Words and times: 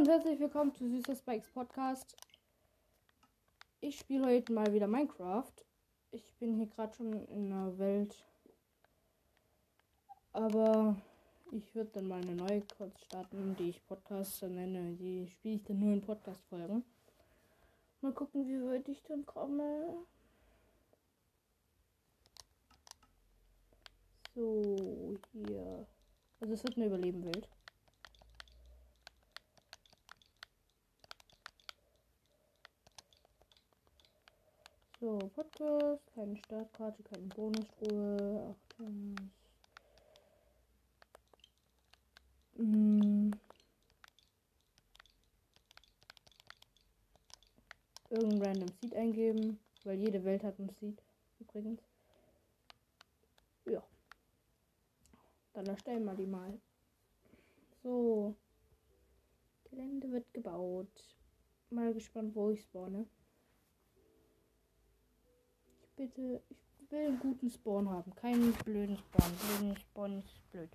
und 0.00 0.08
herzlich 0.08 0.40
willkommen 0.40 0.74
zu 0.74 0.88
Süßer 0.88 1.14
Spikes 1.14 1.50
Podcast. 1.50 2.16
Ich 3.82 3.98
spiele 3.98 4.28
heute 4.28 4.50
mal 4.50 4.72
wieder 4.72 4.86
Minecraft. 4.86 5.52
Ich 6.10 6.24
bin 6.38 6.54
hier 6.54 6.68
gerade 6.68 6.96
schon 6.96 7.12
in 7.26 7.52
einer 7.52 7.76
Welt. 7.76 8.24
Aber 10.32 10.96
ich 11.52 11.74
würde 11.74 11.90
dann 11.92 12.08
mal 12.08 12.22
eine 12.22 12.34
neue 12.34 12.62
kurz 12.78 12.98
starten, 13.02 13.54
die 13.56 13.68
ich 13.68 13.86
Podcast 13.86 14.42
nenne. 14.42 14.94
Die 14.94 15.28
spiele 15.28 15.56
ich 15.56 15.64
dann 15.64 15.78
nur 15.80 15.92
in 15.92 16.00
Podcast-Folgen. 16.00 16.82
Mal 18.00 18.14
gucken, 18.14 18.48
wie 18.48 18.64
weit 18.70 18.88
ich 18.88 19.02
dann 19.02 19.26
komme. 19.26 19.98
So, 24.34 25.14
hier. 25.32 25.86
Also 26.40 26.54
es 26.54 26.64
wird 26.64 26.78
eine 26.78 26.86
Überleben-Welt. 26.86 27.50
So, 35.00 35.16
Podcast, 35.34 36.06
keine 36.14 36.36
Startkarte, 36.36 37.02
keine 37.04 37.26
Bonusruhe. 37.28 38.54
Achtung. 38.54 39.14
Hm. 42.56 43.30
Irgendein 48.10 48.42
random 48.42 48.68
Seed 48.78 48.94
eingeben, 48.94 49.58
weil 49.84 49.98
jede 49.98 50.22
Welt 50.22 50.44
hat 50.44 50.58
ein 50.58 50.68
Seed 50.68 51.02
übrigens. 51.38 51.80
Ja. 53.64 53.82
Dann 55.54 55.64
erstellen 55.64 56.04
wir 56.04 56.14
die 56.14 56.26
mal. 56.26 56.60
So. 57.82 58.34
Gelände 59.70 60.10
wird 60.10 60.30
gebaut. 60.34 60.92
Mal 61.70 61.94
gespannt, 61.94 62.34
wo 62.34 62.50
ich 62.50 62.60
spawne 62.60 63.06
bitte, 66.00 66.42
ich 66.48 66.90
will 66.90 67.08
einen 67.08 67.20
guten 67.20 67.50
Spawn 67.50 67.90
haben. 67.90 68.14
Keinen 68.14 68.54
blöden 68.54 68.96
Spawn. 68.96 69.32
Blöden 69.36 69.76
Spawn 69.76 70.18
ist 70.18 70.50
blöd. 70.50 70.70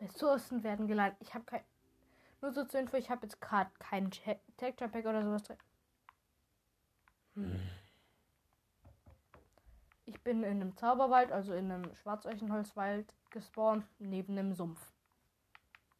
Ressourcen 0.00 0.64
werden 0.64 0.88
geladen. 0.88 1.16
Ich 1.20 1.34
habe 1.34 1.44
kein. 1.44 1.62
Nur 2.40 2.52
so 2.52 2.64
zur 2.64 2.80
Info, 2.80 2.96
ich 2.96 3.10
habe 3.10 3.22
jetzt 3.22 3.40
gerade 3.40 3.70
kein 3.78 4.10
Texture 4.10 4.90
Pack 4.90 5.06
oder 5.06 5.22
sowas 5.22 5.44
drin. 5.44 5.58
Hm. 7.34 7.60
Ich 10.06 10.20
bin 10.22 10.42
in 10.42 10.60
einem 10.60 10.76
Zauberwald, 10.76 11.30
also 11.30 11.54
in 11.54 11.70
einem 11.70 11.94
Schwarzeichenholzwald 11.94 13.14
gespawnt, 13.30 13.86
neben 13.98 14.36
einem 14.36 14.52
Sumpf. 14.52 14.92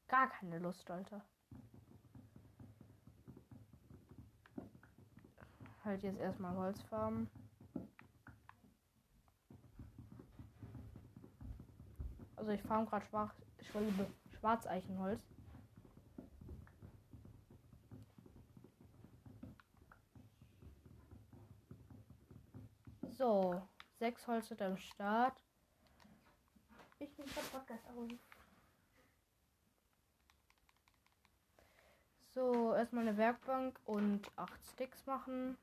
Gar 0.09 0.29
keine 0.29 0.59
Lust, 0.59 0.91
Alter. 0.91 1.25
Halt 5.85 6.03
jetzt 6.03 6.21
erstmal 6.21 6.57
Holz 6.57 6.81
farmen. 6.83 7.29
Also 12.37 12.53
ich 12.53 12.63
farm 12.63 12.87
gerade 12.87 13.07
schwach, 13.07 13.35
Schwarzeichenholz. 14.39 15.23
So, 23.13 23.63
sechs 23.99 24.27
Holz 24.27 24.49
sind 24.49 24.61
am 24.61 24.77
Start. 24.77 25.41
Ich 26.99 27.15
bin 27.15 27.27
Podcast 27.27 27.87
auf. 27.91 28.11
So, 32.35 32.75
erstmal 32.75 33.07
eine 33.07 33.17
Werkbank 33.17 33.79
und 33.85 34.27
acht 34.37 34.67
Sticks 34.67 35.07
machen 35.07 35.57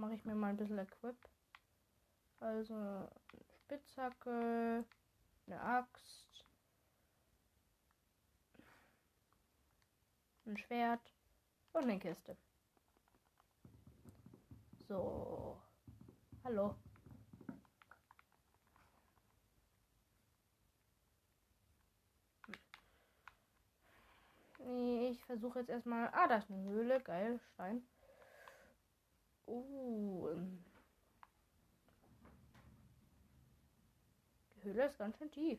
mache 0.00 0.14
ich 0.14 0.24
mir 0.24 0.34
mal 0.34 0.48
ein 0.48 0.56
bisschen 0.56 0.78
Equip. 0.78 1.16
Also 2.40 2.74
eine 2.74 3.10
Spitzhacke, 3.64 4.84
eine 5.46 5.60
Axt, 5.60 6.46
ein 10.46 10.56
Schwert 10.56 11.12
und 11.74 11.82
eine 11.82 11.98
Kiste. 11.98 12.36
So. 14.88 15.60
Hallo. 16.44 16.74
Ich 25.10 25.22
versuche 25.24 25.60
jetzt 25.60 25.68
erstmal. 25.68 26.08
Ah, 26.12 26.26
da 26.26 26.36
ist 26.36 26.50
eine 26.50 26.62
Höhle. 26.62 27.00
Geil, 27.00 27.38
Stein. 27.54 27.82
Uh. 29.50 30.28
Die 34.54 34.62
Höhle 34.62 34.86
ist 34.86 34.98
ganz 34.98 35.18
schön 35.18 35.30
tief. 35.32 35.58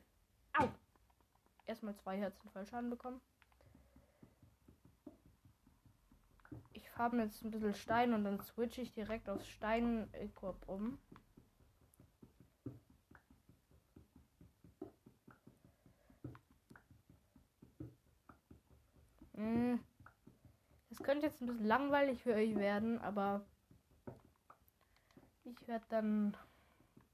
Au! 0.54 0.70
Erstmal 1.66 1.96
zwei 1.98 2.18
Herzen 2.18 2.50
Fallschaden 2.52 2.90
bekommen. 2.90 3.20
Ich 6.72 6.90
farbe 6.90 7.18
jetzt 7.18 7.44
ein 7.44 7.52
bisschen 7.52 7.74
Stein 7.74 8.14
und 8.14 8.24
dann 8.24 8.40
switche 8.40 8.82
ich 8.82 8.94
direkt 8.94 9.28
aufs 9.28 9.48
Stein-Equip 9.48 10.68
um. 10.68 10.98
Hm. 19.34 19.84
Das 20.90 21.00
könnte 21.00 21.26
jetzt 21.26 21.42
ein 21.42 21.48
bisschen 21.48 21.66
langweilig 21.66 22.22
für 22.22 22.36
euch 22.36 22.56
werden, 22.56 23.00
aber 23.00 23.46
ich 25.44 25.68
werde 25.68 25.86
dann, 25.90 26.38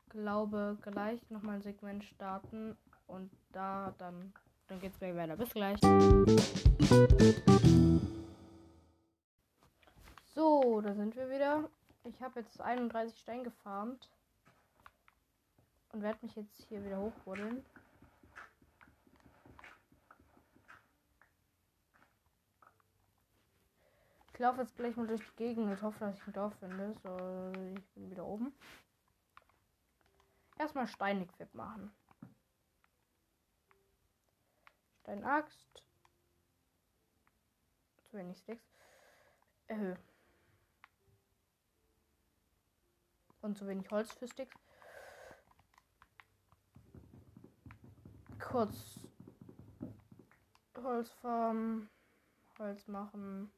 glaube, 0.10 0.78
gleich 0.82 1.22
nochmal 1.30 1.56
ein 1.56 1.62
Segment 1.62 2.04
starten 2.04 2.78
und 3.08 3.32
da 3.52 3.94
dann, 3.98 4.34
dann 4.68 4.80
geht 4.80 4.94
es 4.94 5.00
gleich 5.00 5.16
weiter. 5.16 5.36
Bis 5.38 5.50
gleich. 5.50 5.80
So, 10.34 10.82
da 10.82 10.94
sind 10.94 11.16
wir 11.16 11.30
wieder. 11.30 11.70
Ich 12.04 12.22
habe 12.22 12.40
jetzt 12.40 12.62
31 12.62 13.18
Stein 13.20 13.44
gefarmt 13.44 14.10
und 15.92 16.02
werde 16.02 16.20
mich 16.22 16.36
jetzt 16.36 16.62
hier 16.70 16.84
wieder 16.86 17.00
hochbuddeln. 17.00 17.66
Ich 24.38 24.42
laufe 24.42 24.62
jetzt 24.62 24.76
gleich 24.76 24.96
mal 24.96 25.08
durch 25.08 25.26
die 25.32 25.36
Gegend 25.36 25.68
und 25.68 25.82
hoffe, 25.82 25.98
dass 26.00 26.16
ich 26.16 26.28
ein 26.28 26.34
Dorf 26.34 26.54
finde. 26.60 26.94
So, 27.02 27.52
ich 27.76 27.90
bin 27.96 28.12
wieder 28.12 28.24
oben. 28.24 28.54
Erstmal 30.60 30.88
Steinequip 30.88 31.52
machen. 31.56 31.92
Steinaxt. 35.02 35.84
Zu 38.12 38.18
wenig 38.20 38.38
Sticks. 38.38 38.64
Erhöh. 39.66 39.96
Und 43.42 43.58
zu 43.58 43.66
wenig 43.66 43.90
Holz 43.90 44.14
für 44.14 44.28
Sticks. 44.28 44.56
Kurz 48.38 49.00
Holzfarm. 50.76 51.90
Holz 52.60 52.88
machen. 52.88 53.52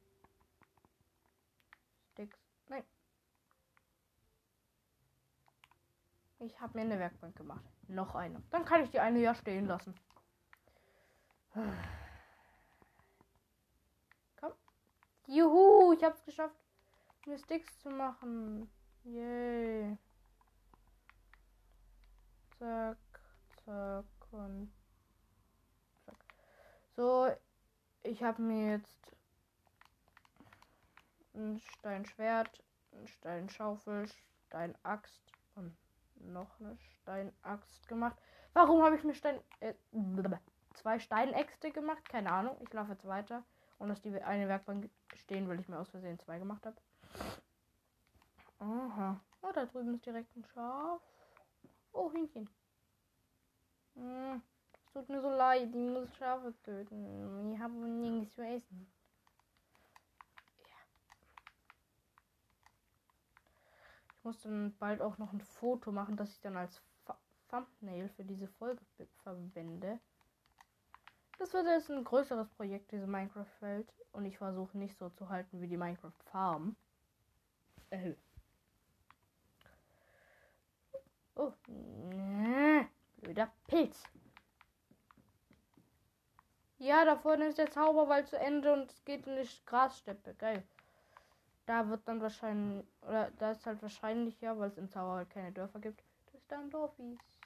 Ich 6.40 6.58
habe 6.58 6.78
mir 6.78 6.84
eine 6.84 6.98
Werkbank 6.98 7.36
gemacht. 7.36 7.64
Noch 7.86 8.14
eine. 8.14 8.42
Dann 8.50 8.64
kann 8.64 8.82
ich 8.82 8.90
die 8.90 9.00
eine 9.00 9.18
ja 9.18 9.34
stehen 9.34 9.66
lassen. 9.66 9.94
Komm. 14.36 14.52
Juhu, 15.26 15.92
ich 15.92 16.02
habe 16.02 16.14
es 16.14 16.24
geschafft, 16.24 16.56
mir 17.26 17.38
Sticks 17.38 17.78
zu 17.80 17.90
machen. 17.90 18.70
Yay. 19.04 19.98
Zack, 22.58 22.96
zack 23.64 24.04
und 24.30 24.72
zack. 26.06 26.24
So, 26.96 27.30
ich 28.02 28.22
habe 28.22 28.40
mir 28.40 28.78
jetzt 28.78 29.16
ein 31.34 31.60
Steinschwert, 31.60 32.62
ein 32.92 33.06
Steinschaufel, 33.08 34.08
Steinaxt 34.46 35.20
noch 36.20 36.60
eine 36.60 36.76
Steinaxt 36.78 37.88
gemacht. 37.88 38.16
Warum 38.52 38.82
habe 38.82 38.96
ich 38.96 39.04
mir 39.04 39.14
Stein 39.14 39.40
äh, 39.60 39.74
zwei 40.74 40.98
Steinäxte 40.98 41.70
gemacht? 41.70 42.08
Keine 42.08 42.32
Ahnung. 42.32 42.56
Ich 42.60 42.72
laufe 42.72 42.92
jetzt 42.92 43.06
weiter. 43.06 43.44
Und 43.78 43.88
dass 43.88 44.02
die 44.02 44.12
eine 44.22 44.48
Werkbank 44.48 44.90
stehen, 45.14 45.48
weil 45.48 45.60
ich 45.60 45.68
mir 45.68 45.78
aus 45.78 45.88
Versehen 45.88 46.18
zwei 46.18 46.38
gemacht 46.38 46.66
habe. 46.66 46.76
Aha. 48.58 49.20
Oh, 49.42 49.52
da 49.54 49.64
drüben 49.64 49.94
ist 49.94 50.04
direkt 50.04 50.36
ein 50.36 50.44
Schaf. 50.52 51.00
Oh, 51.92 52.12
Hühnchen. 52.12 52.48
Hm. 53.94 54.42
Du 54.92 55.00
tut 55.00 55.08
mir 55.08 55.22
so 55.22 55.30
leid. 55.30 55.70
Ich 55.70 55.74
muss 55.74 56.14
Schafe 56.16 56.52
töten. 56.62 57.54
Ich 57.54 57.60
habe 57.60 57.72
nichts 57.72 58.34
zu 58.34 58.42
essen. 58.42 58.92
Ich 64.20 64.24
muss 64.24 64.38
dann 64.42 64.76
bald 64.78 65.00
auch 65.00 65.16
noch 65.16 65.32
ein 65.32 65.40
Foto 65.40 65.92
machen, 65.92 66.14
das 66.14 66.30
ich 66.32 66.40
dann 66.42 66.54
als 66.54 66.82
Thumbnail 67.48 68.10
für 68.10 68.22
diese 68.22 68.48
Folge 68.48 68.82
verwende. 69.22 69.98
Das 71.38 71.54
wird 71.54 71.64
jetzt 71.64 71.90
ein 71.90 72.04
größeres 72.04 72.50
Projekt, 72.50 72.92
diese 72.92 73.06
Minecraft-Welt. 73.06 73.90
Und 74.12 74.26
ich 74.26 74.36
versuche 74.36 74.76
nicht 74.76 74.98
so 74.98 75.08
zu 75.08 75.30
halten 75.30 75.62
wie 75.62 75.68
die 75.68 75.78
Minecraft-Farm. 75.78 76.76
Äh. 77.88 78.12
Oh. 81.36 81.54
Blöder 83.22 83.50
Pilz. 83.68 84.02
Ja, 86.76 87.06
da 87.06 87.16
vorne 87.16 87.46
ist 87.46 87.56
der 87.56 87.70
Zauberwald 87.70 88.28
zu 88.28 88.38
Ende 88.38 88.74
und 88.74 88.90
es 88.90 89.02
geht 89.06 89.26
in 89.26 89.36
die 89.36 89.48
Grassteppe. 89.64 90.34
Geil. 90.34 90.62
Da 91.70 91.88
wird 91.88 92.00
dann 92.08 92.20
wahrscheinlich, 92.20 92.84
oder 93.02 93.30
da 93.38 93.52
ist 93.52 93.64
halt 93.64 93.80
wahrscheinlich 93.80 94.40
ja, 94.40 94.58
weil 94.58 94.70
es 94.70 94.76
im 94.76 94.90
Zauberwald 94.90 95.30
keine 95.30 95.52
Dörfer 95.52 95.78
gibt, 95.78 96.02
dass 96.32 96.44
da 96.48 96.58
ein 96.58 96.68
Dorf 96.68 96.98
ist. 96.98 97.38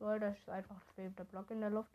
Weil 0.00 0.18
das 0.18 0.36
ist 0.36 0.48
einfach 0.48 0.74
ein 0.74 0.82
schwebender 0.92 1.22
Block 1.22 1.52
in 1.52 1.60
der 1.60 1.70
Luft. 1.70 1.92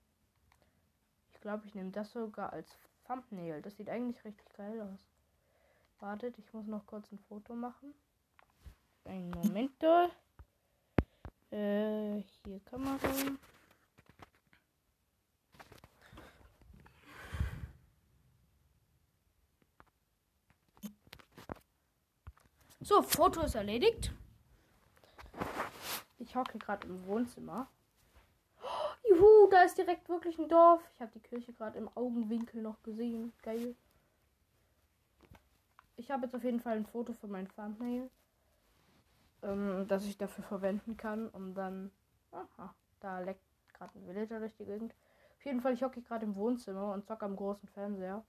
Ich 1.33 1.41
glaube, 1.41 1.65
ich 1.65 1.75
nehme 1.75 1.91
das 1.91 2.13
sogar 2.13 2.53
als 2.53 2.73
Thumbnail. 3.05 3.61
Das 3.61 3.75
sieht 3.75 3.89
eigentlich 3.89 4.23
richtig 4.23 4.47
geil 4.53 4.79
aus. 4.79 4.99
Wartet, 5.99 6.37
ich 6.37 6.53
muss 6.53 6.65
noch 6.65 6.85
kurz 6.85 7.11
ein 7.11 7.19
Foto 7.27 7.53
machen. 7.53 7.93
Einen 9.03 9.31
Moment. 9.31 9.83
Äh, 11.51 12.21
hier 12.21 12.61
Kamera. 12.61 12.97
So, 22.89 23.03
Foto 23.03 23.41
ist 23.41 23.53
erledigt. 23.53 24.11
Ich 26.17 26.35
hocke 26.35 26.57
gerade 26.57 26.87
im 26.87 27.05
Wohnzimmer. 27.05 27.67
Oh, 28.63 29.07
juhu, 29.07 29.47
da 29.51 29.61
ist 29.61 29.77
direkt 29.77 30.09
wirklich 30.09 30.39
ein 30.39 30.49
Dorf. 30.49 30.81
Ich 30.95 30.99
habe 30.99 31.11
die 31.11 31.19
Kirche 31.19 31.53
gerade 31.53 31.77
im 31.77 31.87
Augenwinkel 31.95 32.63
noch 32.63 32.81
gesehen. 32.81 33.31
Geil. 33.43 33.75
Ich 35.97 36.09
habe 36.09 36.23
jetzt 36.23 36.33
auf 36.33 36.43
jeden 36.43 36.59
Fall 36.59 36.77
ein 36.77 36.87
Foto 36.87 37.13
für 37.13 37.27
mein 37.27 37.47
Thumbnail, 37.49 38.09
ähm, 39.43 39.85
das 39.87 40.05
ich 40.05 40.17
dafür 40.17 40.43
verwenden 40.43 40.97
kann, 40.97 41.29
um 41.29 41.53
dann. 41.53 41.91
Aha, 42.31 42.73
da 43.01 43.19
leckt 43.19 43.45
gerade 43.71 43.99
ein 43.99 44.07
Villager 44.07 44.39
durch 44.39 44.55
die 44.55 44.65
Gegend. 44.65 44.95
Auf 45.37 45.45
jeden 45.45 45.61
Fall, 45.61 45.73
ich 45.73 45.83
hocke 45.83 46.01
gerade 46.01 46.25
im 46.25 46.35
Wohnzimmer 46.35 46.91
und 46.91 47.05
zocke 47.05 47.25
am 47.25 47.35
großen 47.35 47.69
Fernseher 47.69 48.25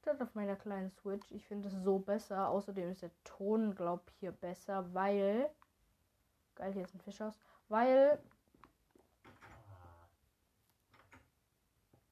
statt 0.00 0.20
auf 0.20 0.34
meiner 0.34 0.56
kleinen 0.56 0.90
Switch. 0.90 1.30
Ich 1.30 1.46
finde 1.46 1.68
es 1.68 1.74
so 1.74 1.98
besser. 1.98 2.48
Außerdem 2.48 2.90
ist 2.90 3.02
der 3.02 3.10
Ton, 3.24 3.74
glaube 3.74 4.02
ich, 4.08 4.14
hier 4.20 4.32
besser, 4.32 4.92
weil. 4.94 5.50
Geil, 6.54 6.72
hier 6.72 6.82
ist 6.82 6.94
ein 6.94 7.00
Fisch 7.00 7.20
aus. 7.20 7.34
Weil. 7.68 8.18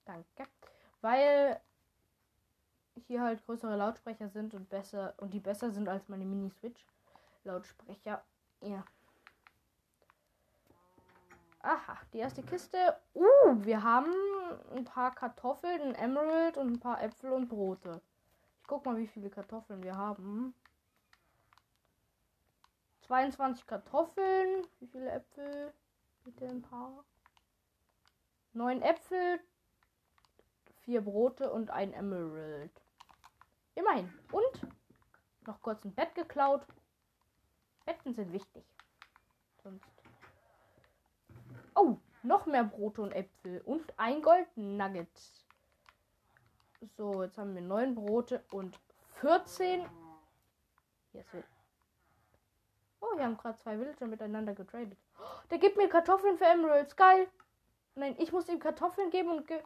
Danke. 0.04 0.46
Weil 1.00 1.60
hier 3.06 3.22
halt 3.22 3.44
größere 3.44 3.76
Lautsprecher 3.76 4.28
sind 4.28 4.54
und 4.54 4.68
besser 4.68 5.14
und 5.18 5.32
die 5.34 5.40
besser 5.40 5.70
sind 5.70 5.88
als 5.88 6.08
meine 6.08 6.24
Mini 6.24 6.50
Switch 6.50 6.84
Lautsprecher. 7.44 8.24
Ja. 8.60 8.84
Aha, 11.60 11.98
die 12.12 12.18
erste 12.18 12.42
Kiste. 12.42 12.96
Uh, 13.14 13.64
wir 13.64 13.82
haben 13.82 14.12
ein 14.74 14.84
paar 14.84 15.14
Kartoffeln, 15.14 15.80
ein 15.80 15.94
Emerald 15.94 16.56
und 16.56 16.72
ein 16.72 16.80
paar 16.80 17.02
Äpfel 17.02 17.32
und 17.32 17.48
Brote. 17.48 18.00
Ich 18.60 18.66
guck 18.66 18.84
mal, 18.84 18.96
wie 18.96 19.06
viele 19.06 19.30
Kartoffeln 19.30 19.82
wir 19.82 19.96
haben. 19.96 20.54
22 23.06 23.66
Kartoffeln. 23.66 24.66
Wie 24.80 24.86
viele 24.88 25.10
Äpfel? 25.10 25.72
Bitte 26.24 26.46
ein 26.46 26.62
paar. 26.62 27.04
9 28.52 28.80
Äpfel, 28.82 29.38
4 30.80 31.02
Brote 31.02 31.52
und 31.52 31.70
ein 31.70 31.92
Emerald. 31.92 32.72
Immerhin. 33.74 34.12
Und 34.32 34.66
noch 35.46 35.60
kurz 35.60 35.84
ein 35.84 35.94
Bett 35.94 36.14
geklaut. 36.14 36.66
Betten 37.84 38.14
sind 38.14 38.32
wichtig. 38.32 38.64
Sonst 39.62 39.96
Oh, 41.78 41.98
noch 42.26 42.46
mehr 42.46 42.64
Brote 42.64 43.02
und 43.02 43.12
Äpfel 43.12 43.60
und 43.64 43.92
ein 43.96 44.22
Goldnugget. 44.22 45.08
So, 46.96 47.22
jetzt 47.22 47.38
haben 47.38 47.54
wir 47.54 47.62
neun 47.62 47.94
Brote 47.94 48.44
und 48.50 48.78
14. 49.20 49.88
Jetzt 51.12 51.32
wird. 51.32 51.44
Oh, 53.00 53.16
wir 53.16 53.24
haben 53.24 53.36
gerade 53.36 53.58
zwei 53.58 53.78
Villager 53.78 54.06
miteinander 54.06 54.54
getradet. 54.54 54.98
Der 55.50 55.58
gibt 55.58 55.76
mir 55.76 55.88
Kartoffeln 55.88 56.38
für 56.38 56.44
Emeralds. 56.44 56.96
Geil. 56.96 57.28
Nein, 57.94 58.14
ich 58.18 58.32
muss 58.32 58.48
ihm 58.48 58.58
Kartoffeln 58.58 59.10
geben 59.10 59.30
und. 59.30 59.46
Ge 59.46 59.62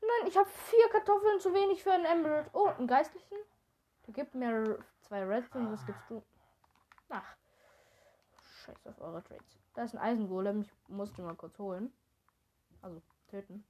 Nein, 0.00 0.28
ich 0.28 0.36
habe 0.36 0.48
vier 0.48 0.88
Kartoffeln 0.90 1.40
zu 1.40 1.52
wenig 1.52 1.82
für 1.82 1.92
einen 1.92 2.04
Emerald. 2.04 2.48
Oh, 2.52 2.66
einen 2.66 2.86
geistlichen. 2.86 3.36
Der 4.06 4.14
gibt 4.14 4.34
mir 4.34 4.78
zwei 5.00 5.24
Redstone. 5.24 5.72
Was 5.72 5.84
gibst 5.84 6.08
du? 6.08 6.22
Ach. 7.08 7.36
Scheiß 8.64 8.86
auf 8.86 9.00
eure 9.00 9.22
Trades. 9.22 9.58
Da 9.78 9.84
ist 9.84 9.94
ein 9.94 10.00
Eisengolem. 10.00 10.62
Ich 10.62 10.88
muss 10.88 11.12
den 11.12 11.24
mal 11.24 11.36
kurz 11.36 11.56
holen. 11.56 11.92
Also 12.82 13.00
töten. 13.28 13.64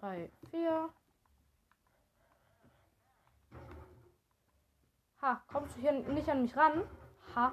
Drei, 0.00 0.30
vier. 0.48 0.88
Ha, 5.20 5.42
kommst 5.48 5.76
du 5.76 5.82
hier 5.82 5.92
nicht 5.92 6.30
an 6.30 6.40
mich 6.40 6.56
ran? 6.56 6.82
Ha. 7.34 7.52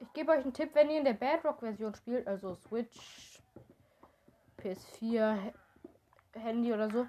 Ich 0.00 0.12
gebe 0.14 0.32
euch 0.32 0.44
einen 0.44 0.54
Tipp, 0.54 0.70
wenn 0.72 0.88
ihr 0.88 0.96
in 0.96 1.04
der 1.04 1.12
Bedrock-Version 1.12 1.94
spielt, 1.94 2.26
also 2.26 2.54
Switch, 2.54 3.27
PS4, 4.68 5.52
Handy 6.34 6.72
oder 6.72 6.90
so. 6.90 7.06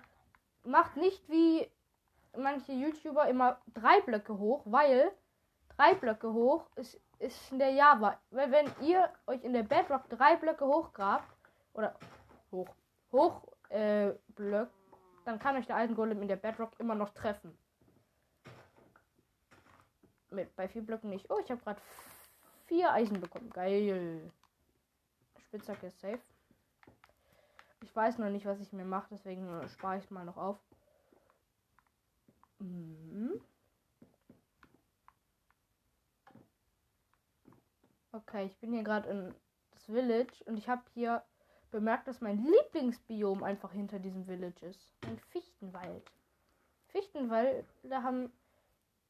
Macht 0.63 0.97
nicht 0.97 1.27
wie 1.29 1.69
manche 2.37 2.71
YouTuber 2.73 3.27
immer 3.27 3.59
drei 3.73 4.01
Blöcke 4.01 4.37
hoch, 4.37 4.61
weil 4.65 5.11
drei 5.75 5.93
Blöcke 5.95 6.31
hoch 6.31 6.69
ist, 6.75 6.99
ist 7.19 7.51
in 7.51 7.59
der 7.59 7.71
Java. 7.71 8.19
Weil 8.31 8.51
wenn 8.51 8.71
ihr 8.81 9.09
euch 9.27 9.43
in 9.43 9.53
der 9.53 9.63
Bedrock 9.63 10.09
drei 10.09 10.35
Blöcke 10.35 10.65
hochgrabt 10.65 11.27
oder 11.73 11.95
hoch, 12.51 12.69
hoch 13.11 13.41
äh, 13.69 14.11
Blöck, 14.29 14.69
dann 15.25 15.39
kann 15.39 15.57
euch 15.57 15.67
der 15.67 15.75
Eisengolem 15.75 16.21
in 16.21 16.27
der 16.27 16.37
Bedrock 16.37 16.71
immer 16.79 16.95
noch 16.95 17.09
treffen. 17.09 17.57
Mit 20.31 20.55
bei 20.55 20.67
vier 20.67 20.83
Blöcken 20.83 21.09
nicht. 21.09 21.29
Oh, 21.29 21.39
ich 21.43 21.49
habe 21.49 21.61
gerade 21.61 21.81
vier 22.67 22.91
Eisen 22.93 23.19
bekommen. 23.19 23.49
Geil. 23.49 24.31
Spitzhacke 25.47 25.87
ist 25.87 25.99
safe. 25.99 26.19
Ich 27.81 27.95
weiß 27.95 28.17
noch 28.17 28.29
nicht, 28.29 28.45
was 28.45 28.59
ich 28.59 28.73
mir 28.73 28.85
mache, 28.85 29.07
deswegen 29.11 29.67
spare 29.69 29.97
ich 29.97 30.11
mal 30.11 30.25
noch 30.25 30.37
auf. 30.37 30.59
Mhm. 32.59 33.41
Okay, 38.11 38.45
ich 38.45 38.57
bin 38.57 38.73
hier 38.73 38.83
gerade 38.83 39.09
in 39.09 39.35
das 39.71 39.85
Village 39.85 40.43
und 40.45 40.57
ich 40.57 40.67
habe 40.67 40.81
hier 40.93 41.23
bemerkt, 41.71 42.07
dass 42.07 42.21
mein 42.21 42.43
Lieblingsbiom 42.43 43.43
einfach 43.43 43.71
hinter 43.71 43.99
diesem 43.99 44.25
Village 44.25 44.65
ist. 44.65 44.93
Ein 45.05 45.19
Fichtenwald. 45.19 46.11
Fichtenwälder 46.87 48.03
haben. 48.03 48.31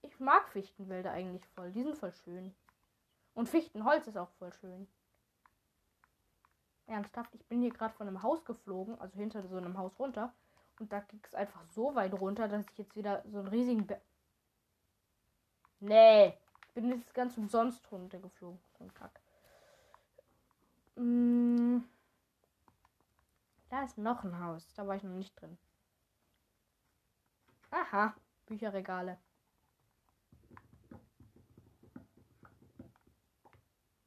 Ich 0.01 0.19
mag 0.19 0.49
Fichtenwälder 0.49 1.11
eigentlich 1.11 1.47
voll. 1.47 1.71
Die 1.71 1.83
sind 1.83 1.97
voll 1.97 2.11
schön. 2.11 2.53
Und 3.33 3.47
Fichtenholz 3.47 4.07
ist 4.07 4.17
auch 4.17 4.29
voll 4.31 4.51
schön. 4.53 4.87
Ernsthaft, 6.89 7.33
ich 7.35 7.45
bin 7.45 7.61
hier 7.61 7.71
gerade 7.71 7.93
von 7.93 8.07
einem 8.07 8.21
Haus 8.23 8.43
geflogen, 8.43 8.99
also 8.99 9.17
hinter 9.17 9.47
so 9.47 9.57
einem 9.57 9.77
Haus 9.77 9.97
runter. 9.99 10.33
Und 10.79 10.91
da 10.91 10.99
ging 11.01 11.21
es 11.23 11.35
einfach 11.35 11.63
so 11.71 11.95
weit 11.95 12.13
runter, 12.13 12.47
dass 12.47 12.65
ich 12.71 12.77
jetzt 12.77 12.95
wieder 12.95 13.23
so 13.25 13.39
einen 13.39 13.47
riesigen 13.47 13.85
Be 13.85 14.01
Nee, 15.81 16.37
ich 16.67 16.73
bin 16.73 16.89
jetzt 16.89 17.13
ganz 17.13 17.37
umsonst 17.37 17.89
runtergeflogen. 17.91 18.59
So 18.77 18.83
ein 18.83 18.93
Kack. 18.93 19.21
Da 23.69 23.83
ist 23.83 23.97
noch 23.97 24.23
ein 24.25 24.39
Haus. 24.39 24.73
Da 24.73 24.85
war 24.85 24.95
ich 24.95 25.03
noch 25.03 25.15
nicht 25.15 25.39
drin. 25.39 25.57
Aha, 27.71 28.13
Bücherregale. 28.45 29.17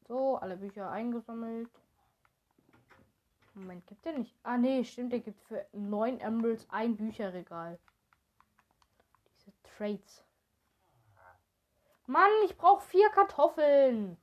So, 0.07 0.37
alle 0.37 0.59
Bücher 0.59 0.91
eingesammelt. 0.91 1.71
Moment, 3.55 3.87
gibt 3.87 4.05
der 4.05 4.19
nicht? 4.19 4.35
Ah, 4.43 4.57
nee, 4.57 4.83
stimmt, 4.85 5.13
der 5.13 5.21
gibt 5.21 5.43
für 5.43 5.67
9 5.73 6.21
Emeralds 6.21 6.67
ein 6.71 6.97
Bücherregal. 6.97 7.79
Diese 9.37 9.53
Trades. 9.63 10.25
Mann, 12.07 12.31
ich 12.45 12.57
brauche 12.57 12.85
vier 12.87 13.09
Kartoffeln. 13.11 14.17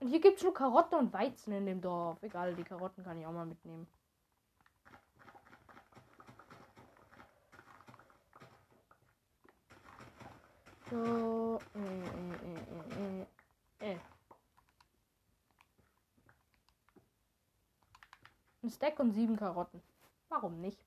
Und 0.00 0.08
hier 0.08 0.20
gibt 0.20 0.38
es 0.38 0.44
nur 0.44 0.52
Karotten 0.52 0.98
und 0.98 1.12
Weizen 1.12 1.52
in 1.52 1.66
dem 1.66 1.80
Dorf. 1.80 2.22
Egal, 2.22 2.54
die 2.54 2.64
Karotten 2.64 3.02
kann 3.02 3.18
ich 3.18 3.26
auch 3.26 3.32
mal 3.32 3.46
mitnehmen. 3.46 3.86
So. 10.90 11.58
Äh, 11.74 13.24
äh, 13.86 13.92
äh, 13.92 13.98
Ein 18.64 18.70
Stack 18.70 18.98
und 18.98 19.12
sieben 19.12 19.36
Karotten. 19.36 19.82
Warum 20.30 20.62
nicht? 20.62 20.82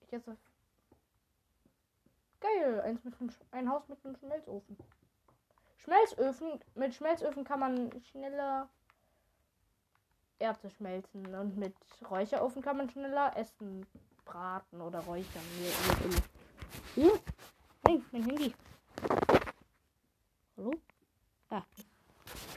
Ich 0.00 0.10
esse. 0.10 0.38
Geil, 2.40 2.80
eins 2.80 3.04
mit 3.04 3.20
einem, 3.20 3.30
ein 3.50 3.68
Haus 3.68 3.86
mit 3.88 4.02
einem 4.02 4.16
Schmelzofen. 4.16 4.74
Schmelzöfen, 5.76 6.58
mit 6.74 6.94
Schmelzöfen 6.94 7.44
kann 7.44 7.60
man 7.60 7.90
schneller 8.04 8.70
Erze 10.38 10.70
schmelzen 10.70 11.26
und 11.34 11.58
mit 11.58 11.76
Räucherofen 12.10 12.62
kann 12.62 12.78
man 12.78 12.88
schneller 12.88 13.36
Essen 13.36 13.86
braten 14.24 14.80
oder 14.80 15.00
räuchern. 15.00 15.42
Hier, 16.94 17.20
Hey, 17.86 18.02
mein 18.12 18.24
Handy. 18.24 18.54
Hallo? 20.56 20.72
Ah, 21.50 21.64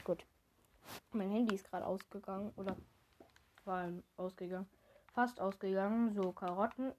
gut. 0.04 0.24
Mein 1.12 1.30
Handy 1.30 1.54
ist 1.54 1.68
gerade 1.68 1.84
ausgegangen 1.84 2.50
oder 2.56 2.74
war 3.66 3.88
ausgegangen. 4.16 4.68
Fast 5.12 5.40
ausgegangen. 5.40 6.14
So, 6.14 6.32
Karotten. 6.32 6.92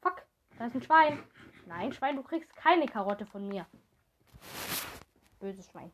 Fuck, 0.00 0.26
da 0.58 0.66
ist 0.66 0.74
ein 0.74 0.82
Schwein. 0.82 1.22
Nein, 1.66 1.92
Schwein, 1.92 2.16
du 2.16 2.22
kriegst 2.22 2.54
keine 2.56 2.86
Karotte 2.86 3.26
von 3.26 3.46
mir. 3.46 3.66
Böses 5.40 5.68
Schwein. 5.70 5.92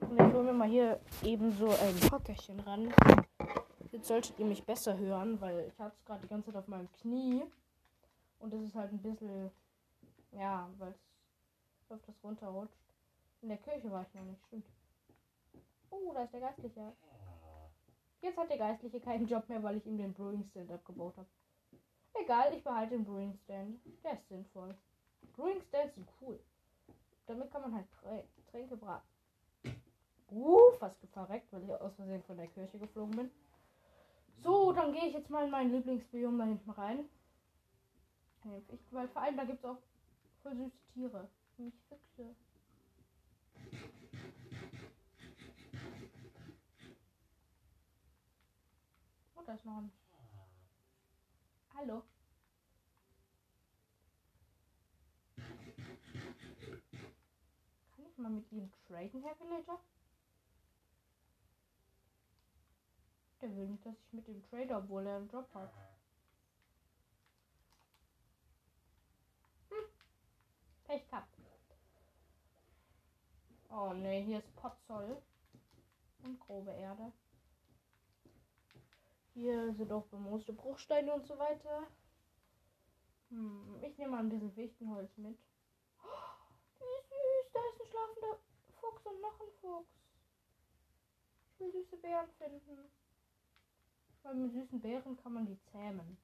Und 0.00 0.18
jetzt 0.18 0.32
holen 0.32 0.46
wir 0.46 0.52
mal 0.52 0.68
hier 0.68 1.00
eben 1.22 1.52
so 1.52 1.68
ein 1.68 2.10
Hockerchen 2.10 2.60
ran. 2.60 2.92
Jetzt 3.92 4.08
solltet 4.08 4.38
ihr 4.38 4.46
mich 4.46 4.64
besser 4.64 4.96
hören, 4.96 5.40
weil 5.40 5.68
ich 5.68 5.78
hatte 5.78 5.94
es 5.96 6.04
gerade 6.04 6.22
die 6.22 6.28
ganze 6.28 6.46
Zeit 6.46 6.56
auf 6.56 6.68
meinem 6.68 6.90
Knie. 6.92 7.44
Und 8.38 8.52
das 8.52 8.60
ist 8.62 8.74
halt 8.74 8.92
ein 8.92 9.02
bisschen, 9.02 9.50
ja, 10.32 10.68
weil 10.78 10.90
es 10.90 11.90
öfters 11.90 12.16
runterrutscht. 12.24 12.74
In 13.42 13.48
der 13.48 13.58
Kirche 13.58 13.90
war 13.90 14.02
ich 14.02 14.14
noch 14.14 14.24
nicht, 14.24 14.42
stimmt. 14.46 14.66
Oh, 15.90 16.12
da 16.14 16.24
ist 16.24 16.32
der 16.32 16.40
Geistliche. 16.40 16.92
Jetzt 18.22 18.38
hat 18.38 18.50
der 18.50 18.58
Geistliche 18.58 19.00
keinen 19.00 19.26
Job 19.26 19.48
mehr, 19.48 19.62
weil 19.62 19.76
ich 19.76 19.86
ihm 19.86 19.98
den 19.98 20.14
Brewing 20.14 20.44
Stand 20.44 20.70
abgebaut 20.70 21.16
habe. 21.16 21.28
Egal, 22.14 22.54
ich 22.54 22.62
behalte 22.62 22.94
den 22.94 23.04
Brewing 23.04 23.36
Stand. 23.44 23.80
Der 24.04 24.12
ist 24.12 24.28
sinnvoll. 24.28 24.76
Brewing 25.34 25.60
Stands 25.62 25.96
sind 25.96 26.08
cool. 26.20 26.38
Damit 27.26 27.50
kann 27.50 27.62
man 27.62 27.74
halt 27.74 27.86
Tränke 28.50 28.76
braten. 28.76 29.08
Uh, 30.30 30.72
fast 30.78 30.96
verreckt, 31.12 31.52
weil 31.52 31.64
ich 31.64 31.70
aus 31.72 31.94
Versehen 31.94 32.22
von 32.22 32.36
der 32.36 32.46
Kirche 32.46 32.78
geflogen 32.78 33.16
bin. 33.16 33.30
So, 34.42 34.72
dann 34.72 34.92
gehe 34.92 35.06
ich 35.06 35.14
jetzt 35.14 35.28
mal 35.28 35.44
in 35.44 35.50
mein 35.50 35.72
Lieblingsbiom 35.72 36.38
da 36.38 36.44
hinten 36.44 36.70
rein. 36.70 37.08
Ich, 38.72 38.80
weil 38.92 39.08
vor 39.08 39.22
allem 39.22 39.36
da 39.36 39.44
gibt 39.44 39.58
es 39.58 39.64
auch 39.64 39.78
voll 40.42 40.56
süße 40.56 40.78
Tiere. 40.94 41.28
Nämlich 41.58 41.74
Füchse. 41.88 42.34
Da 49.52 49.70
noch 49.70 49.78
ein. 49.78 49.92
Hallo. 51.74 52.02
Kann 57.96 58.06
ich 58.06 58.18
mal 58.18 58.30
mit 58.30 58.50
ihm 58.52 58.72
traden, 58.86 59.22
Herr 59.22 59.38
Villager? 59.38 59.78
Der 63.40 63.56
will 63.56 63.68
nicht, 63.68 63.84
dass 63.84 63.94
ich 63.94 64.12
mit 64.12 64.26
dem 64.28 64.42
Trader, 64.48 64.78
obwohl 64.78 65.06
er 65.06 65.16
einen 65.16 65.28
Job 65.28 65.52
hat. 65.52 65.72
Hm. 69.68 69.84
Pech 70.84 71.08
gehabt. 71.08 71.36
Oh 73.68 73.92
ne, 73.92 74.20
hier 74.22 74.38
ist 74.38 74.54
Potzoll. 74.56 75.20
Und 76.22 76.38
grobe 76.38 76.70
Erde. 76.70 77.12
Hier 79.34 79.72
sind 79.74 79.90
auch 79.92 80.06
bemooste 80.06 80.52
Bruchsteine 80.52 81.12
und 81.14 81.26
so 81.26 81.38
weiter. 81.38 81.86
Hm, 83.30 83.82
ich 83.82 83.96
nehme 83.96 84.12
mal 84.12 84.18
ein 84.18 84.28
bisschen 84.28 84.52
Fichtenholz 84.52 85.16
mit. 85.16 85.38
Oh, 86.02 86.78
wie 86.78 87.02
süß, 87.08 87.52
da 87.52 87.60
ist 87.60 87.80
ein 87.80 87.90
schlafender 87.90 88.38
Fuchs 88.78 89.06
und 89.06 89.20
noch 89.22 89.40
ein 89.40 89.52
Fuchs. 89.60 89.90
Ich 91.50 91.60
will 91.60 91.72
süße 91.72 91.96
Beeren 91.96 92.28
finden. 92.36 92.90
Weil 94.22 94.34
mit 94.34 94.52
süßen 94.52 94.80
Beeren 94.80 95.16
kann 95.16 95.32
man 95.32 95.46
die 95.46 95.58
zähmen. 95.72 96.18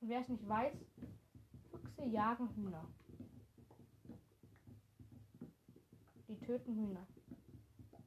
Wer 0.00 0.20
es 0.20 0.28
nicht 0.28 0.46
weiß, 0.46 0.74
Füchse 1.70 2.04
jagen 2.04 2.54
Hühner. 2.54 2.86
Die 6.28 6.38
töten 6.40 6.74
Hühner. 6.74 7.06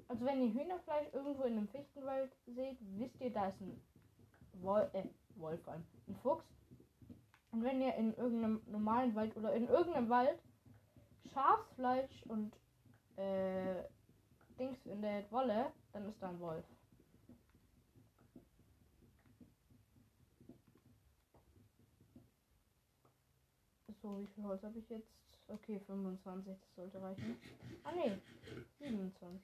Also 0.08 0.26
wenn 0.26 0.42
ihr 0.42 0.54
Hühnerfleisch 0.54 1.14
irgendwo 1.14 1.44
in 1.44 1.58
einem 1.58 1.68
Fichtenwald 1.68 2.32
seht, 2.48 2.78
wisst 2.98 3.22
ihr, 3.22 3.32
da 3.32 3.50
ist 3.50 3.62
ein 3.62 3.80
Wolf, 4.54 4.94
äh, 4.94 5.04
Wolf, 5.36 5.68
ein 5.68 5.86
Fuchs. 6.22 6.46
Und 7.52 7.64
wenn 7.64 7.82
ihr 7.82 7.96
in 7.96 8.14
irgendeinem 8.16 8.62
normalen 8.68 9.16
Wald 9.16 9.36
oder 9.38 9.54
in 9.54 9.68
irgendeinem 9.68 10.10
Wald 10.10 10.40
Schafsfleisch 11.32 12.24
und 12.28 12.54
äh, 13.16 13.84
Dings 14.58 14.86
in 14.86 15.02
der 15.02 15.32
Wolle, 15.32 15.72
dann 15.94 16.08
ist 16.10 16.22
da 16.22 16.30
ein 16.30 16.40
Wolf. 16.40 16.66
So, 24.02 24.22
wie 24.22 24.28
viel 24.28 24.44
Holz 24.46 24.64
habe 24.64 24.80
ich 24.80 24.90
jetzt? 24.90 25.20
Okay, 25.50 25.80
25, 25.80 26.56
das 26.60 26.76
sollte 26.76 27.02
reichen. 27.02 27.40
Ah 27.84 27.92
ne, 27.92 28.22
27. 28.78 29.42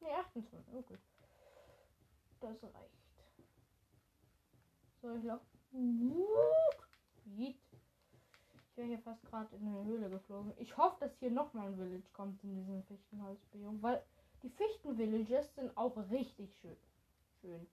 Ne, 0.00 0.08
28, 0.16 0.74
okay. 0.74 0.98
Das 2.40 2.62
reicht. 2.62 2.94
So, 5.02 5.16
ich 5.16 5.22
glaube. 5.22 5.42
Yeet 7.36 7.56
wäre 8.76 8.88
hier 8.88 8.98
fast 9.00 9.22
gerade 9.26 9.54
in 9.56 9.66
eine 9.66 9.84
Höhle 9.84 10.10
geflogen. 10.10 10.52
Ich 10.56 10.76
hoffe, 10.76 10.96
dass 11.00 11.18
hier 11.18 11.30
nochmal 11.30 11.68
ein 11.68 11.76
Village 11.76 12.08
kommt 12.12 12.42
in 12.42 12.54
diesem 12.54 12.82
Fichtenholzbiom, 12.84 13.82
weil 13.82 14.02
die 14.42 14.50
Fichtenvillages 14.50 15.54
sind 15.54 15.76
auch 15.76 15.96
richtig 16.10 16.56
schön. 16.60 16.76
Schön. 17.40 17.66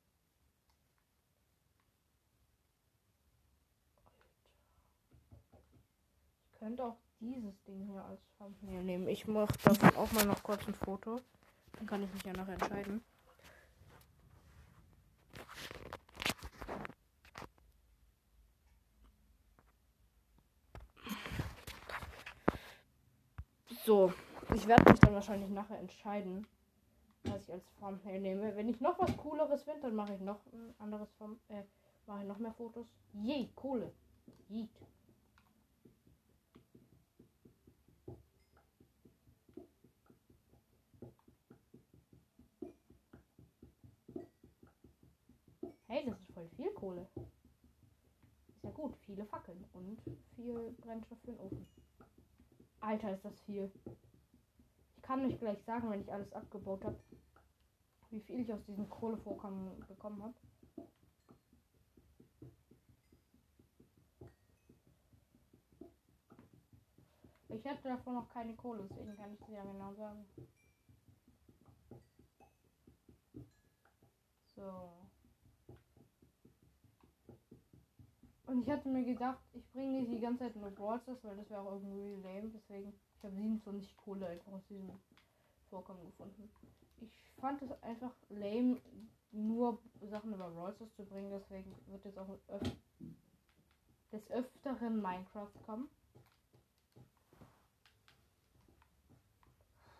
Ich 6.51 6.59
könnte 6.59 6.83
auch 6.83 6.97
dieses 7.19 7.61
Ding 7.63 7.85
hier 7.85 8.03
als 8.03 8.21
Thumbnail 8.37 8.83
nehmen. 8.83 9.07
Ich 9.07 9.27
mache 9.27 9.53
davon 9.63 9.95
auch 9.95 10.11
mal 10.11 10.25
noch 10.25 10.43
kurz 10.43 10.67
ein 10.67 10.75
Foto. 10.75 11.19
Dann 11.73 11.87
kann 11.87 12.03
ich 12.03 12.13
mich 12.13 12.23
ja 12.23 12.33
noch 12.33 12.47
entscheiden. 12.47 13.03
So, 23.85 24.11
ich 24.53 24.67
werde 24.67 24.91
mich 24.91 24.99
dann 24.99 25.13
wahrscheinlich 25.13 25.49
nachher 25.49 25.79
entscheiden, 25.79 26.45
was 27.23 27.43
ich 27.43 27.53
als 27.53 27.63
Thumbnail 27.79 28.19
nehme. 28.19 28.55
Wenn 28.55 28.67
ich 28.67 28.81
noch 28.81 28.99
was 28.99 29.15
cooleres 29.15 29.63
finde, 29.63 29.81
dann 29.81 29.95
mache 29.95 30.15
ich 30.15 30.19
noch 30.19 30.45
ein 30.47 30.73
anderes 30.79 31.09
Form, 31.13 31.39
äh, 31.47 31.63
mache 32.05 32.21
ich 32.21 32.27
noch 32.27 32.37
mehr 32.37 32.53
Fotos. 32.53 32.87
Je, 33.13 33.47
coole. 33.55 33.93
Yeet. 34.49 34.69
Hey, 45.89 46.05
das 46.05 46.19
ist 46.19 46.33
voll 46.33 46.49
viel 46.49 46.69
Kohle. 46.73 47.07
Ist 48.49 48.63
ja 48.63 48.71
gut, 48.71 48.97
viele 49.05 49.25
Fackeln 49.25 49.63
und 49.71 50.01
viel 50.35 50.75
Brennstoff 50.81 51.17
für 51.21 51.31
den 51.31 51.39
Ofen. 51.39 51.65
Alter, 52.81 53.13
ist 53.13 53.23
das 53.23 53.39
viel. 53.41 53.71
Ich 54.97 55.01
kann 55.01 55.25
nicht 55.25 55.39
gleich 55.39 55.63
sagen, 55.63 55.89
wenn 55.89 56.01
ich 56.01 56.11
alles 56.11 56.33
abgebaut 56.33 56.83
habe, 56.83 56.99
wie 58.09 58.19
viel 58.19 58.41
ich 58.41 58.51
aus 58.51 58.65
diesem 58.65 58.89
Kohlevorkommen 58.89 59.79
bekommen 59.87 60.21
habe. 60.21 60.33
Ich 67.47 67.63
hätte 67.63 67.87
davon 67.87 68.15
noch 68.15 68.27
keine 68.27 68.55
Kohle, 68.55 68.85
deswegen 68.89 69.15
kann 69.15 69.33
ich 69.33 69.39
dir 69.45 69.55
ja 69.55 69.63
genau 69.63 69.93
sagen. 69.93 70.25
So. 74.57 75.06
Und 78.47 78.61
ich 78.61 78.69
hatte 78.69 78.87
mir 78.87 79.03
gedacht, 79.03 79.39
ich 79.53 79.69
bringe 79.71 79.99
nicht 79.99 80.11
die 80.11 80.21
ganze 80.21 80.45
Zeit 80.45 80.55
nur 80.55 80.71
Brawlstars, 80.71 81.21
weil 81.23 81.35
das 81.35 81.49
wäre 81.49 81.61
auch 81.61 81.73
irgendwie 81.73 82.15
lame. 82.15 82.49
Deswegen, 82.49 82.93
ich 83.17 83.23
habe 83.23 83.35
27 83.35 83.97
Kohle 83.97 84.25
einfach 84.27 84.53
aus 84.53 84.65
diesem 84.69 84.89
Vorkommen 85.69 86.05
gefunden. 86.05 86.49
Ich 87.01 87.11
fand 87.41 87.61
es 87.61 87.71
einfach 87.83 88.13
lame, 88.29 88.81
nur 89.31 89.79
Sachen 90.09 90.33
über 90.33 90.49
Brawlstars 90.49 90.95
zu 90.95 91.03
bringen. 91.03 91.29
Deswegen 91.29 91.75
wird 91.87 92.05
jetzt 92.05 92.17
auch 92.17 92.29
öf 92.47 92.61
des 94.13 94.31
Öfteren 94.31 95.01
Minecraft 95.01 95.51
kommen. 95.65 95.89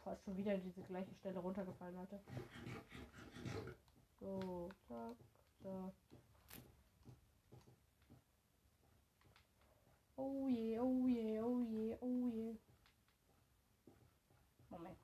Fast 0.06 0.24
schon 0.24 0.38
wieder 0.38 0.58
diese 0.58 0.82
gleiche 0.84 1.13
Stelle 1.16 1.39
runtergefallen, 1.39 1.96
Leute. 1.96 2.22
So, 4.22 4.70
zack, 4.88 5.18
zack. 5.62 5.94
Oh 10.19 10.50
je, 10.50 10.79
oh 10.79 11.07
je, 11.07 11.41
oh 11.43 11.62
je, 11.62 11.97
oh 12.01 12.29
je. 12.33 12.57
Moment. 14.71 14.97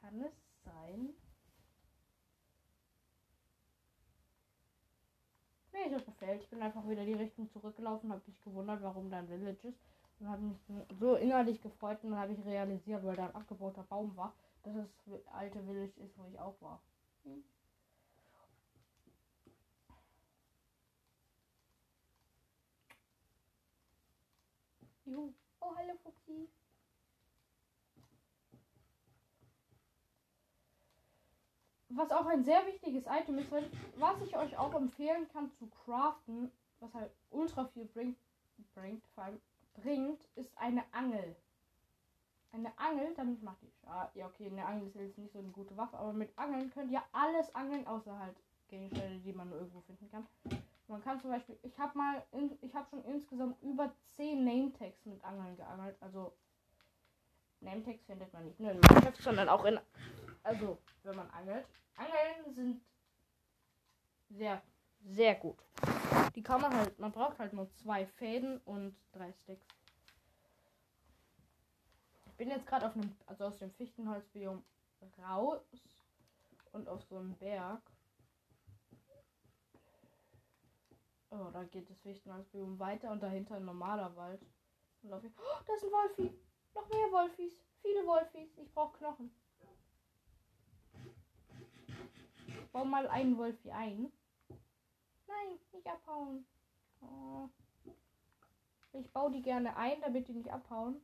Kann 0.00 0.20
es 0.22 0.32
sein? 0.64 1.14
Nee, 5.72 5.78
ich 5.86 5.94
habe 5.94 6.04
gefällt. 6.04 6.42
Ich 6.42 6.48
bin 6.50 6.62
einfach 6.62 6.88
wieder 6.88 7.04
die 7.04 7.12
Richtung 7.12 7.48
zurückgelaufen, 7.50 8.10
habe 8.10 8.22
mich 8.26 8.42
gewundert, 8.42 8.82
warum 8.82 9.10
da 9.10 9.18
ein 9.18 9.28
Village 9.28 9.68
ist. 9.68 9.78
Und 10.18 10.28
habe 10.28 10.42
mich 10.42 10.58
so 10.98 11.14
innerlich 11.14 11.60
gefreut 11.62 12.02
und 12.02 12.10
dann 12.10 12.18
habe 12.18 12.32
ich 12.32 12.44
realisiert, 12.44 13.04
weil 13.04 13.14
da 13.14 13.26
ein 13.26 13.34
abgebauter 13.36 13.84
Baum 13.84 14.16
war, 14.16 14.34
dass 14.62 14.74
das 15.06 15.26
alte 15.28 15.62
Village 15.62 16.00
ist, 16.00 16.16
wo 16.18 16.24
ich 16.26 16.38
auch 16.38 16.60
war. 16.60 16.82
Hm. 17.24 17.44
Juhu. 25.04 25.32
Oh, 25.60 25.74
hallo 25.76 25.94
Fuchsi. 26.02 26.48
Was 31.90 32.10
auch 32.10 32.26
ein 32.26 32.44
sehr 32.44 32.64
wichtiges 32.66 33.04
Item 33.06 33.38
ist, 33.38 33.50
was 33.50 34.20
ich 34.20 34.36
euch 34.36 34.56
auch 34.56 34.74
empfehlen 34.74 35.26
kann 35.32 35.50
zu 35.52 35.66
craften, 35.66 36.52
was 36.80 36.92
halt 36.92 37.10
ultra 37.30 37.66
viel 37.68 37.86
bringt, 37.86 38.18
bringt, 38.74 39.06
vor 39.14 39.24
allem 39.24 39.40
bringt, 39.74 40.22
ist 40.36 40.56
eine 40.58 40.84
Angel. 40.92 41.34
Eine 42.50 42.76
Angel, 42.78 43.14
damit 43.14 43.42
macht. 43.42 43.58
Ah, 43.86 44.08
ja, 44.14 44.26
okay, 44.26 44.46
eine 44.46 44.64
Angel 44.64 44.88
ist 44.88 44.96
jetzt 44.96 45.18
nicht 45.18 45.32
so 45.32 45.38
eine 45.38 45.48
gute 45.48 45.76
Waffe, 45.76 45.98
aber 45.98 46.12
mit 46.12 46.36
Angeln 46.38 46.70
könnt 46.70 46.90
ihr 46.90 47.02
alles 47.12 47.54
angeln, 47.54 47.86
außer 47.86 48.18
halt 48.18 48.36
Gegenstände, 48.68 49.18
die 49.20 49.32
man 49.32 49.50
nur 49.50 49.58
irgendwo 49.58 49.80
finden 49.82 50.10
kann. 50.10 50.26
Man 50.86 51.02
kann 51.02 51.20
zum 51.20 51.30
Beispiel, 51.30 51.58
ich 51.62 51.78
habe 51.78 51.96
mal, 51.98 52.24
in, 52.32 52.58
ich 52.62 52.74
habe 52.74 52.88
schon 52.88 53.04
insgesamt 53.04 53.60
über 53.62 53.92
10 54.16 54.44
Name-Tags 54.44 55.04
mit 55.04 55.22
Angeln 55.22 55.56
geangelt. 55.56 55.96
Also, 56.00 56.32
Name-Tags 57.60 58.04
findet 58.06 58.32
man 58.32 58.46
nicht 58.46 58.58
nur 58.58 58.70
in 58.70 58.80
Minecraft, 58.80 59.20
sondern 59.20 59.48
auch 59.50 59.64
in, 59.66 59.78
also, 60.42 60.78
wenn 61.02 61.16
man 61.16 61.28
angelt. 61.30 61.66
Angeln 61.96 62.54
sind 62.54 62.80
sehr, 64.30 64.62
sehr 65.04 65.34
gut. 65.34 65.58
Die 66.34 66.42
kann 66.42 66.60
man 66.62 66.74
halt, 66.74 66.98
man 66.98 67.12
braucht 67.12 67.38
halt 67.38 67.52
nur 67.52 67.70
zwei 67.74 68.06
Fäden 68.06 68.58
und 68.64 68.96
drei 69.12 69.32
Sticks. 69.32 69.66
Bin 72.38 72.50
jetzt 72.50 72.66
gerade 72.66 72.86
auf 72.86 72.94
einem, 72.94 73.14
also 73.26 73.44
aus 73.44 73.58
dem 73.58 73.72
Fichtenholzbiom 73.72 74.64
raus 75.18 75.60
und 76.72 76.88
auf 76.88 77.02
so 77.02 77.18
einem 77.18 77.34
Berg. 77.36 77.82
Oh, 81.30 81.50
da 81.52 81.64
geht 81.64 81.90
das 81.90 82.00
Fichtenholzbiom 82.00 82.78
weiter 82.78 83.10
und 83.10 83.22
dahinter 83.22 83.56
ein 83.56 83.64
normaler 83.64 84.16
Wald. 84.16 84.40
Und 85.02 85.12
auf, 85.12 85.22
oh, 85.24 85.62
da 85.66 85.74
ist 85.74 85.84
ein 85.84 85.90
Wolfi. 85.90 86.32
Noch 86.74 86.88
mehr 86.88 87.12
Wolfis. 87.12 87.54
Viele 87.82 88.06
Wolfis. 88.06 88.56
Ich 88.56 88.72
brauche 88.72 88.96
Knochen. 88.96 89.30
Ich 92.48 92.70
baue 92.70 92.86
mal 92.86 93.08
einen 93.08 93.36
Wolfi 93.36 93.70
ein. 93.70 94.12
Nein, 95.26 95.58
nicht 95.72 95.86
abhauen. 95.86 96.46
Oh. 97.00 97.48
Ich 98.92 99.12
baue 99.12 99.30
die 99.30 99.42
gerne 99.42 99.76
ein, 99.76 100.00
damit 100.00 100.28
die 100.28 100.32
nicht 100.32 100.50
abhauen. 100.50 101.00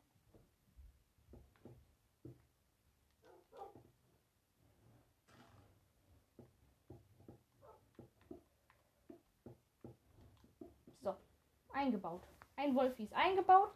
So, 11.03 11.15
eingebaut. 11.85 12.23
Ein 12.57 12.75
Wolfi 12.75 13.05
ist 13.05 13.13
eingebaut. 13.13 13.73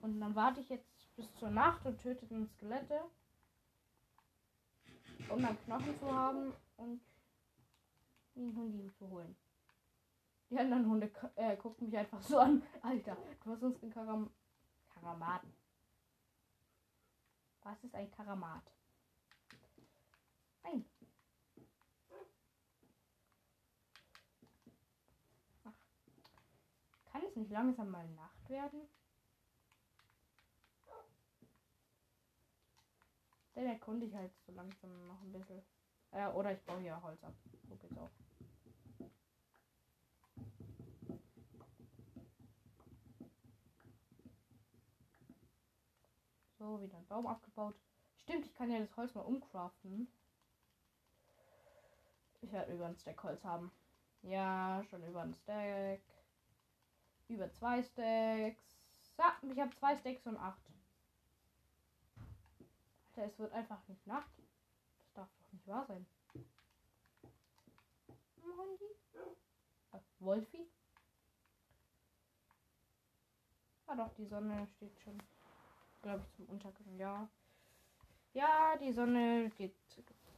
Und 0.00 0.20
dann 0.20 0.34
warte 0.34 0.60
ich 0.60 0.68
jetzt 0.68 1.16
bis 1.16 1.32
zur 1.34 1.50
Nacht 1.50 1.84
und 1.86 2.00
töte 2.00 2.26
den 2.26 2.48
Skelette. 2.48 3.00
Um 5.28 5.40
dann 5.40 5.58
Knochen 5.64 5.98
zu 5.98 6.12
haben 6.12 6.52
und 6.76 7.00
den 8.34 8.56
Hundi 8.56 8.90
zu 8.98 9.08
holen. 9.08 9.36
Die 10.50 10.58
anderen 10.58 10.86
Hunde 10.86 11.10
äh, 11.36 11.56
gucken 11.56 11.86
mich 11.86 11.96
einfach 11.96 12.20
so 12.20 12.38
an. 12.38 12.62
Alter, 12.82 13.16
du 13.42 13.50
hast 13.50 13.62
uns 13.62 13.78
den 13.80 13.90
Karam 13.90 14.30
Karamat. 14.90 15.42
Was 17.62 17.82
ist 17.84 17.94
ein 17.94 18.10
Karamat? 18.10 18.64
Ein. 20.64 20.84
Ach. 25.64 25.72
Kann 27.12 27.22
es 27.28 27.36
nicht 27.36 27.50
langsam 27.50 27.90
mal 27.90 28.08
Nacht 28.08 28.48
werden? 28.48 28.88
Dann 33.54 33.66
erkunde 33.66 34.06
ich 34.06 34.14
halt 34.14 34.32
so 34.46 34.52
langsam 34.52 35.06
noch 35.06 35.20
ein 35.20 35.32
bisschen. 35.32 35.62
Äh, 36.10 36.28
oder 36.28 36.52
ich 36.52 36.62
baue 36.62 36.80
hier 36.80 37.02
Holz 37.02 37.22
ab. 37.22 37.34
So 37.68 37.76
geht's 37.76 37.98
auch. 37.98 38.10
So, 46.58 46.80
wieder 46.80 46.96
ein 46.96 47.06
Baum 47.08 47.26
abgebaut. 47.26 47.74
Stimmt, 48.16 48.46
ich 48.46 48.54
kann 48.54 48.70
ja 48.70 48.78
das 48.78 48.96
Holz 48.96 49.14
mal 49.14 49.22
umcraften. 49.22 50.08
Ich 52.40 52.52
werde 52.52 52.72
über 52.72 52.86
ein 52.86 52.96
Stack 52.96 53.22
Holz 53.22 53.44
haben. 53.44 53.70
Ja, 54.22 54.82
schon 54.88 55.04
über 55.04 55.22
ein 55.22 55.34
Stack. 55.34 56.00
Über 57.32 57.50
zwei 57.52 57.82
Stacks. 57.82 58.76
Ja, 59.18 59.36
ich 59.42 59.58
habe 59.60 59.74
zwei 59.76 59.96
Stacks 59.96 60.26
und 60.26 60.36
acht. 60.36 60.60
Alter, 63.08 63.26
es 63.26 63.38
wird 63.38 63.52
einfach 63.52 63.86
nicht 63.88 64.06
Nacht. 64.06 64.30
Das 64.98 65.12
darf 65.14 65.28
doch 65.28 65.52
nicht 65.52 65.66
wahr 65.66 65.86
sein. 65.86 66.06
Hundi? 68.42 68.84
Äh, 69.92 69.98
Wolfi? 70.18 70.66
Ah 73.86 73.96
doch, 73.96 74.14
die 74.14 74.26
Sonne 74.26 74.66
steht 74.66 74.98
schon 75.00 75.20
glaube 76.02 76.22
ich, 76.26 76.36
zum 76.36 76.46
Untergang. 76.46 76.98
Ja. 76.98 77.28
Ja, 78.34 78.76
die 78.76 78.92
Sonne 78.92 79.50
geht 79.56 79.74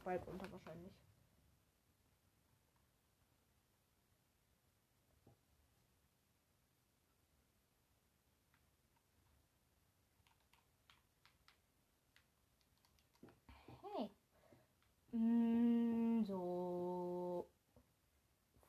bald 0.03 0.27
unter 0.27 0.51
wahrscheinlich. 0.51 0.93
Hey. 13.95 14.09
Mm, 15.15 16.25
so. 16.25 17.47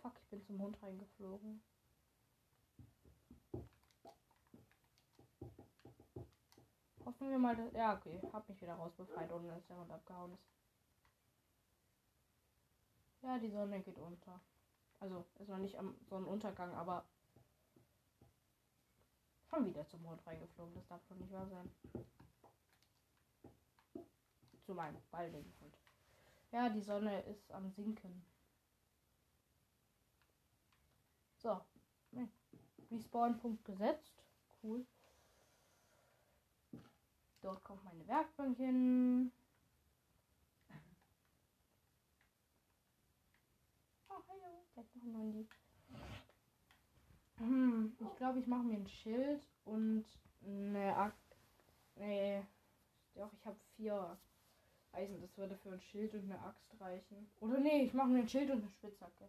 Fuck, 0.00 0.12
ich 0.20 0.28
bin 0.28 0.40
zum 0.44 0.62
Hund 0.62 0.80
reingeflogen. 0.80 1.60
Hoffen 7.04 7.30
wir 7.30 7.38
mal, 7.38 7.56
dass. 7.56 7.72
Ja, 7.72 7.96
okay. 7.96 8.20
Hab 8.32 8.48
mich 8.48 8.60
wieder 8.62 8.74
rausbefreit, 8.74 9.32
ohne 9.32 9.48
dass 9.48 9.66
der 9.66 9.76
Hund 9.76 9.90
abgehauen 9.90 10.34
ist. 10.34 10.44
Ja, 13.22 13.38
die 13.38 13.50
Sonne 13.50 13.80
geht 13.80 13.98
unter. 13.98 14.40
Also, 15.00 15.24
ist 15.40 15.48
noch 15.48 15.58
nicht 15.58 15.76
am 15.76 15.96
Sonnenuntergang, 16.08 16.72
aber. 16.74 17.04
Schon 19.50 19.66
wieder 19.66 19.84
zum 19.88 20.02
Mond 20.04 20.24
reingeflogen. 20.24 20.74
Das 20.76 20.86
darf 20.86 21.04
doch 21.08 21.16
nicht 21.16 21.32
wahr 21.32 21.48
sein. 21.48 21.72
Zu 24.64 24.74
meinem 24.74 25.02
baldigen 25.10 25.52
Hund. 25.60 25.85
Ja, 26.52 26.68
die 26.68 26.80
Sonne 26.80 27.22
ist 27.22 27.50
am 27.52 27.70
Sinken. 27.70 28.24
So. 31.38 31.60
Respawn-Punkt 32.90 33.64
gesetzt. 33.64 34.24
Cool. 34.62 34.86
Dort 37.40 37.62
kommt 37.62 37.84
meine 37.84 38.06
Werkbank 38.06 38.56
hin. 38.56 39.32
Oh, 44.08 44.22
hallo. 44.28 44.66
Gleich 44.74 44.94
noch 44.94 45.04
ein 45.04 45.14
Handy. 45.14 45.48
Hm, 47.38 47.96
ich 48.00 48.16
glaube, 48.16 48.38
ich 48.38 48.46
mache 48.46 48.62
mir 48.62 48.78
ein 48.78 48.88
Schild 48.88 49.46
und 49.64 50.04
eine 50.42 50.96
Ak 50.96 51.14
Nee. 51.96 52.44
Doch, 53.14 53.32
ich 53.32 53.46
habe 53.46 53.58
vier 53.76 54.18
Eisen. 54.96 55.20
Das 55.20 55.36
würde 55.36 55.56
für 55.56 55.72
ein 55.72 55.80
Schild 55.80 56.14
und 56.14 56.24
eine 56.24 56.40
Axt 56.40 56.80
reichen. 56.80 57.30
Oder 57.40 57.58
nee, 57.58 57.82
ich 57.82 57.92
mache 57.92 58.08
mir 58.08 58.20
ein 58.20 58.28
Schild 58.28 58.50
und 58.50 58.62
eine 58.62 58.70
Spitzhacke. 58.70 59.28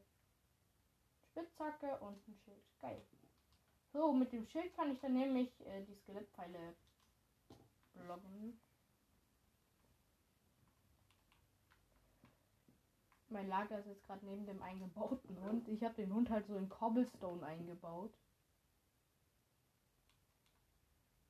Spitzhacke 1.31 1.97
und 1.99 2.27
ein 2.27 2.37
Schild. 2.43 2.63
Geil. 2.81 3.01
So, 3.93 4.13
mit 4.13 4.31
dem 4.31 4.45
Schild 4.47 4.75
kann 4.75 4.91
ich 4.91 4.99
dann 4.99 5.13
nämlich 5.13 5.49
äh, 5.65 5.83
die 5.85 5.95
Skelettpfeile 5.95 6.75
blocken. 7.93 8.59
Mein 13.29 13.49
Lager 13.49 13.79
ist 13.79 13.87
jetzt 13.87 14.05
gerade 14.05 14.25
neben 14.25 14.45
dem 14.45 14.61
eingebauten 14.61 15.41
Hund. 15.45 15.67
Ich 15.67 15.83
habe 15.83 15.95
den 15.95 16.13
Hund 16.13 16.29
halt 16.29 16.47
so 16.47 16.55
in 16.55 16.69
Cobblestone 16.69 17.45
eingebaut. 17.45 18.13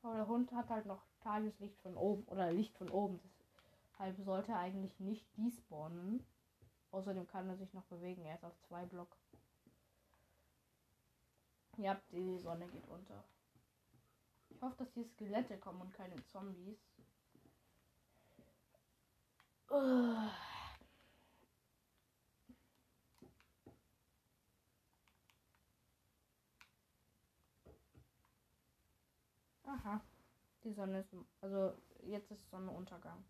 Aber 0.04 0.15
der 0.15 0.28
Hund 0.28 0.52
hat 0.52 0.69
halt 0.69 0.86
noch 0.86 1.02
Tageslicht 1.21 1.78
von 1.82 1.97
oben 1.97 2.23
oder 2.26 2.52
Licht 2.52 2.78
von 2.78 2.89
oben. 2.89 3.19
Deshalb 3.97 4.19
sollte 4.19 4.55
eigentlich 4.55 4.99
nicht 4.99 5.25
despawnen. 5.38 6.23
Außerdem 6.91 7.27
kann 7.27 7.49
er 7.49 7.57
sich 7.57 7.73
noch 7.73 7.86
bewegen. 7.86 8.23
Er 8.25 8.36
ist 8.36 8.45
auf 8.45 8.55
zwei 8.67 8.86
Block. 8.86 9.17
Ja, 11.77 11.99
die 12.12 12.38
Sonne 12.38 12.67
geht 12.67 12.88
unter. 12.88 13.23
Ich 14.49 14.62
hoffe, 14.62 14.75
dass 14.77 14.93
hier 14.93 15.03
Skelette 15.05 15.57
kommen 15.57 15.81
und 15.81 15.93
keine 15.93 16.15
Zombies. 16.25 16.77
Uh. 19.71 20.29
Aha. 29.63 30.01
Die 30.63 30.73
Sonne 30.73 30.99
ist. 30.99 31.15
Also 31.41 31.73
jetzt 32.03 32.29
ist 32.29 32.47
Sonnenuntergang. 32.51 33.23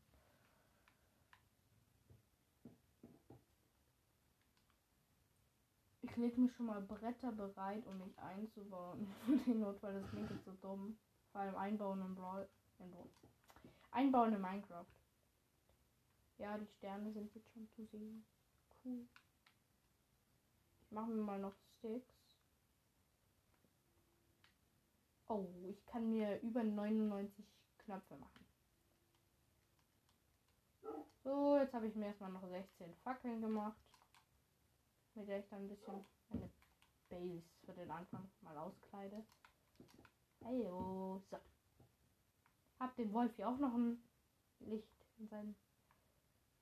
Ich 6.09 6.15
lege 6.15 6.39
mir 6.39 6.49
schon 6.49 6.67
mal 6.67 6.81
Bretter 6.81 7.31
bereit, 7.31 7.85
um 7.85 7.97
mich 7.99 8.17
einzubauen. 8.17 9.07
Den 9.45 9.59
Notfall, 9.59 10.01
das 10.01 10.09
klingt 10.09 10.31
jetzt 10.31 10.45
so 10.45 10.53
dumm. 10.61 10.97
Vor 11.31 11.41
allem 11.41 11.55
einbauen 11.55 12.01
im 12.01 12.15
Brawl. 12.15 12.47
Einbauen 13.91 14.33
in 14.33 14.41
Minecraft. 14.41 14.85
Ja, 16.37 16.57
die 16.57 16.67
Sterne 16.77 17.11
sind 17.11 17.33
jetzt 17.35 17.51
schon 17.51 17.67
zu 17.75 17.85
sehen. 17.85 18.25
Cool. 18.83 19.05
Ich 20.81 20.91
mache 20.91 21.09
mir 21.09 21.23
mal 21.23 21.39
noch 21.39 21.53
Sticks. 21.77 22.13
Oh, 25.27 25.45
ich 25.67 25.85
kann 25.87 26.09
mir 26.09 26.39
über 26.41 26.63
99 26.63 27.45
Knöpfe 27.79 28.15
machen. 28.15 28.45
So, 31.23 31.57
jetzt 31.57 31.73
habe 31.73 31.87
ich 31.87 31.95
mir 31.95 32.07
erstmal 32.07 32.31
noch 32.31 32.47
16 32.47 32.95
Fackeln 33.03 33.41
gemacht. 33.41 33.77
Mit 35.17 35.27
der 35.27 35.39
ich 35.39 35.49
dann 35.49 35.63
ein 35.63 35.67
bisschen 35.67 36.05
meine 36.29 36.49
Base 37.09 37.43
für 37.65 37.73
den 37.73 37.89
Anfang 37.89 38.29
mal 38.41 38.55
auskleide. 38.55 39.25
Hallo. 40.45 41.23
So. 41.31 41.37
Hab 42.79 42.95
dem 42.95 43.11
Wolf 43.11 43.35
hier 43.35 43.49
auch 43.49 43.57
noch 43.57 43.73
ein 43.73 44.01
Licht 44.59 45.05
in 45.17 45.27
sein 45.27 45.55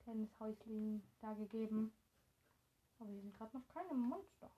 kleines 0.02 0.30
Häuschen 0.40 1.02
da 1.20 1.34
gegeben. 1.34 1.92
Aber 2.98 3.10
hier 3.10 3.20
sind 3.20 3.34
gerade 3.34 3.58
noch 3.58 3.68
keine 3.68 3.92
Monster 3.92 4.50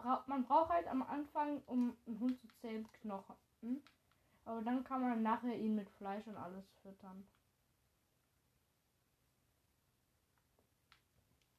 bra 0.00 0.24
man 0.26 0.44
braucht 0.44 0.70
halt 0.70 0.88
am 0.88 1.02
Anfang, 1.02 1.62
um 1.66 1.96
einen 2.06 2.20
Hund 2.20 2.40
zu 2.40 2.48
zähmen, 2.60 2.90
Knochen. 3.00 3.36
Hm? 3.60 3.82
Aber 4.44 4.62
dann 4.62 4.82
kann 4.84 5.02
man 5.02 5.22
nachher 5.22 5.56
ihn 5.56 5.74
mit 5.74 5.90
Fleisch 5.90 6.26
und 6.26 6.36
alles 6.36 6.64
füttern. 6.82 7.26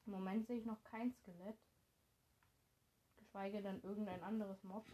Im 0.06 0.14
Moment 0.14 0.48
sehe 0.48 0.58
ich 0.58 0.66
noch 0.66 0.84
kein 0.84 1.14
Skelett. 1.14 1.58
Geschweige 3.18 3.62
denn 3.62 3.82
irgendein 3.84 4.24
anderes 4.24 4.64
Mob. 4.64 4.86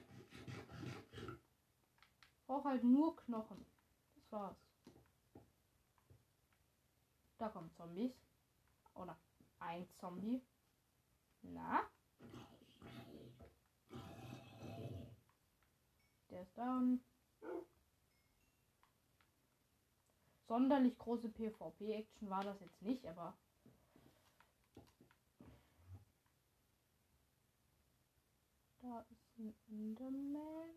Brauche 2.46 2.70
halt 2.70 2.84
nur 2.84 3.16
Knochen. 3.16 3.66
Das 4.16 4.32
war's. 4.32 4.58
Da 7.38 7.50
kommen 7.50 7.72
Zombies. 7.76 8.14
Oder 8.94 9.18
ein 9.60 9.88
Zombie. 10.00 10.42
Na? 11.42 11.90
Der 16.30 16.42
ist 16.42 16.58
down. 16.58 17.02
Sonderlich 20.48 20.98
große 20.98 21.30
PvP-Action 21.30 22.30
war 22.30 22.44
das 22.44 22.60
jetzt 22.62 22.82
nicht, 22.82 23.06
aber. 23.06 23.38
Da 28.88 29.06
ist 29.10 29.38
ein 29.38 29.54
Enderman. 29.68 30.70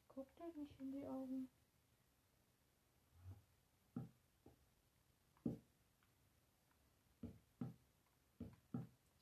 Ich 0.00 0.08
guck 0.08 0.26
dir 0.34 0.52
nicht 0.56 0.80
in 0.80 0.90
die 0.90 1.06
Augen. 1.06 1.48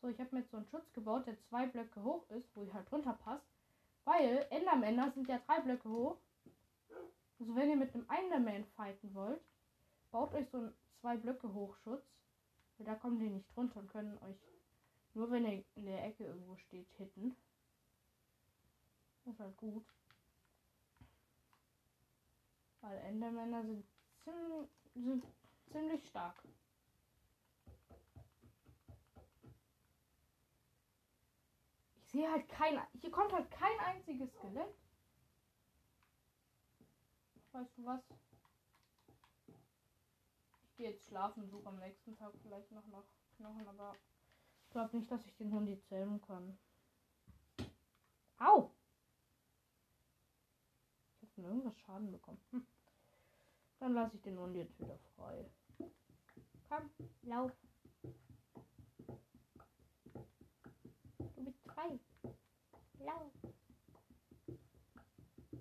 So, 0.00 0.08
ich 0.08 0.18
habe 0.18 0.34
mir 0.34 0.40
jetzt 0.40 0.50
so 0.50 0.56
einen 0.56 0.66
Schutz 0.68 0.90
gebaut, 0.94 1.26
der 1.26 1.38
zwei 1.50 1.66
Blöcke 1.66 2.02
hoch 2.02 2.26
ist, 2.30 2.56
wo 2.56 2.62
ich 2.62 2.72
halt 2.72 2.90
drunter 2.90 3.12
passt. 3.12 3.44
Weil 4.04 4.46
Endermänner 4.48 5.12
sind 5.12 5.28
ja 5.28 5.38
drei 5.40 5.60
Blöcke 5.60 5.90
hoch. 5.90 6.16
Also 7.38 7.54
wenn 7.54 7.68
ihr 7.68 7.76
mit 7.76 7.92
einem 7.92 8.08
Enderman 8.08 8.64
fighten 8.76 9.14
wollt, 9.14 9.42
baut 10.10 10.32
euch 10.32 10.48
so 10.48 10.56
einen 10.56 10.74
zwei 11.02 11.18
Blöcke 11.18 11.52
Hochschutz. 11.52 12.19
Weil 12.80 12.86
da 12.86 12.94
kommen 12.94 13.18
die 13.18 13.28
nicht 13.28 13.54
drunter 13.54 13.80
und 13.80 13.90
können 13.90 14.16
euch 14.22 14.40
nur 15.12 15.30
wenn 15.30 15.44
ihr 15.44 15.62
in 15.74 15.84
der 15.84 16.02
Ecke 16.02 16.24
irgendwo 16.24 16.56
steht, 16.56 16.90
hitten. 16.96 17.36
Das 19.24 19.34
ist 19.34 19.40
halt 19.40 19.56
gut. 19.58 19.84
Weil 22.80 22.96
Endermänner 23.00 23.62
sind, 23.62 23.84
ziemlich, 24.24 24.70
sind 24.94 25.26
ziemlich 25.70 26.08
stark. 26.08 26.42
Ich 31.98 32.12
sehe 32.12 32.30
halt 32.30 32.48
kein. 32.48 32.80
Hier 32.98 33.10
kommt 33.10 33.34
halt 33.34 33.50
kein 33.50 33.78
einziges 33.80 34.32
Skelett. 34.32 34.74
Weißt 37.52 37.76
du 37.76 37.84
was? 37.84 38.00
Gehe 40.80 40.92
jetzt 40.92 41.08
schlafen, 41.08 41.46
suche 41.46 41.68
am 41.68 41.78
nächsten 41.78 42.16
Tag 42.16 42.32
vielleicht 42.40 42.72
noch 42.72 42.86
nach 42.86 43.04
Knochen, 43.36 43.68
aber 43.68 43.94
ich 44.64 44.70
glaube 44.70 44.96
nicht, 44.96 45.10
dass 45.10 45.26
ich 45.26 45.36
den 45.36 45.52
Hund 45.52 45.68
jetzt 45.68 45.86
zählen 45.88 46.18
kann. 46.22 46.58
Au! 48.38 48.70
Ich 51.12 51.20
habe 51.20 51.32
von 51.34 51.44
irgendwas 51.44 51.78
Schaden 51.80 52.10
bekommen. 52.10 52.40
Hm. 52.52 52.66
Dann 53.78 53.92
lasse 53.92 54.16
ich 54.16 54.22
den 54.22 54.38
Hund 54.38 54.56
jetzt 54.56 54.80
wieder 54.80 54.96
frei. 55.16 55.50
Komm, 56.66 56.90
lauf. 57.24 57.52
frei. 61.66 62.00
Lauf. 63.00 63.32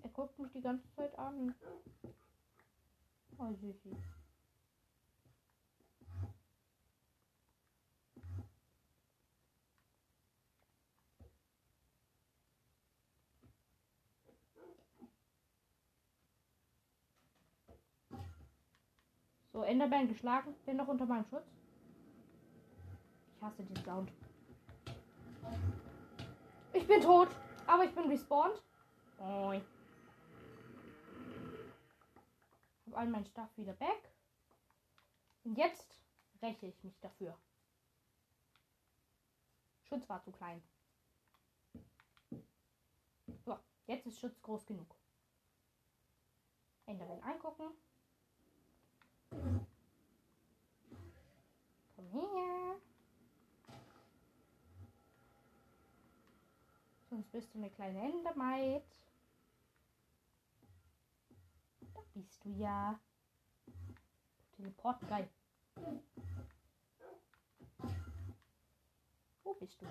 Er 0.02 0.08
guckt 0.14 0.38
mich 0.38 0.52
die 0.52 0.62
ganze 0.62 0.90
Zeit 0.92 1.14
an. 1.18 1.54
Oh, 3.36 3.52
Süßi. 3.52 3.94
So, 19.60 19.66
Enderbein 19.66 20.08
geschlagen. 20.08 20.54
Bin 20.64 20.78
noch 20.78 20.88
unter 20.88 21.04
meinem 21.04 21.26
Schutz. 21.26 21.44
Ich 23.28 23.42
hasse 23.42 23.62
den 23.62 23.84
Sound. 23.84 24.10
Ich 26.72 26.86
bin 26.86 27.02
tot, 27.02 27.28
aber 27.66 27.84
ich 27.84 27.94
bin 27.94 28.08
respawned. 28.08 28.62
Oi. 29.18 29.60
Hab 32.86 32.96
all 32.96 33.08
mein 33.08 33.26
Stuff 33.26 33.54
wieder 33.58 33.74
back. 33.74 34.10
Und 35.44 35.58
jetzt 35.58 36.00
räche 36.40 36.68
ich 36.68 36.82
mich 36.82 36.98
dafür. 37.00 37.36
Schutz 39.90 40.08
war 40.08 40.22
zu 40.22 40.32
klein. 40.32 40.62
So, 43.44 43.58
jetzt 43.86 44.06
ist 44.06 44.20
Schutz 44.20 44.40
groß 44.40 44.64
genug. 44.64 44.96
Enderman 46.86 47.20
angucken. 47.20 47.74
Komm 49.30 49.66
her. 52.12 52.76
Sonst 57.08 57.32
bist 57.32 57.54
du 57.54 57.58
eine 57.58 57.70
kleine 57.70 58.00
Endermaid. 58.00 58.82
Da 61.94 62.00
bist 62.14 62.44
du 62.44 62.50
ja. 62.50 63.00
Teleport, 64.52 65.00
geil. 65.08 65.28
Wo 69.42 69.54
bist 69.54 69.80
du? 69.80 69.86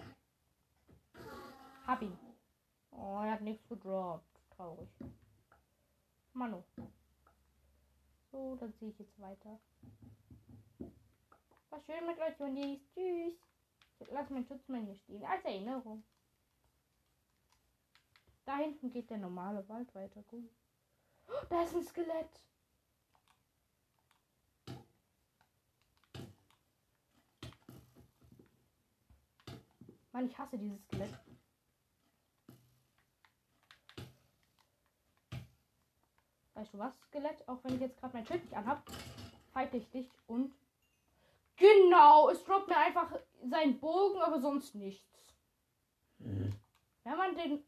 Hab 1.87 2.01
ihn. 2.01 2.17
Oh, 2.91 3.19
er 3.21 3.31
hat 3.31 3.41
nichts 3.41 3.67
gedroppt. 3.67 4.41
Traurig. 4.51 4.89
Manu. 6.33 6.63
So, 8.31 8.55
dann 8.55 8.73
sehe 8.73 8.89
ich 8.89 8.99
jetzt 8.99 9.19
weiter. 9.19 9.59
War 11.69 11.81
schön 11.81 12.05
mit 12.05 12.19
euch, 12.19 12.39
Jundis. 12.39 12.79
Tschüss. 12.93 13.33
Ich 13.99 14.11
lass 14.11 14.29
meinen 14.29 14.45
Schutzmann 14.45 14.85
hier 14.85 14.95
stehen. 14.95 15.25
Als 15.25 15.43
Erinnerung. 15.43 16.03
Da 18.45 18.57
hinten 18.57 18.89
geht 18.89 19.09
der 19.09 19.17
normale 19.17 19.67
Wald 19.67 19.93
weiter. 19.93 20.23
Gut. 20.23 20.49
Oh, 21.27 21.45
da 21.49 21.63
ist 21.63 21.75
ein 21.75 21.83
Skelett. 21.83 22.41
Mann, 30.11 30.27
ich 30.27 30.37
hasse 30.37 30.57
dieses 30.57 30.81
Skelett. 30.85 31.28
Weißt 36.59 36.73
du 36.73 36.77
was, 36.77 36.99
Skelett? 37.03 37.47
Auch 37.47 37.63
wenn 37.63 37.75
ich 37.75 37.79
jetzt 37.79 37.97
gerade 37.97 38.17
mein 38.17 38.25
Schild 38.25 38.43
nicht 38.43 38.53
anhab, 38.53 38.83
fight 39.53 39.73
ich 39.73 39.89
dich 39.91 40.09
und. 40.27 40.53
Genau, 41.55 42.29
es 42.29 42.43
droppt 42.43 42.67
mir 42.67 42.75
einfach 42.75 43.17
seinen 43.45 43.79
Bogen, 43.79 44.19
aber 44.19 44.41
sonst 44.41 44.75
nichts. 44.75 45.33
Mhm. 46.17 46.53
Wenn 47.05 47.17
man 47.17 47.33
den, 47.33 47.63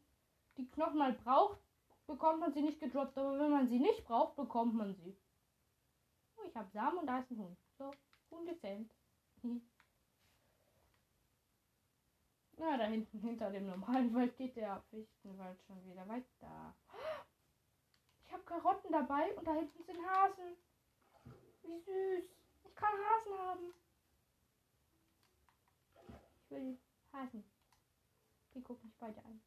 die 0.58 0.70
Knochen 0.70 0.98
mal 0.98 1.14
braucht, 1.14 1.58
bekommt 2.06 2.40
man 2.40 2.52
sie 2.52 2.60
nicht 2.60 2.80
gedroppt, 2.80 3.16
aber 3.16 3.38
wenn 3.38 3.50
man 3.50 3.66
sie 3.66 3.78
nicht 3.78 4.04
braucht, 4.04 4.36
bekommt 4.36 4.74
man 4.74 4.94
sie. 4.94 5.16
Oh, 6.36 6.42
ich 6.46 6.54
habe 6.54 6.70
Samen 6.70 6.98
und 6.98 7.06
da 7.06 7.20
ist 7.20 7.30
ein 7.30 7.38
Hund. 7.38 7.56
So, 7.78 7.90
Hund 8.30 8.46
gezähmt. 8.46 8.92
Na, 12.58 12.76
da 12.76 12.84
hinten, 12.84 13.20
hinter 13.20 13.50
dem 13.50 13.68
normalen 13.68 14.14
Wald 14.14 14.36
geht 14.36 14.54
der 14.54 14.82
Fichtenwald 14.90 15.62
schon 15.62 15.82
wieder 15.86 16.06
weiter. 16.06 16.74
Ich 18.32 18.34
habe 18.34 18.44
Karotten 18.44 18.90
dabei 18.90 19.34
und 19.34 19.46
da 19.46 19.52
hinten 19.52 19.84
sind 19.84 20.08
Hasen. 20.08 20.56
Wie 21.64 21.78
süß. 21.80 22.24
Ich 22.64 22.74
kann 22.74 22.94
Hasen 22.94 23.38
haben. 23.38 23.74
Ich 25.98 26.50
will 26.50 26.78
Hasen. 27.12 27.44
Die 28.54 28.62
gucken 28.62 28.88
mich 28.88 28.96
beide 28.98 29.22
an. 29.22 29.42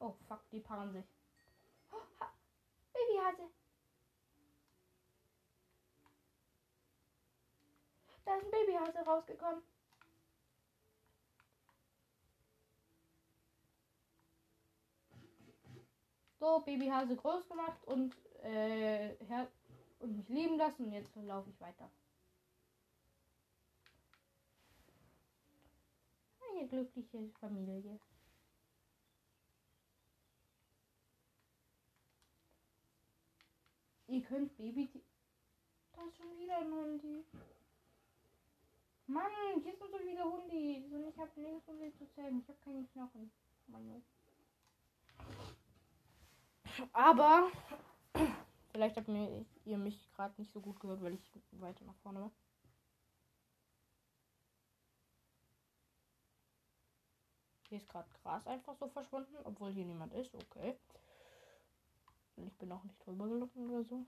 Oh 0.00 0.16
fuck, 0.26 0.50
die 0.50 0.58
paaren 0.58 0.92
sich. 0.92 1.06
Oh, 1.92 2.02
Babyhase. 2.92 3.48
Da 8.24 8.36
ist 8.38 8.44
ein 8.44 8.50
Babyhase 8.50 8.98
rausgekommen. 9.06 9.62
So, 16.44 16.60
Babyhase 16.60 17.16
groß 17.16 17.48
gemacht 17.48 17.82
und, 17.86 18.14
äh, 18.42 19.16
und 20.00 20.14
mich 20.14 20.28
leben 20.28 20.58
lassen. 20.58 20.84
Und 20.84 20.92
jetzt 20.92 21.16
laufe 21.16 21.48
ich 21.48 21.58
weiter. 21.58 21.90
Eine 26.50 26.68
glückliche 26.68 27.30
Familie. 27.40 27.98
Ihr 34.08 34.22
könnt 34.24 34.54
Baby. 34.58 34.90
Da 35.94 36.02
ist 36.02 36.18
schon 36.18 36.38
wieder 36.38 36.58
ein 36.58 36.70
Hundi. 36.70 37.24
Mann, 39.06 39.32
hier 39.62 39.62
sind 39.62 39.90
so 39.90 39.96
viele 39.96 40.24
Hundis 40.24 40.92
und 40.92 41.08
ich 41.08 41.16
habe 41.16 41.40
nichts 41.40 41.66
sie 41.66 41.96
zu 41.96 42.12
zählen. 42.12 42.38
Ich 42.38 42.48
habe 42.48 42.58
keine 42.62 42.84
Knochen. 42.88 43.30
Mann. 43.68 44.04
Aber 46.92 47.50
vielleicht 48.72 48.96
habt 48.96 49.08
ihr 49.08 49.78
mich 49.78 50.10
gerade 50.12 50.34
nicht 50.38 50.52
so 50.52 50.60
gut 50.60 50.80
gehört, 50.80 51.02
weil 51.02 51.14
ich 51.14 51.30
weiter 51.52 51.84
nach 51.84 51.96
vorne 52.02 52.20
war. 52.20 52.30
Hier 57.68 57.78
ist 57.78 57.88
gerade 57.88 58.08
Gras 58.22 58.46
einfach 58.46 58.76
so 58.76 58.88
verschwunden, 58.88 59.34
obwohl 59.44 59.72
hier 59.72 59.84
niemand 59.84 60.12
ist. 60.14 60.34
Okay. 60.34 60.76
Und 62.36 62.46
ich 62.46 62.56
bin 62.56 62.70
auch 62.72 62.84
nicht 62.84 63.04
drüber 63.04 63.28
gelaufen 63.28 63.70
oder 63.70 63.84
so. 63.84 64.06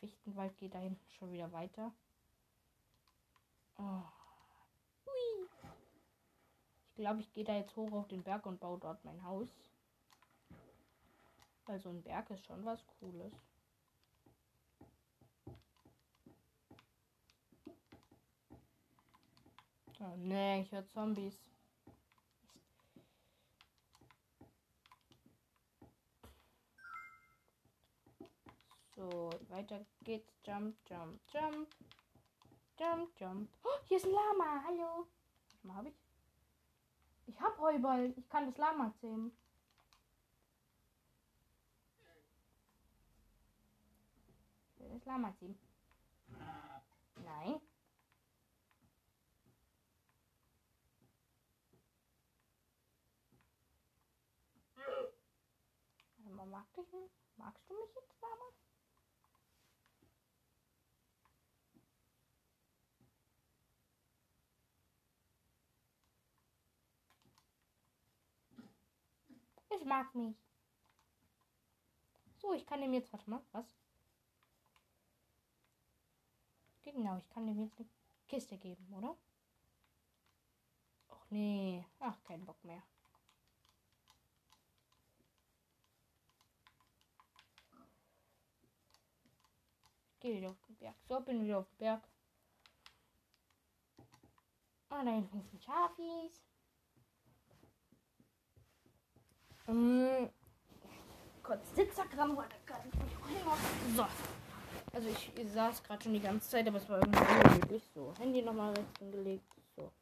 Fichtenwald 0.00 0.56
geht 0.58 0.74
da 0.74 0.78
hinten 0.78 1.10
schon 1.10 1.32
wieder 1.32 1.50
weiter. 1.52 1.92
Oh. 3.78 4.02
Glaube, 6.96 7.20
ich 7.20 7.30
gehe 7.34 7.44
da 7.44 7.54
jetzt 7.54 7.76
hoch 7.76 7.92
auf 7.92 8.08
den 8.08 8.22
Berg 8.22 8.46
und 8.46 8.58
baue 8.58 8.78
dort 8.78 9.04
mein 9.04 9.22
Haus. 9.22 9.48
Weil 11.66 11.78
so 11.78 11.90
ein 11.90 12.02
Berg 12.02 12.30
ist 12.30 12.46
schon 12.46 12.64
was 12.64 12.82
Cooles. 12.98 13.34
Oh 20.00 20.16
ne, 20.16 20.62
ich 20.62 20.72
höre 20.72 20.86
Zombies. 20.88 21.38
So, 28.94 29.30
weiter 29.48 29.84
geht's. 30.02 30.32
Jump, 30.44 30.76
jump, 30.88 31.20
jump. 31.30 31.68
Jump, 32.78 33.20
jump. 33.20 33.50
Oh, 33.64 33.68
hier 33.84 33.98
ist 33.98 34.06
ein 34.06 34.12
Lama. 34.12 34.62
Hallo. 34.66 35.06
Was 35.50 35.64
mal 35.64 35.76
habe 35.76 35.88
ich? 35.88 36.05
Ich 37.26 37.40
hab 37.40 37.58
Heuball. 37.58 38.14
Ich 38.16 38.28
kann 38.28 38.46
das 38.46 38.56
Lama 38.56 38.94
zähmen. 39.00 39.36
Das 44.78 45.04
Lama 45.04 45.34
ziehen. 45.38 45.58
Nein. 47.24 47.60
Mag 56.48 56.72
dich, 56.74 56.86
magst 57.36 57.68
du 57.68 57.74
mich 57.74 57.94
jetzt, 57.94 58.20
Lama? 58.22 58.65
Ich 69.70 69.84
mag 69.84 70.14
mich. 70.14 70.36
So, 72.38 72.52
ich 72.52 72.66
kann 72.66 72.80
dem 72.80 72.92
jetzt, 72.94 73.12
warte 73.12 73.28
mal, 73.30 73.42
was? 73.52 73.66
Genau, 76.82 77.18
ich 77.18 77.28
kann 77.30 77.46
dem 77.46 77.60
jetzt 77.60 77.78
eine 77.78 77.88
Kiste 78.28 78.56
geben, 78.56 78.86
oder? 78.94 79.16
Ach 81.08 81.26
nee, 81.30 81.84
ach, 81.98 82.22
kein 82.24 82.44
Bock 82.44 82.62
mehr. 82.64 82.82
Gehe 90.20 90.36
wieder 90.36 90.50
auf 90.50 90.62
den 90.62 90.76
Berg. 90.76 90.96
So, 91.08 91.20
bin 91.20 91.42
wieder 91.44 91.58
auf 91.58 91.68
dem 91.68 91.78
Berg. 91.78 92.08
Ah, 94.88 95.04
da 95.04 95.10
hinten 95.10 95.42
sind 95.42 95.62
Schafis. 95.62 96.40
Ähm, 99.68 100.30
kurz 101.42 101.74
Sitzergramm 101.74 102.36
heute 102.36 102.54
gar 102.66 102.84
nicht 102.84 102.96
So. 103.96 104.06
Also 104.92 105.08
ich, 105.08 105.32
ich 105.36 105.52
saß 105.52 105.82
gerade 105.82 106.02
schon 106.04 106.14
die 106.14 106.20
ganze 106.20 106.48
Zeit, 106.48 106.68
aber 106.68 106.78
es 106.78 106.88
war 106.88 106.98
irgendwie 106.98 107.48
unmöglich. 107.48 107.82
So, 107.92 108.14
Handy 108.18 108.42
nochmal 108.42 108.74
rechts 108.74 108.98
hingelegt. 108.98 109.44
So. 109.76 109.92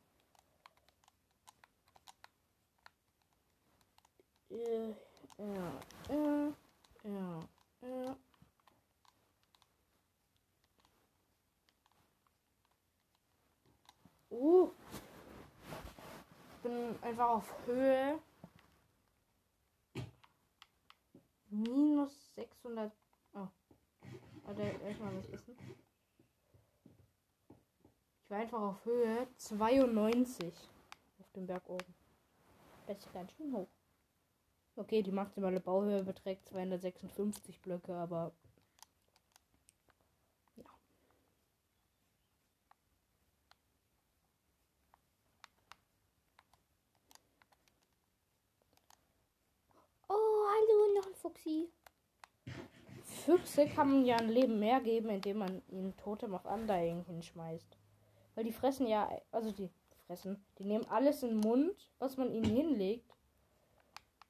Äh, 4.50 4.94
ja, 5.38 6.14
äh, 6.14 6.52
ja. 7.08 8.16
Uh. 14.30 14.70
Ich 16.56 16.62
bin 16.62 16.96
einfach 17.02 17.28
auf 17.28 17.54
Höhe 17.66 18.18
minus 21.54 22.34
600. 22.34 22.92
Oh. 23.34 23.48
Warte, 24.44 24.62
erstmal 24.62 25.16
was 25.16 25.30
wissen. 25.30 25.56
Ich 28.24 28.30
war 28.30 28.38
einfach 28.38 28.60
auf 28.60 28.84
Höhe 28.84 29.28
92 29.36 30.52
auf 31.20 31.30
dem 31.32 31.46
Berg 31.46 31.68
oben. 31.68 31.94
Das 32.86 32.98
ist 32.98 33.12
ganz 33.12 33.32
schön 33.32 33.52
hoch. 33.52 33.68
Okay, 34.76 35.02
die 35.02 35.12
maximale 35.12 35.60
Bauhöhe 35.60 36.02
beträgt 36.02 36.48
256 36.48 37.60
Blöcke, 37.60 37.94
aber 37.94 38.32
ja. 40.56 40.64
Oh, 50.08 50.14
hallo, 50.14 50.94
noch 50.96 51.06
ein 51.06 51.14
Fuchsi. 51.34 51.68
Füchse 53.02 53.66
kann 53.66 53.90
man 53.90 54.04
ja 54.04 54.16
ein 54.16 54.28
Leben 54.28 54.58
mehr 54.58 54.80
geben, 54.80 55.08
indem 55.08 55.38
man 55.38 55.62
ihnen 55.68 55.96
Totem 55.96 56.34
auf 56.34 56.44
Undying 56.44 57.04
hinschmeißt. 57.04 57.76
Weil 58.34 58.44
die 58.44 58.52
fressen 58.52 58.86
ja, 58.86 59.10
also 59.30 59.50
die 59.50 59.70
fressen, 60.06 60.44
die 60.58 60.64
nehmen 60.64 60.86
alles 60.88 61.22
in 61.22 61.30
den 61.30 61.40
Mund, 61.40 61.90
was 61.98 62.16
man 62.16 62.32
ihnen 62.32 62.44
hinlegt. 62.44 63.10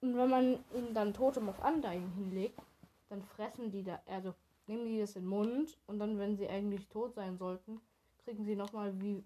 Und 0.01 0.17
wenn 0.17 0.31
man 0.31 0.65
ihnen 0.75 0.95
dann 0.95 1.15
Totem 1.15 1.49
auf 1.49 1.65
Undying 1.65 2.11
hinlegt, 2.13 2.61
dann 3.09 3.23
fressen 3.23 3.71
die 3.71 3.83
da, 3.83 4.01
also 4.07 4.35
nehmen 4.67 4.87
die 4.87 5.01
das 5.01 5.17
in 5.17 5.23
den 5.23 5.31
Mund 5.31 5.79
und 5.87 5.99
dann, 5.99 6.19
wenn 6.19 6.37
sie 6.37 6.49
eigentlich 6.49 6.89
tot 6.89 7.15
sein 7.15 7.37
sollten, 7.39 7.81
kriegen 8.25 8.45
sie 8.45 8.57
nochmal 8.57 9.01
wie, 9.01 9.25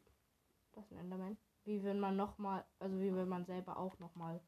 das 0.72 0.84
ist 0.84 0.92
ein 0.92 0.98
Enderman, 0.98 1.36
wie 1.64 1.82
wenn 1.82 2.00
man 2.00 2.16
nochmal, 2.16 2.64
also 2.78 2.98
wie 3.00 3.14
wenn 3.14 3.28
man 3.28 3.44
selber 3.44 3.76
auch 3.76 3.98
nochmal 3.98 4.40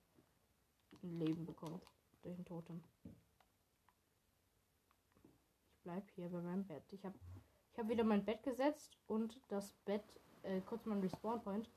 ein 1.03 1.19
Leben 1.19 1.45
bekommt 1.45 1.83
durch 2.23 2.38
ein 2.38 2.45
Totem 2.45 2.83
bleib 5.83 6.11
hier 6.12 6.29
bei 6.31 6.40
meinem 6.40 6.66
Bett. 6.66 6.85
Ich 6.93 7.05
habe 7.05 7.19
ich 7.73 7.79
hab 7.79 7.88
wieder 7.88 8.05
mein 8.05 8.25
Bett 8.25 8.43
gesetzt 8.43 8.97
und 9.07 9.40
das 9.49 9.73
Bett, 9.85 10.05
äh, 10.43 10.61
kurz 10.62 10.85
mal 10.87 10.97
ein 10.97 11.03
Respawn 11.03 11.43
Point. 11.43 11.71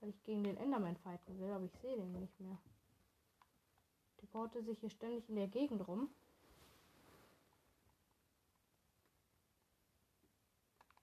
Weil 0.00 0.10
ich 0.10 0.22
gegen 0.22 0.44
den 0.44 0.56
Enderman 0.56 0.96
fighten 0.96 1.38
will, 1.38 1.50
aber 1.50 1.64
ich 1.64 1.76
sehe 1.78 1.96
den 1.96 2.12
nicht 2.12 2.38
mehr. 2.40 2.56
Der 4.20 4.26
baute 4.28 4.62
sich 4.62 4.78
hier 4.78 4.90
ständig 4.90 5.28
in 5.28 5.36
der 5.36 5.48
Gegend 5.48 5.86
rum. 5.86 6.08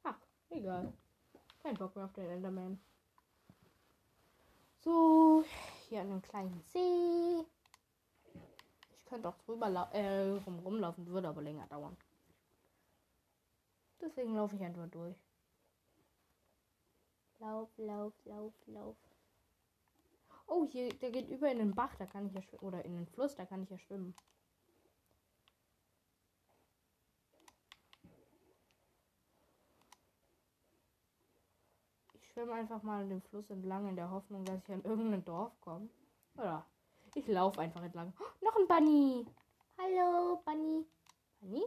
Ach, 0.03 0.17
egal. 0.49 0.93
Kein 1.61 1.75
Bock 1.75 1.95
mehr 1.95 2.05
auf 2.05 2.13
den 2.13 2.29
Enderman. 2.29 2.79
So, 4.79 5.43
hier 5.89 6.01
an 6.01 6.11
einem 6.11 6.21
kleinen 6.21 6.61
See 6.61 7.45
könnte 9.15 9.29
auch 9.29 9.37
drüber 9.45 9.67
äh, 9.93 10.31
rum 10.45 10.59
rumlaufen, 10.59 11.07
würde 11.07 11.29
aber 11.29 11.41
länger 11.41 11.65
dauern. 11.67 11.95
Deswegen 14.01 14.35
laufe 14.35 14.57
ich 14.57 14.61
einfach 14.61 14.89
durch. 14.89 15.15
Lauf, 17.39 17.69
lauf, 17.77 18.13
lauf, 18.25 18.53
lauf. 18.65 18.97
Oh, 20.47 20.65
hier, 20.65 20.89
der 20.89 21.11
geht 21.11 21.29
über 21.29 21.49
in 21.49 21.59
den 21.59 21.73
Bach, 21.73 21.95
da 21.95 22.05
kann 22.05 22.27
ich 22.27 22.33
ja 22.33 22.41
schwimmen. 22.41 22.63
Oder 22.63 22.83
in 22.83 22.93
den 22.97 23.07
Fluss, 23.07 23.35
da 23.35 23.45
kann 23.45 23.63
ich 23.63 23.69
ja 23.69 23.77
schwimmen. 23.77 24.13
Ich 32.15 32.27
schwimme 32.33 32.51
einfach 32.51 32.83
mal 32.83 33.07
den 33.07 33.21
Fluss 33.21 33.49
entlang 33.49 33.87
in 33.87 33.95
der 33.95 34.11
Hoffnung, 34.11 34.43
dass 34.43 34.61
ich 34.61 34.73
an 34.73 34.83
irgendein 34.83 35.23
Dorf 35.23 35.53
komme. 35.61 35.87
Oder 36.35 36.65
ich 37.15 37.27
laufe 37.27 37.61
einfach 37.61 37.81
entlang. 37.81 38.13
Oh, 38.19 38.45
noch 38.45 38.55
ein 38.57 38.67
Bunny. 38.67 39.25
Hallo, 39.77 40.41
Bunny. 40.45 40.85
Bunny? 41.39 41.65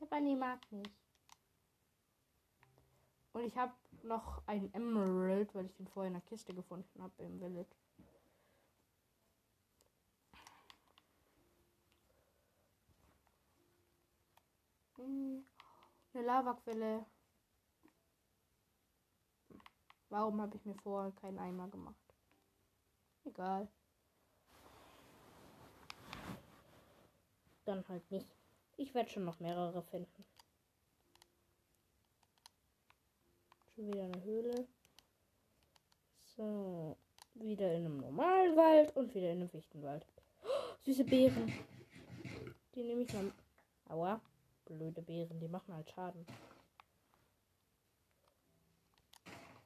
Der 0.00 0.06
Bunny 0.06 0.36
mag 0.36 0.60
nicht. 0.72 0.90
Und 3.32 3.44
ich 3.44 3.56
habe 3.56 3.74
noch 4.02 4.46
einen 4.46 4.72
Emerald, 4.72 5.54
weil 5.54 5.66
ich 5.66 5.74
den 5.74 5.88
vorher 5.88 6.08
in 6.08 6.14
der 6.14 6.22
Kiste 6.22 6.54
gefunden 6.54 7.02
habe 7.02 7.22
im 7.22 7.38
Village. 7.38 7.76
Hm, 14.96 15.44
eine 16.14 16.22
Lavaquelle. 16.24 17.06
Warum 20.08 20.40
habe 20.40 20.56
ich 20.56 20.64
mir 20.64 20.74
vorher 20.74 21.12
keinen 21.12 21.38
Eimer 21.38 21.68
gemacht? 21.68 22.09
Egal. 23.24 23.68
Dann 27.64 27.86
halt 27.88 28.10
nicht. 28.10 28.34
Ich 28.76 28.94
werde 28.94 29.10
schon 29.10 29.24
noch 29.24 29.40
mehrere 29.40 29.82
finden. 29.82 30.24
Schon 33.74 33.86
wieder 33.88 34.04
eine 34.04 34.22
Höhle. 34.22 34.66
So. 36.24 36.96
Wieder 37.34 37.74
in 37.74 37.86
einem 37.86 37.98
normalen 37.98 38.56
Wald 38.56 38.96
und 38.96 39.14
wieder 39.14 39.30
in 39.30 39.40
einem 39.40 39.50
Fichtenwald. 39.50 40.04
Oh, 40.42 40.74
süße 40.80 41.04
Beeren. 41.04 41.52
Die 42.74 42.82
nehme 42.82 43.02
ich 43.02 43.12
mal. 43.12 43.32
Aua. 43.88 44.20
Blöde 44.64 45.02
Beeren, 45.02 45.40
die 45.40 45.48
machen 45.48 45.74
halt 45.74 45.90
Schaden. 45.90 46.24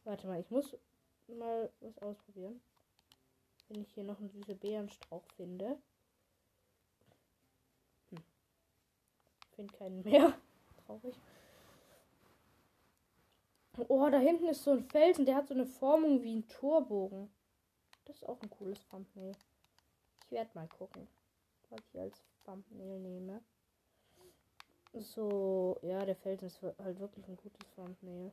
Warte 0.05 0.27
mal, 0.27 0.40
ich 0.40 0.51
muss 0.51 0.77
mal 1.29 1.71
was 1.81 1.99
ausprobieren. 1.99 2.61
Wenn 3.68 3.83
ich 3.83 3.92
hier 3.94 4.05
noch 4.05 4.18
einen 4.18 4.31
süße 4.31 4.55
Beerenstrauch 4.55 5.24
finde. 5.37 5.79
Hm. 8.11 8.24
Finde 9.55 9.74
keinen 9.74 10.03
mehr. 10.03 10.38
Traurig. 10.87 11.14
Oh, 13.88 14.09
da 14.09 14.18
hinten 14.18 14.46
ist 14.46 14.62
so 14.62 14.72
ein 14.72 14.85
Felsen, 14.85 15.27
der 15.27 15.35
hat 15.35 15.48
so 15.48 15.55
eine 15.55 15.66
Formung 15.66 16.22
wie 16.22 16.37
ein 16.37 16.48
Torbogen. 16.48 17.29
Das 18.05 18.16
ist 18.16 18.29
auch 18.29 18.40
ein 18.40 18.50
cooles 18.50 18.87
Thumbnail. 18.88 19.33
Ich 20.22 20.31
werde 20.31 20.50
mal 20.55 20.68
gucken, 20.68 21.09
was 21.70 21.81
ich 21.92 22.00
als 22.00 22.22
Thumbnail 22.44 23.00
nehme. 23.00 23.42
So, 24.92 25.79
ja, 25.83 26.05
der 26.05 26.14
Felsen 26.14 26.46
ist 26.46 26.62
halt 26.62 27.00
wirklich 27.00 27.27
ein 27.27 27.37
gutes 27.37 27.68
Thumbnail. 27.74 28.33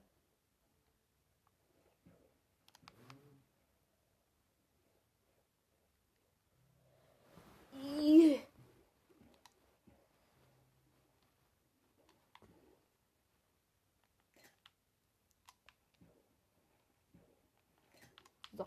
So, 18.51 18.63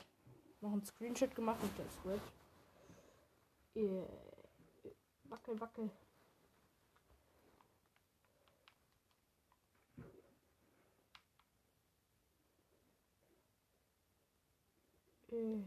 noch 0.60 0.72
ein 0.72 0.84
Screenshot 0.84 1.34
gemacht 1.34 1.62
mit 1.62 1.78
der 1.78 1.88
Switch. 1.90 2.22
Yeah. 3.76 4.08
Wackel, 5.24 5.60
wackel. 5.60 5.90
Äh, 15.30 15.58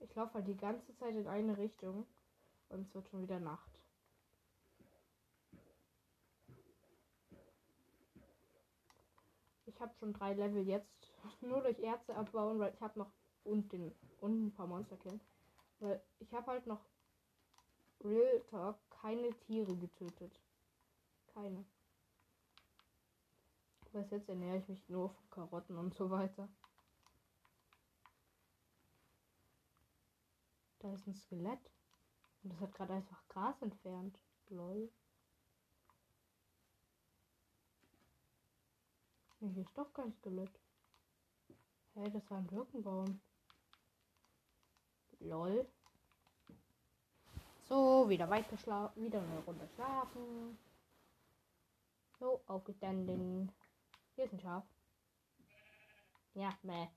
ich 0.00 0.14
laufe 0.14 0.34
halt 0.34 0.48
die 0.48 0.56
ganze 0.56 0.94
Zeit 0.96 1.14
in 1.14 1.26
eine 1.26 1.56
Richtung. 1.58 2.06
Und 2.74 2.88
es 2.88 2.94
wird 2.94 3.08
schon 3.08 3.22
wieder 3.22 3.38
Nacht. 3.38 3.70
Ich 9.66 9.80
habe 9.80 9.94
schon 9.94 10.12
drei 10.12 10.34
Level 10.34 10.66
jetzt. 10.66 11.12
Nur 11.40 11.62
durch 11.62 11.78
Erze 11.78 12.16
abbauen, 12.16 12.58
weil 12.58 12.74
ich 12.74 12.80
habe 12.80 12.98
noch 12.98 13.12
und 13.44 13.72
den 13.72 13.94
und 14.20 14.46
ein 14.46 14.52
paar 14.52 14.66
Monster 14.66 14.96
killen. 14.96 15.20
Weil 15.78 16.02
ich 16.18 16.32
habe 16.34 16.46
halt 16.50 16.66
noch 16.66 16.80
Real 18.02 18.40
Talk 18.50 18.78
keine 18.90 19.30
Tiere 19.40 19.76
getötet. 19.76 20.40
Keine. 21.32 21.64
Bis 23.92 24.10
jetzt 24.10 24.28
ernähre 24.28 24.58
ich 24.58 24.68
mich 24.68 24.88
nur 24.88 25.10
von 25.10 25.30
Karotten 25.30 25.78
und 25.78 25.94
so 25.94 26.10
weiter. 26.10 26.48
Da 30.80 30.92
ist 30.92 31.06
ein 31.06 31.14
Skelett. 31.14 31.73
Und 32.44 32.52
das 32.52 32.60
hat 32.60 32.74
gerade 32.74 32.92
einfach 32.92 33.26
Gras 33.28 33.60
entfernt. 33.62 34.18
Lol. 34.50 34.90
Nee, 39.40 39.48
hier 39.54 39.62
ist 39.64 39.76
doch 39.76 39.92
kein 39.94 40.12
Skelett. 40.12 40.60
Hey, 41.94 42.10
das 42.10 42.30
war 42.30 42.38
ein 42.38 42.46
Birkenbaum. 42.46 43.20
Lol. 45.20 45.66
So, 47.68 48.08
wieder 48.08 48.28
weiter 48.28 48.58
schlafen. 48.58 49.02
Wieder 49.02 49.22
eine 49.22 49.38
Runde 49.40 49.66
schlafen. 49.74 50.58
So, 52.18 52.42
aufgestanden. 52.46 53.50
Hier 54.16 54.26
ist 54.26 54.34
ein 54.34 54.40
Schaf. 54.40 54.64
Ja, 56.34 56.50
meh. 56.62 56.88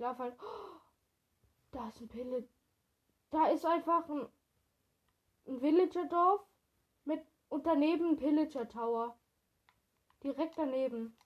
Halt. 0.00 0.34
Oh, 0.40 0.80
da 1.72 1.88
ist 1.88 2.00
ein 2.00 2.08
Pille. 2.08 2.48
Da 3.30 3.46
ist 3.48 3.64
einfach 3.64 4.08
ein, 4.08 4.28
ein 5.46 5.60
Villager-Dorf 5.60 6.44
mit 7.04 7.24
und 7.48 7.66
daneben 7.66 8.10
ein 8.10 8.16
Pillager 8.16 8.68
Tower. 8.68 9.16
Direkt 10.22 10.58
daneben. 10.58 11.16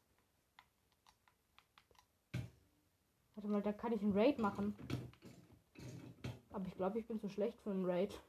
Warte 3.34 3.48
mal, 3.48 3.62
da 3.62 3.72
kann 3.72 3.92
ich 3.92 4.02
einen 4.02 4.16
Raid 4.16 4.38
machen. 4.38 4.76
Aber 6.52 6.66
ich 6.66 6.74
glaube, 6.76 7.00
ich 7.00 7.06
bin 7.06 7.18
zu 7.18 7.28
schlecht 7.28 7.60
für 7.60 7.70
einen 7.70 7.84
Raid. 7.84 8.20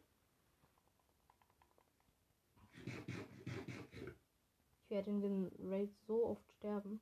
Ich 4.83 4.89
werde 4.89 5.09
in 5.09 5.21
den 5.21 5.51
Raid 5.59 5.95
so 6.07 6.25
oft 6.25 6.51
sterben. 6.53 7.01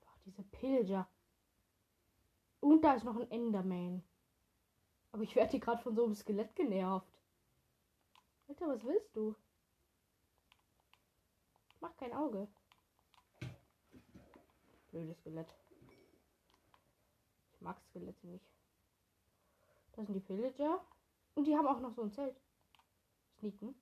Boah, 0.00 0.14
diese 0.24 0.44
Pilger. 0.44 1.08
Und 2.60 2.82
da 2.82 2.94
ist 2.94 3.04
noch 3.04 3.16
ein 3.16 3.30
Enderman. 3.30 4.02
Aber 5.12 5.22
ich 5.22 5.34
werde 5.34 5.52
hier 5.52 5.60
gerade 5.60 5.82
von 5.82 5.94
so 5.94 6.04
einem 6.04 6.14
Skelett 6.14 6.54
genervt. 6.54 7.20
Alter, 8.48 8.68
was 8.68 8.84
willst 8.84 9.14
du? 9.16 9.34
Mach 11.80 11.96
kein 11.96 12.12
Auge. 12.12 12.48
Blödes 14.90 15.18
Skelett. 15.18 15.54
Ich 17.52 17.60
mag 17.60 17.80
Skelette 17.90 18.26
nicht. 18.26 18.44
Das 19.92 20.06
sind 20.06 20.14
die 20.14 20.20
Pillager. 20.20 20.80
Und 21.34 21.44
die 21.44 21.56
haben 21.56 21.66
auch 21.66 21.80
noch 21.80 21.92
so 21.92 22.02
ein 22.02 22.12
Zelt. 22.12 22.36
Sneaken. 23.38 23.74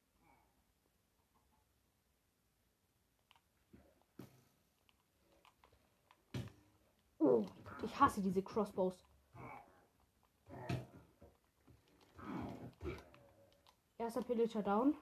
Oh, 7.18 7.45
ich 7.87 8.01
hasse 8.01 8.20
diese 8.20 8.43
Crossbows. 8.43 8.95
Erster 13.99 14.22
Pillager 14.22 14.62
down. 14.62 14.95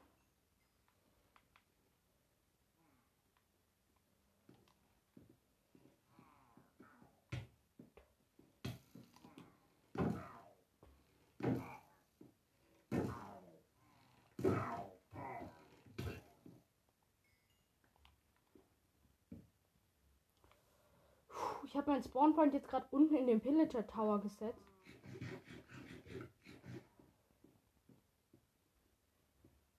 Ich 21.75 21.79
habe 21.79 21.91
meinen 21.91 22.05
Spawnpoint 22.05 22.55
jetzt 22.55 22.69
gerade 22.69 22.87
unten 22.93 23.17
in 23.17 23.27
den 23.27 23.41
Pillager 23.41 23.85
Tower 23.85 24.21
gesetzt. 24.21 24.63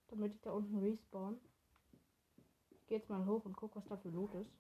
Damit 0.10 0.34
ich 0.34 0.42
da 0.42 0.52
unten 0.52 0.78
respawn. 0.80 1.40
Ich 2.72 2.86
gehe 2.88 2.98
jetzt 2.98 3.10
mal 3.10 3.26
hoch 3.26 3.46
und 3.46 3.56
guck, 3.56 3.78
was 3.78 3.86
da 3.86 3.96
für 3.96 4.10
Loot 4.10 4.34
ist. 4.34 4.52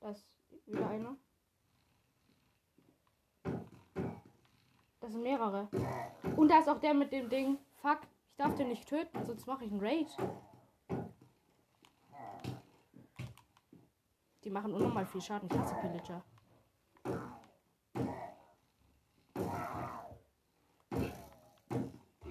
Das 0.00 0.24
wieder 0.64 0.88
einer. 0.88 1.18
Das 5.00 5.12
sind 5.12 5.22
mehrere. 5.22 5.68
Und 6.36 6.48
da 6.48 6.60
ist 6.60 6.70
auch 6.70 6.80
der 6.80 6.94
mit 6.94 7.12
dem 7.12 7.28
Ding. 7.28 7.58
Fuck 7.82 8.00
darf 8.38 8.54
den 8.54 8.68
nicht 8.68 8.88
töten, 8.88 9.24
sonst 9.24 9.46
mache 9.46 9.64
ich 9.64 9.70
einen 9.70 9.80
Raid. 9.80 10.16
Die 14.44 14.50
machen 14.50 14.72
unnormal 14.72 15.04
viel 15.06 15.20
Schaden. 15.20 15.48
Ich 15.50 15.58
hasse 15.58 15.74
Pillager. 15.74 16.24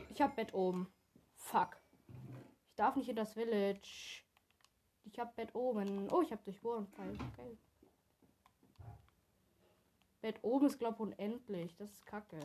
Ich 0.10 0.22
hab 0.22 0.36
Bett 0.36 0.53
oben. 0.53 0.88
Fuck. 1.36 1.78
Ich 2.70 2.76
darf 2.76 2.95
nicht 2.95 3.10
in 3.10 3.16
das 3.16 3.34
Village. 3.34 4.24
Ich 5.03 5.20
hab 5.20 5.36
Bett 5.36 5.53
oben. 5.53 6.10
Oh, 6.12 6.22
ich 6.22 6.32
hab 6.32 6.43
durchbohren. 6.43 6.88
Geil. 6.91 7.58
Bett 10.22 10.39
oben 10.41 10.66
ist, 10.66 10.80
glaub 10.80 10.99
unendlich. 10.99 11.76
Das 11.76 11.91
ist 11.91 12.05
kacke. 12.05 12.39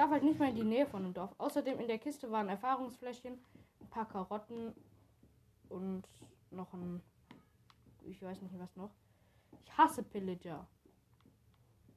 Darf 0.00 0.10
halt 0.10 0.22
nicht 0.22 0.38
mehr 0.38 0.48
in 0.48 0.56
die 0.56 0.64
Nähe 0.64 0.86
von 0.86 1.02
dem 1.02 1.12
Dorf. 1.12 1.34
Außerdem 1.36 1.78
in 1.78 1.86
der 1.86 1.98
Kiste 1.98 2.30
waren 2.30 2.48
Erfahrungsfläschchen, 2.48 3.38
ein 3.80 3.90
paar 3.90 4.08
Karotten 4.08 4.72
und 5.68 6.04
noch 6.50 6.72
ein. 6.72 7.02
Ich 8.02 8.22
weiß 8.22 8.40
nicht 8.40 8.58
was 8.58 8.74
noch. 8.76 8.90
Ich 9.62 9.76
hasse 9.76 10.02
Pillager. 10.02 10.66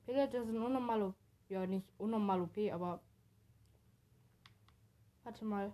Pillager 0.05 0.43
sind 0.43 0.57
unnormal. 0.57 1.13
Ja, 1.47 1.65
nicht 1.65 1.87
unnormal 1.97 2.41
OP, 2.41 2.57
aber. 2.73 3.01
Warte 5.23 5.45
mal. 5.45 5.71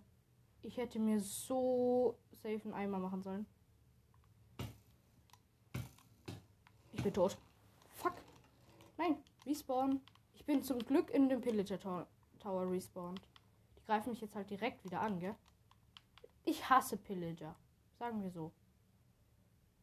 Ich 0.61 0.77
hätte 0.77 0.99
mir 0.99 1.19
so 1.19 2.19
safe 2.31 2.61
einen 2.65 2.73
Eimer 2.73 2.99
machen 2.99 3.23
sollen. 3.23 3.47
Ich 6.91 7.01
bin 7.01 7.13
tot. 7.13 7.37
Fuck. 7.95 8.15
Nein, 8.97 9.17
respawn 9.47 10.01
bin 10.49 10.63
zum 10.63 10.79
Glück 10.79 11.11
in 11.11 11.29
dem 11.29 11.41
Pillager 11.41 12.07
Tower 12.39 12.69
respawned. 12.69 13.21
Die 13.77 13.85
greifen 13.85 14.11
mich 14.11 14.21
jetzt 14.21 14.35
halt 14.35 14.49
direkt 14.49 14.83
wieder 14.83 15.01
an, 15.01 15.19
gell? 15.19 15.35
Ich 16.45 16.69
hasse 16.69 16.97
Pillager. 16.97 17.55
Sagen 17.97 18.23
wir 18.23 18.31
so. 18.31 18.51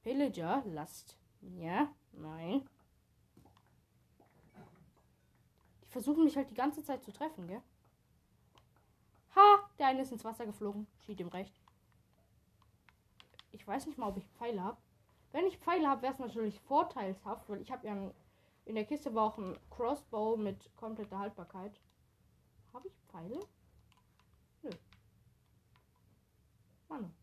Pillager, 0.03 0.63
lasst 0.67 1.17
mir. 1.41 1.89
Nein. 2.13 2.69
Die 5.83 5.89
versuchen 5.89 6.25
mich 6.25 6.37
halt 6.37 6.51
die 6.51 6.55
ganze 6.55 6.83
Zeit 6.83 7.03
zu 7.05 7.13
treffen, 7.13 7.47
gell? 7.47 7.63
Ha! 9.35 9.71
Der 9.79 9.89
eine 9.89 10.03
ist 10.03 10.13
ins 10.13 10.25
Wasser 10.25 10.47
geflogen. 10.47 10.87
Schied 11.05 11.21
ihm 11.21 11.29
recht. 11.29 11.55
Ich 13.53 13.67
weiß 13.67 13.87
nicht 13.87 13.99
mal, 13.99 14.09
ob 14.09 14.17
ich 14.17 14.27
Pfeile 14.29 14.63
habe. 14.63 14.79
Wenn 15.33 15.47
ich 15.47 15.59
Pfeile 15.59 15.89
habe, 15.89 16.03
wäre 16.03 16.15
es 16.15 16.19
natürlich 16.19 16.61
vorteilshaft, 16.61 17.49
weil 17.49 17.61
ich 17.61 17.71
habe 17.71 17.87
ja 17.87 18.11
in 18.65 18.75
der 18.75 18.85
Kiste 18.85 19.15
war 19.15 19.25
auch 19.25 19.39
ein 19.39 19.57
Crossbow 19.71 20.37
mit 20.37 20.75
kompletter 20.77 21.19
Haltbarkeit. 21.19 21.79
Pfeile? 23.17 23.41
Nö. 24.63 24.71
Mann. 26.89 27.15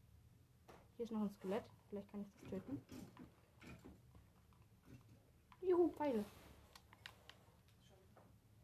Hier 0.98 1.06
ist 1.06 1.12
noch 1.12 1.22
ein 1.22 1.30
Skelett. 1.30 1.66
Vielleicht 1.88 2.10
kann 2.10 2.22
ich 2.22 2.28
das 2.32 2.50
töten. 2.50 2.82
Juhu, 5.62 5.90
Pfeile. 5.90 6.26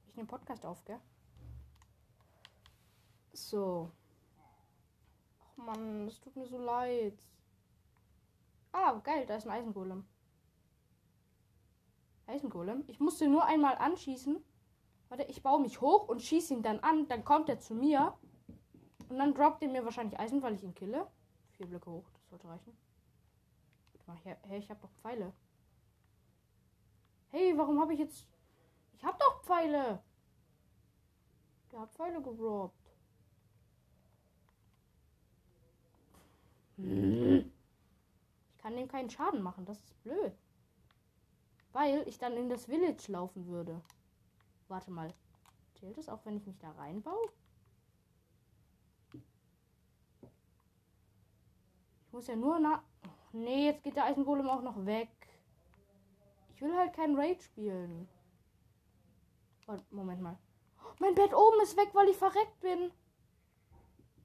Ich 0.07 0.15
nehme 0.15 0.27
Podcast 0.27 0.65
auf, 0.65 0.84
gell? 0.86 0.99
So. 3.34 3.91
Ach 5.39 5.57
man, 5.57 6.07
es 6.07 6.19
tut 6.19 6.36
mir 6.36 6.47
so 6.47 6.57
leid. 6.57 7.19
Ah, 8.71 8.99
geil, 9.03 9.27
da 9.27 9.36
ist 9.36 9.45
ein 9.45 9.51
Eisengolem. 9.51 10.03
Eisengolem. 12.25 12.86
Ich 12.88 12.99
musste 12.99 13.27
nur 13.27 13.45
einmal 13.45 13.77
anschießen. 13.77 14.43
Warte, 15.10 15.24
ich 15.24 15.43
baue 15.43 15.60
mich 15.60 15.82
hoch 15.82 16.07
und 16.07 16.22
schieße 16.22 16.53
ihn 16.53 16.62
dann 16.62 16.80
an. 16.80 17.07
Dann 17.07 17.26
kommt 17.26 17.49
er 17.49 17.60
zu 17.60 17.76
mir. 17.76 18.14
Und 19.10 19.18
dann 19.18 19.34
droppt 19.34 19.64
er 19.64 19.70
mir 19.70 19.84
wahrscheinlich 19.84 20.20
Eisen, 20.20 20.41
weil 20.41 20.53
ich 20.53 20.64
ihn 20.64 20.76
kille. 20.76 21.07
Vier 21.57 21.68
Blöcke 21.68 21.91
hoch, 21.91 22.10
das 22.14 22.30
sollte 22.30 22.47
reichen. 22.47 22.78
Hey, 24.24 24.57
ich 24.57 24.70
habe 24.70 24.80
doch 24.82 24.91
Pfeile. 25.01 25.34
Hey, 27.30 27.55
warum 27.57 27.80
habe 27.80 27.93
ich 27.93 27.99
jetzt. 27.99 28.26
Ich 28.93 29.03
habe 29.03 29.18
doch 29.20 29.43
Pfeile. 29.43 30.01
Der 31.72 31.82
hat 31.82 31.91
Pfeile 31.91 32.22
gedroppt. 32.22 32.76
Ich 36.78 37.43
kann 38.57 38.76
dem 38.76 38.88
keinen 38.88 39.10
Schaden 39.10 39.41
machen, 39.41 39.66
das 39.66 39.80
ist 39.80 40.01
blöd. 40.01 40.34
Weil 41.72 42.07
ich 42.07 42.18
dann 42.18 42.38
in 42.38 42.49
das 42.49 42.66
Village 42.66 43.12
laufen 43.12 43.45
würde. 43.47 43.82
Warte 44.70 44.91
mal. 44.91 45.13
Zählt 45.80 45.97
es 45.97 46.09
auch, 46.09 46.24
wenn 46.26 46.38
ich 46.38 46.45
mich 46.45 46.57
da 46.59 46.72
reinbaue? 46.72 47.30
Ich 52.05 52.13
muss 52.13 52.28
ja 52.28 52.36
nur 52.36 52.59
nach. 52.59 52.84
Nee, 53.32 53.65
jetzt 53.65 53.84
geht 53.84 53.95
der 53.95 54.05
Eisengolem 54.05 54.49
auch 54.49 54.61
noch 54.61 54.86
weg. 54.86 55.09
Ich 56.53 56.61
will 56.61 56.76
halt 56.76 56.93
kein 56.93 57.15
Raid 57.15 57.41
spielen. 57.41 58.07
Oh, 59.67 59.78
Moment 59.91 60.22
mal. 60.22 60.38
Mein 60.99 61.15
Bett 61.15 61.34
oben 61.34 61.61
ist 61.61 61.78
weg, 61.78 61.89
weil 61.93 62.09
ich 62.09 62.17
verreckt 62.17 62.59
bin. 62.59 62.91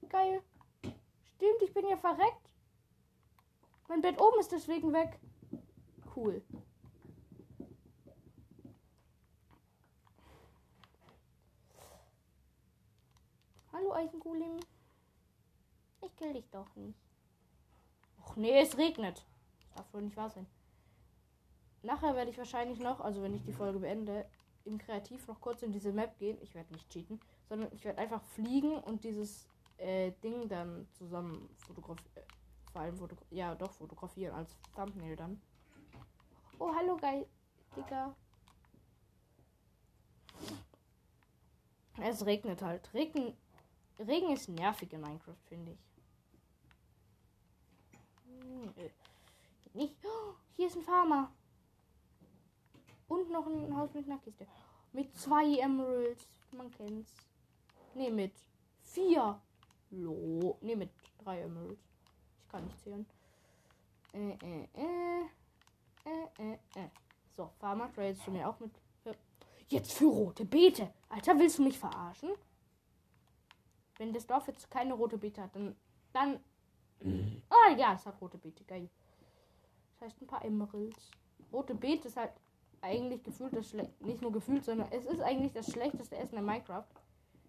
Geil. 0.09 0.41
Stimmt, 1.35 1.61
ich 1.61 1.73
bin 1.73 1.87
ja 1.87 1.97
verreckt. 1.97 2.49
Mein 3.87 4.01
Bett 4.01 4.19
oben 4.19 4.39
ist 4.39 4.51
deswegen 4.51 4.91
weg. 4.93 5.19
Cool. 6.15 6.43
Hallo 13.75 13.91
Eisengolem. 13.91 14.57
Ich 16.01 16.15
kill 16.15 16.31
dich 16.31 16.49
doch 16.49 16.73
nicht. 16.77 16.97
Och 18.21 18.37
nee, 18.37 18.57
es 18.61 18.77
regnet. 18.77 19.25
Das 19.59 19.71
darf 19.75 19.93
wohl 19.93 20.03
nicht 20.03 20.15
wahr 20.15 20.29
sein. 20.29 20.47
Nachher 21.83 22.15
werde 22.15 22.31
ich 22.31 22.37
wahrscheinlich 22.37 22.79
noch, 22.79 23.01
also 23.01 23.21
wenn 23.21 23.33
ich 23.33 23.43
die 23.43 23.51
Folge 23.51 23.79
beende, 23.79 24.25
im 24.63 24.77
Kreativ 24.77 25.27
noch 25.27 25.41
kurz 25.41 25.61
in 25.61 25.73
diese 25.73 25.91
Map 25.91 26.17
gehen. 26.19 26.37
Ich 26.41 26.55
werde 26.55 26.71
nicht 26.71 26.89
cheaten, 26.89 27.19
sondern 27.49 27.69
ich 27.73 27.83
werde 27.83 27.99
einfach 27.99 28.23
fliegen 28.23 28.77
und 28.77 29.03
dieses 29.03 29.45
äh, 29.75 30.13
Ding 30.23 30.47
dann 30.47 30.87
zusammen 30.93 31.49
fotografieren. 31.57 32.15
Äh, 32.15 32.71
vor 32.71 32.81
allem 32.81 32.95
fotogra 32.95 33.25
ja, 33.29 33.55
doch 33.55 33.73
fotografieren 33.73 34.35
als 34.35 34.57
Thumbnail 34.73 35.17
dann. 35.17 35.41
Oh, 36.59 36.73
hallo, 36.73 36.95
geil, 36.95 37.27
Digga. 37.75 38.15
Es 42.01 42.25
regnet 42.25 42.61
halt. 42.61 42.93
Regen, 42.93 43.35
Regen 43.99 44.31
ist 44.31 44.49
nervig 44.49 44.91
in 44.91 45.01
Minecraft, 45.01 45.37
finde 45.47 45.71
ich. 45.71 45.79
Hm, 48.25 48.73
äh, 48.77 48.89
nicht. 49.73 49.95
Oh, 50.03 50.33
hier 50.55 50.67
ist 50.67 50.75
ein 50.75 50.83
Farmer. 50.83 51.31
Und 53.07 53.29
noch 53.29 53.45
ein 53.45 53.75
Haus 53.75 53.93
mit 53.93 54.05
einer 54.05 54.19
Kiste. 54.19 54.47
Mit 54.93 55.15
zwei 55.17 55.59
Emeralds. 55.59 56.27
Man 56.51 56.71
kennt's. 56.71 57.13
Ne, 57.93 58.09
mit 58.09 58.33
vier. 58.83 59.39
Lo. 59.91 60.57
Ne, 60.61 60.75
mit 60.75 60.89
drei 61.23 61.41
Emeralds. 61.41 61.81
Ich 62.39 62.49
kann 62.49 62.65
nicht 62.65 62.79
zählen. 62.81 63.05
Äh, 64.13 64.31
äh, 64.31 64.67
äh. 64.73 65.25
Äh, 66.05 66.43
äh, 66.43 66.53
äh. 66.75 66.89
So, 67.35 67.51
Farmer, 67.59 67.91
tradest 67.93 68.25
du 68.25 68.31
mir 68.31 68.47
auch 68.47 68.59
mit. 68.59 68.71
Jetzt 69.67 69.93
für 69.93 70.05
rote 70.05 70.45
Beete. 70.45 70.93
Alter, 71.09 71.37
willst 71.39 71.57
du 71.57 71.63
mich 71.63 71.79
verarschen? 71.79 72.29
Wenn 73.97 74.13
das 74.13 74.27
Dorf 74.27 74.47
jetzt 74.47 74.69
keine 74.69 74.93
rote 74.93 75.17
Beete 75.17 75.41
hat, 75.41 75.55
dann. 75.55 75.75
Dann. 76.13 76.39
Ah, 77.49 77.55
oh, 77.69 77.75
ja, 77.77 77.93
es 77.93 78.05
hat 78.05 78.19
rote 78.21 78.37
Beete. 78.37 78.63
Geil. 78.63 78.89
Das 79.93 80.01
heißt 80.01 80.21
ein 80.21 80.27
paar 80.27 80.43
Emeralds. 80.43 81.11
Rote 81.51 81.75
Beete 81.75 82.07
ist 82.07 82.17
halt 82.17 82.33
eigentlich 82.81 83.23
gefühlt 83.23 83.55
das 83.55 83.69
schlecht, 83.69 83.99
nicht 84.01 84.21
nur 84.21 84.31
gefühlt, 84.31 84.63
sondern 84.63 84.91
es 84.91 85.05
ist 85.05 85.21
eigentlich 85.21 85.53
das 85.53 85.71
schlechteste 85.71 86.17
Essen 86.17 86.37
in 86.37 86.45
Minecraft. 86.45 86.85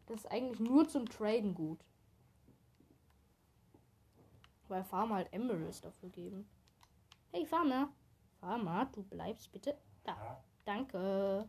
Das 0.07 0.20
ist 0.20 0.30
eigentlich 0.30 0.61
nur 0.61 0.88
zum 0.88 1.07
Traden 1.07 1.55
gut. 1.55 1.78
Weil 4.68 4.84
Farmer 4.84 5.16
halt 5.16 5.32
Emeralds 5.32 5.80
dafür 5.80 6.09
geben. 6.09 6.49
Hey 7.32 7.44
Farmer. 7.44 7.88
Farmer, 8.40 8.86
du 8.86 9.03
bleibst 9.03 9.53
bitte 9.53 9.76
da. 10.05 10.42
Danke. 10.64 11.49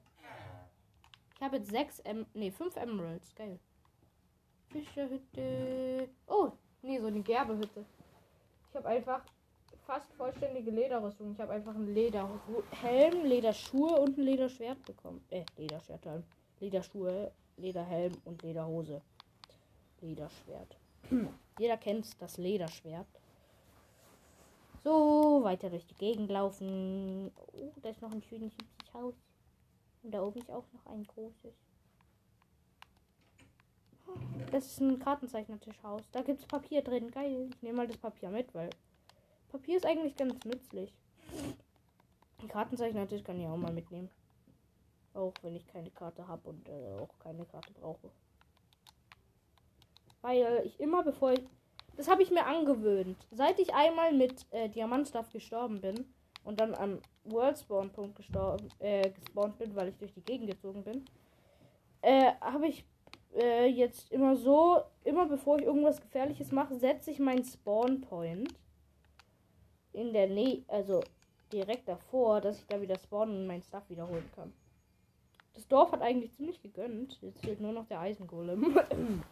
Ich 1.36 1.42
habe 1.42 1.58
jetzt 1.58 1.70
sechs, 1.70 2.00
em 2.00 2.26
nee, 2.34 2.52
fünf 2.52 2.76
Emeralds. 2.76 3.34
Geil. 3.36 3.60
Fischerhütte. 4.72 6.10
Oh, 6.28 6.52
nee, 6.82 7.00
so 7.00 7.08
eine 7.08 7.22
Gerbehütte. 7.22 7.86
Ich 8.70 8.76
habe 8.76 8.88
einfach 8.88 9.24
fast 9.86 10.12
vollständige 10.14 10.72
Lederrüstung. 10.72 11.32
Ich 11.32 11.40
habe 11.40 11.54
einfach 11.54 11.74
einen 11.74 11.94
Lederhelm, 11.94 13.24
Lederschuhe 13.24 14.00
und 14.00 14.18
ein 14.18 14.24
Lederschwert 14.24 14.84
bekommen. 14.86 15.24
Äh, 15.30 15.46
Lederschwert, 15.58 16.06
Lederschuhe, 16.60 17.32
Lederhelm 17.56 18.14
und 18.26 18.44
Lederhose. 18.44 19.02
Lederschwert. 20.02 20.78
Jeder 21.60 21.78
kennt 21.78 22.22
das 22.22 22.38
Lederschwert. 22.38 23.08
So, 24.84 25.40
weiter 25.44 25.70
durch 25.70 25.86
die 25.86 25.96
Gegend 25.96 26.30
laufen. 26.30 27.32
Oh, 27.54 27.72
da 27.82 27.90
ist 27.90 28.02
noch 28.02 28.12
ein 28.12 28.22
schönes 28.22 28.54
Haus. 28.94 29.16
Und 30.04 30.14
da 30.14 30.22
oben 30.22 30.40
ist 30.40 30.52
auch 30.52 30.66
noch 30.74 30.94
ein 30.94 31.04
großes. 31.04 31.54
Das 34.52 34.66
ist 34.66 34.80
ein 34.80 34.98
Kartenzeichnertischhaus. 35.00 36.10
Da 36.12 36.22
gibt 36.22 36.40
es 36.40 36.46
Papier 36.46 36.82
drin. 36.82 37.12
Geil. 37.12 37.50
Ich 37.54 37.62
nehme 37.62 37.78
mal 37.78 37.88
das 37.88 37.98
Papier 37.98 38.30
mit, 38.30 38.54
weil 38.56 38.70
Papier 39.50 39.78
ist 39.78 39.86
eigentlich 39.86 40.16
ganz 40.16 40.44
nützlich. 40.46 40.94
Ein 42.42 42.48
Kartenzeichnertisch 42.48 43.24
kann 43.24 43.40
ich 43.40 43.48
auch 43.48 43.58
mal 43.58 43.74
mitnehmen. 43.74 44.10
Auch 45.14 45.34
wenn 45.42 45.56
ich 45.56 45.68
keine 45.68 45.90
Karte 45.92 46.28
habe 46.28 46.50
und 46.50 46.70
äh, 46.70 46.96
auch 47.02 47.20
keine 47.20 47.46
Karte 47.46 47.74
brauche. 47.74 48.10
Weil 50.22 50.62
ich 50.66 50.80
immer 50.80 51.04
bevor 51.04 51.34
ich. 51.34 51.42
Das 51.98 52.08
habe 52.08 52.22
ich 52.22 52.32
mir 52.32 52.46
angewöhnt. 52.46 53.18
Seit 53.32 53.60
ich 53.60 53.74
einmal 53.74 54.14
mit 54.14 54.46
äh, 54.52 54.70
Diamantstuff 54.70 55.30
gestorben 55.32 55.82
bin 55.82 56.06
und 56.44 56.60
dann 56.62 56.76
am 56.76 57.02
World 57.26 57.58
Spawn 57.58 57.92
Punkt 57.92 58.16
gestorben, 58.16 58.70
äh, 58.80 59.10
gespawnt 59.10 59.58
bin, 59.58 59.76
weil 59.76 59.90
ich 59.90 59.98
durch 59.98 60.14
die 60.14 60.22
Gegend 60.22 60.50
gezogen 60.50 60.84
bin, 60.84 61.06
äh, 62.02 62.34
habe 62.40 62.68
ich 62.68 62.86
äh, 63.38 63.68
jetzt 63.68 64.12
immer 64.12 64.36
so, 64.36 64.82
immer 65.04 65.28
bevor 65.28 65.60
ich 65.60 65.66
irgendwas 65.66 66.02
Gefährliches 66.02 66.52
mache, 66.52 66.76
setze 66.76 67.12
ich 67.12 67.20
meinen 67.20 67.44
Spawn 67.44 68.02
Point 68.02 68.54
in 69.94 70.14
der 70.14 70.28
Nähe, 70.28 70.64
also 70.68 71.02
direkt 71.52 71.88
davor, 71.88 72.42
dass 72.42 72.60
ich 72.60 72.68
da 72.68 72.82
wieder 72.82 72.98
spawnen 72.98 73.38
und 73.38 73.48
mein 73.48 73.64
Stuff 73.64 73.90
wiederholen 73.90 74.30
kann. 74.36 74.54
Das 75.54 75.68
Dorf 75.68 75.92
hat 75.92 76.02
eigentlich 76.02 76.34
ziemlich 76.34 76.62
gegönnt. 76.62 77.18
Jetzt 77.22 77.42
fehlt 77.42 77.60
nur 77.62 77.72
noch 77.72 77.88
der 77.88 78.00
Eisengolem. 78.00 78.78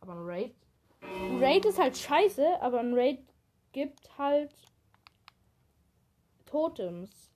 aber 0.00 0.12
ein 0.12 0.24
Raid. 0.24 0.54
Ein 1.00 1.42
Raid 1.42 1.64
ist 1.64 1.78
halt 1.78 1.96
scheiße, 1.96 2.60
aber 2.60 2.80
ein 2.80 2.92
Raid 2.94 3.20
gibt 3.72 4.18
halt 4.18 4.54
Totems. 6.44 7.30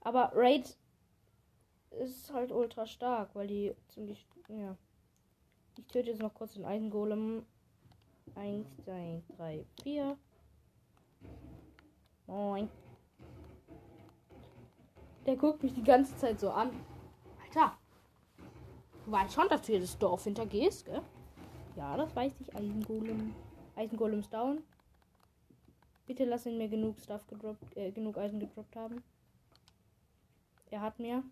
Aber 0.00 0.32
Raid 0.34 0.76
ist 1.96 2.32
halt 2.32 2.52
ultra 2.52 2.86
stark, 2.86 3.34
weil 3.34 3.46
die 3.46 3.74
ziemlich. 3.88 4.26
Ja. 4.48 4.76
Ich 5.78 5.86
töte 5.86 6.10
jetzt 6.10 6.22
noch 6.22 6.34
kurz 6.34 6.54
den 6.54 6.64
Eisengolem. 6.64 7.44
1, 8.34 8.66
2, 8.84 9.22
3, 9.36 9.64
4. 9.82 10.18
Moin. 12.26 12.68
Der 15.24 15.36
guckt 15.36 15.62
mich 15.62 15.74
die 15.74 15.82
ganze 15.82 16.16
Zeit 16.16 16.40
so 16.40 16.50
an. 16.50 16.70
Alter. 17.44 17.76
Du 19.04 19.12
weißt 19.12 19.34
schon, 19.34 19.48
dass 19.48 19.62
du 19.62 19.68
hier 19.68 19.80
das 19.80 19.96
Dorf 19.98 20.24
hintergehst, 20.24 20.84
gell? 20.84 21.02
Ja, 21.76 21.96
das 21.96 22.14
weiß 22.14 22.32
ich. 22.40 22.54
Eisengolem. 22.54 23.34
Eisengolem 23.76 24.20
ist 24.20 24.32
down. 24.32 24.62
Bitte 26.06 26.24
lass 26.24 26.46
ihn 26.46 26.58
mir 26.58 26.68
genug 26.68 26.98
Stuff 27.00 27.26
gedroppt, 27.26 27.76
äh, 27.76 27.90
genug 27.90 28.16
Eisen 28.16 28.38
gedroppt 28.38 28.76
haben. 28.76 29.02
Er 30.70 30.80
hat 30.80 30.98
mir 30.98 31.22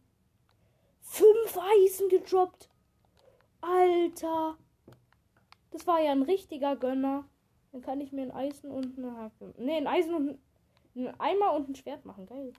fünf 1.04 1.56
Eisen 1.56 2.08
gedroppt. 2.08 2.68
Alter. 3.60 4.58
Das 5.70 5.86
war 5.86 6.00
ja 6.00 6.12
ein 6.12 6.22
richtiger 6.22 6.76
Gönner. 6.76 7.28
Dann 7.72 7.82
kann 7.82 8.00
ich 8.00 8.12
mir 8.12 8.22
ein 8.22 8.32
Eisen 8.32 8.70
und 8.70 8.98
eine 8.98 9.16
Hacke. 9.16 9.54
Ne, 9.58 9.76
ein 9.76 9.86
Eisen 9.86 10.14
und 10.14 10.38
ein 10.96 11.20
Eimer 11.20 11.52
und 11.54 11.68
ein 11.68 11.74
Schwert 11.74 12.04
machen. 12.04 12.26
Geil. 12.26 12.52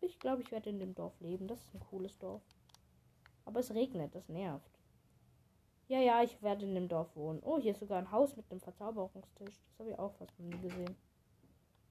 Ich 0.00 0.18
glaube, 0.18 0.42
ich 0.42 0.50
werde 0.50 0.70
in 0.70 0.78
dem 0.78 0.94
Dorf 0.94 1.18
leben. 1.20 1.46
Das 1.46 1.60
ist 1.60 1.74
ein 1.74 1.80
cooles 1.80 2.18
Dorf. 2.18 2.42
Aber 3.44 3.60
es 3.60 3.74
regnet, 3.74 4.14
das 4.14 4.28
nervt. 4.28 4.78
Ja, 5.88 6.00
ja, 6.00 6.22
ich 6.22 6.40
werde 6.42 6.64
in 6.64 6.74
dem 6.74 6.88
Dorf 6.88 7.14
wohnen. 7.16 7.40
Oh, 7.44 7.58
hier 7.58 7.72
ist 7.72 7.80
sogar 7.80 7.98
ein 7.98 8.10
Haus 8.10 8.36
mit 8.36 8.50
einem 8.50 8.60
Verzauberungstisch. 8.60 9.60
Das 9.68 9.78
habe 9.78 9.90
ich 9.90 9.98
auch 9.98 10.12
fast 10.14 10.38
noch 10.38 10.46
nie 10.46 10.60
gesehen. 10.60 10.96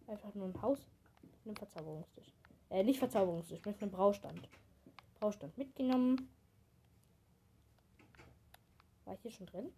Einfach 0.07 0.34
nur 0.34 0.47
ein 0.47 0.62
Haus 0.62 0.80
mit 1.22 1.45
einem 1.45 1.55
Verzauberungstisch. 1.55 2.34
Äh, 2.72 2.84
nicht 2.84 3.00
Verzauberungstisch, 3.00 3.64
mit 3.66 3.82
einem 3.82 3.92
Braustand. 3.92 4.48
Braustand 5.20 5.58
mitgenommen. 5.58 6.30
War 9.04 9.14
ich 9.14 9.22
hier 9.22 9.32
schon 9.32 9.46
drin? 9.48 9.72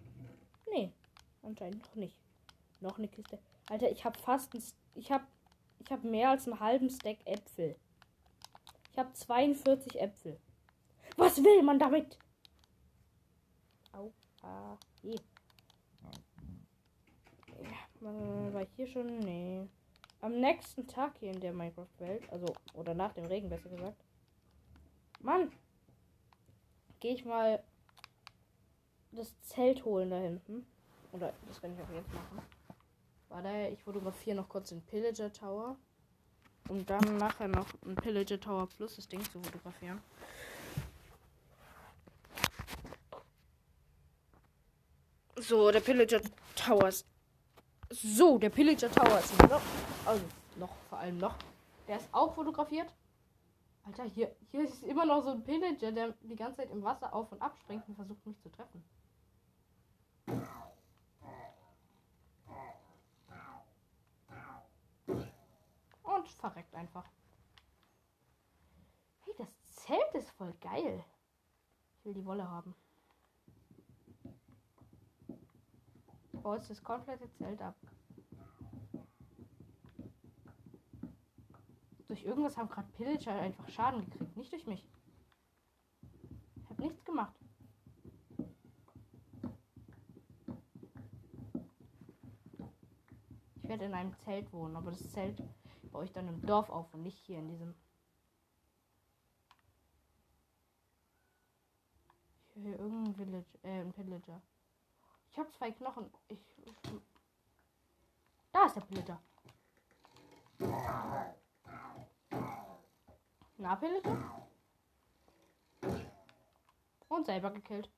Nee, 0.72 0.92
anscheinend 1.42 1.84
noch 1.84 1.96
nicht. 1.96 2.22
Noch 2.82 3.00
eine 3.00 3.08
Kiste. 3.08 3.40
Alter, 3.68 3.90
ich 3.90 4.06
habe 4.06 4.18
fast 4.20 4.54
ein, 4.54 4.64
ich 4.94 5.12
habe 5.12 5.26
ich 5.80 5.92
habe 5.92 6.08
mehr 6.08 6.30
als 6.30 6.48
einen 6.48 6.60
halben 6.60 6.90
Stack 6.90 7.18
Äpfel. 7.26 7.76
Ich 8.92 8.98
habe 9.00 9.12
42 9.12 10.00
Äpfel. 10.00 10.40
Was 11.18 11.44
will 11.44 11.64
man 11.64 11.80
damit? 11.80 12.20
Au, 13.92 14.14
ah, 14.44 14.78
je. 15.02 15.16
Ja, 18.02 18.54
war 18.54 18.62
ich 18.62 18.70
hier 18.76 18.88
schon? 18.88 19.20
Nee. 19.20 19.68
Am 20.24 20.40
nächsten 20.40 20.88
Tag 20.88 21.18
hier 21.20 21.32
in 21.32 21.42
der 21.42 21.52
Minecraft-Welt, 21.52 22.32
also, 22.32 22.46
oder 22.76 22.94
nach 22.94 23.12
dem 23.12 23.26
Regen 23.26 23.50
besser 23.50 23.68
gesagt. 23.68 24.02
Mann! 25.20 25.52
Gehe 27.02 27.14
ich 27.14 27.26
mal 27.26 27.62
das 29.12 29.38
Zelt 29.42 29.84
holen 29.84 30.10
da 30.10 30.16
hinten. 30.16 30.66
Oder 31.12 31.34
das 31.46 31.60
kann 31.60 31.74
ich 31.74 31.82
auch 31.82 31.94
jetzt 31.94 32.14
machen. 32.14 32.42
Warte, 33.28 33.68
ich 33.74 33.84
fotografiere 33.84 34.38
noch 34.38 34.48
kurz 34.48 34.70
den 34.70 34.82
Pillager 34.84 35.34
Tower. 35.34 35.76
Um 36.70 36.86
dann 36.86 37.18
nachher 37.18 37.50
noch 37.50 37.68
ein 37.86 37.96
Pillager 37.96 38.40
Tower 38.40 38.70
plus 38.78 38.96
das 38.96 39.10
Ding 39.10 39.22
zu 39.26 39.42
fotografieren. 39.42 40.02
So, 45.36 45.70
der 45.70 45.82
Pillager 45.82 46.22
Tower 46.56 46.88
ist. 46.88 47.06
So, 47.90 48.38
der 48.38 48.52
Pillager 48.52 48.90
Tower 48.90 49.20
ist 49.20 49.38
noch. 49.50 49.62
Also 50.06 50.26
noch, 50.58 50.76
vor 50.90 51.00
allem 51.00 51.18
noch. 51.18 51.36
Der 51.88 51.98
ist 51.98 52.10
auch 52.12 52.34
fotografiert. 52.34 52.94
Alter, 53.86 54.04
hier, 54.04 54.36
hier 54.52 54.62
ist 54.62 54.84
immer 54.84 55.06
noch 55.06 55.24
so 55.24 55.32
ein 55.32 55.44
Pillager, 55.44 55.92
der 55.92 56.14
die 56.22 56.36
ganze 56.36 56.58
Zeit 56.58 56.72
im 56.72 56.84
Wasser 56.84 57.14
auf 57.14 57.32
und 57.32 57.42
ab 57.42 57.58
springt 57.58 57.88
und 57.88 57.96
versucht 57.96 58.26
mich 58.26 58.40
zu 58.42 58.50
treffen. 58.50 58.84
Und 66.04 66.30
verreckt 66.40 66.76
einfach. 66.76 67.06
Hey, 69.22 69.34
das 69.38 69.50
Zelt 69.74 70.14
ist 70.14 70.30
voll 70.32 70.54
geil. 70.62 71.04
Ich 71.98 72.06
will 72.06 72.14
die 72.14 72.26
Wolle 72.26 72.50
haben. 72.50 72.76
Oh, 76.34 76.42
Baust 76.42 76.70
das 76.70 76.84
komplette 76.84 77.30
Zelt 77.34 77.62
ab. 77.62 77.76
Durch 82.24 82.30
irgendwas 82.30 82.56
haben 82.56 82.70
gerade 82.70 82.88
Pillager 82.94 83.34
einfach 83.34 83.68
Schaden 83.68 84.06
gekriegt. 84.06 84.38
Nicht 84.38 84.54
durch 84.54 84.66
mich. 84.66 84.88
Ich 86.56 86.70
habe 86.70 86.82
nichts 86.82 87.04
gemacht. 87.04 87.36
Ich 93.58 93.68
werde 93.68 93.84
in 93.86 93.94
einem 93.94 94.18
Zelt 94.20 94.54
wohnen, 94.54 94.78
aber 94.78 94.92
das 94.92 95.12
Zelt 95.12 95.44
baue 95.92 96.06
ich 96.06 96.14
dann 96.14 96.30
im 96.30 96.42
Dorf 96.46 96.70
auf 96.70 96.94
und 96.94 97.04
nicht 97.04 97.18
hier 97.18 97.40
in 97.40 97.50
diesem. 97.50 97.76
Ich 102.48 102.56
höre 102.56 102.64
hier 102.64 102.80
irgendein 102.80 103.16
Village, 103.16 103.60
äh, 103.64 103.82
ein 103.82 103.92
Pillager. 103.92 104.42
Ich 105.30 105.38
habe 105.38 105.52
zwei 105.52 105.72
Knochen. 105.72 106.10
Ich. 106.30 106.40
Da 108.54 108.66
ist 108.66 108.78
der 108.78 108.82
Pillager. 108.82 109.22
Na, 113.64 113.78
Pillager? 113.78 114.18
Und 117.08 117.26
selber 117.26 117.50
gekillt. 117.50 117.90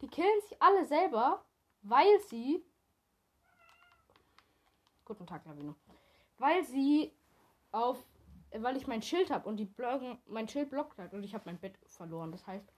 Die 0.00 0.06
killen 0.06 0.40
sich 0.42 0.62
alle 0.62 0.86
selber, 0.86 1.44
weil 1.82 2.20
sie. 2.28 2.64
Guten 5.04 5.26
Tag, 5.26 5.44
Lavino. 5.46 5.74
Weil 6.38 6.62
sie 6.62 7.12
auf. 7.72 8.06
Weil 8.52 8.76
ich 8.76 8.86
mein 8.86 9.02
Schild 9.02 9.32
habe 9.32 9.48
und 9.48 9.56
die 9.56 9.64
blocken, 9.64 10.16
mein 10.26 10.46
Schild 10.46 10.70
blockt 10.70 10.96
hat 10.98 11.12
und 11.12 11.24
ich 11.24 11.34
habe 11.34 11.46
mein 11.46 11.58
Bett 11.58 11.76
verloren. 11.86 12.30
Das 12.30 12.46
heißt, 12.46 12.72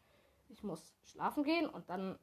ich 0.49 0.62
muss 0.62 0.95
schlafen 1.05 1.45
gehen 1.45 1.69
und 1.69 1.91
dann 1.91 2.19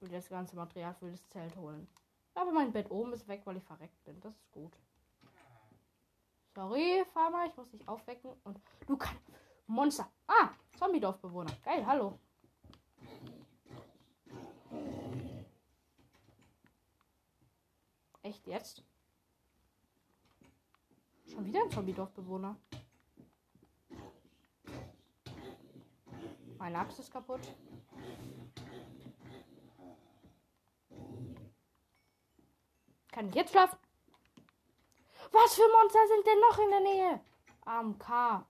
das 0.00 0.30
ganze 0.30 0.56
Material 0.56 0.94
für 0.94 1.10
das 1.10 1.28
Zelt 1.28 1.54
holen. 1.56 1.86
Aber 2.32 2.50
mein 2.50 2.72
Bett 2.72 2.90
oben 2.90 3.12
ist 3.12 3.28
weg, 3.28 3.42
weil 3.44 3.58
ich 3.58 3.64
verreckt 3.64 4.02
bin. 4.04 4.18
Das 4.22 4.34
ist 4.34 4.50
gut. 4.52 4.74
Sorry, 6.54 7.04
Farmer, 7.14 7.46
ich 7.46 7.56
muss 7.56 7.70
dich 7.70 7.88
aufwecken 7.88 8.30
und 8.44 8.60
du 8.86 8.96
kannst. 8.96 9.22
Monster. 9.66 10.10
Ah, 10.26 10.50
Zombie-Dorfbewohner. 10.78 11.52
Geil, 11.64 11.86
hallo. 11.86 12.18
Echt 18.22 18.46
jetzt? 18.46 18.84
Schon 21.26 21.46
wieder 21.46 21.62
ein 21.62 21.70
Zombie-Dorfbewohner. 21.70 22.56
Mein 26.58 26.76
Axt 26.76 26.98
ist 26.98 27.10
kaputt. 27.10 27.40
Kann 33.10 33.28
ich 33.28 33.34
jetzt 33.34 33.52
schlafen? 33.52 33.78
Was 35.32 35.54
für 35.54 35.68
Monster 35.68 36.06
sind 36.08 36.26
denn 36.26 36.40
noch 36.40 36.58
in 36.58 36.70
der 36.70 36.80
Nähe? 36.80 37.20
AMK. 37.64 38.46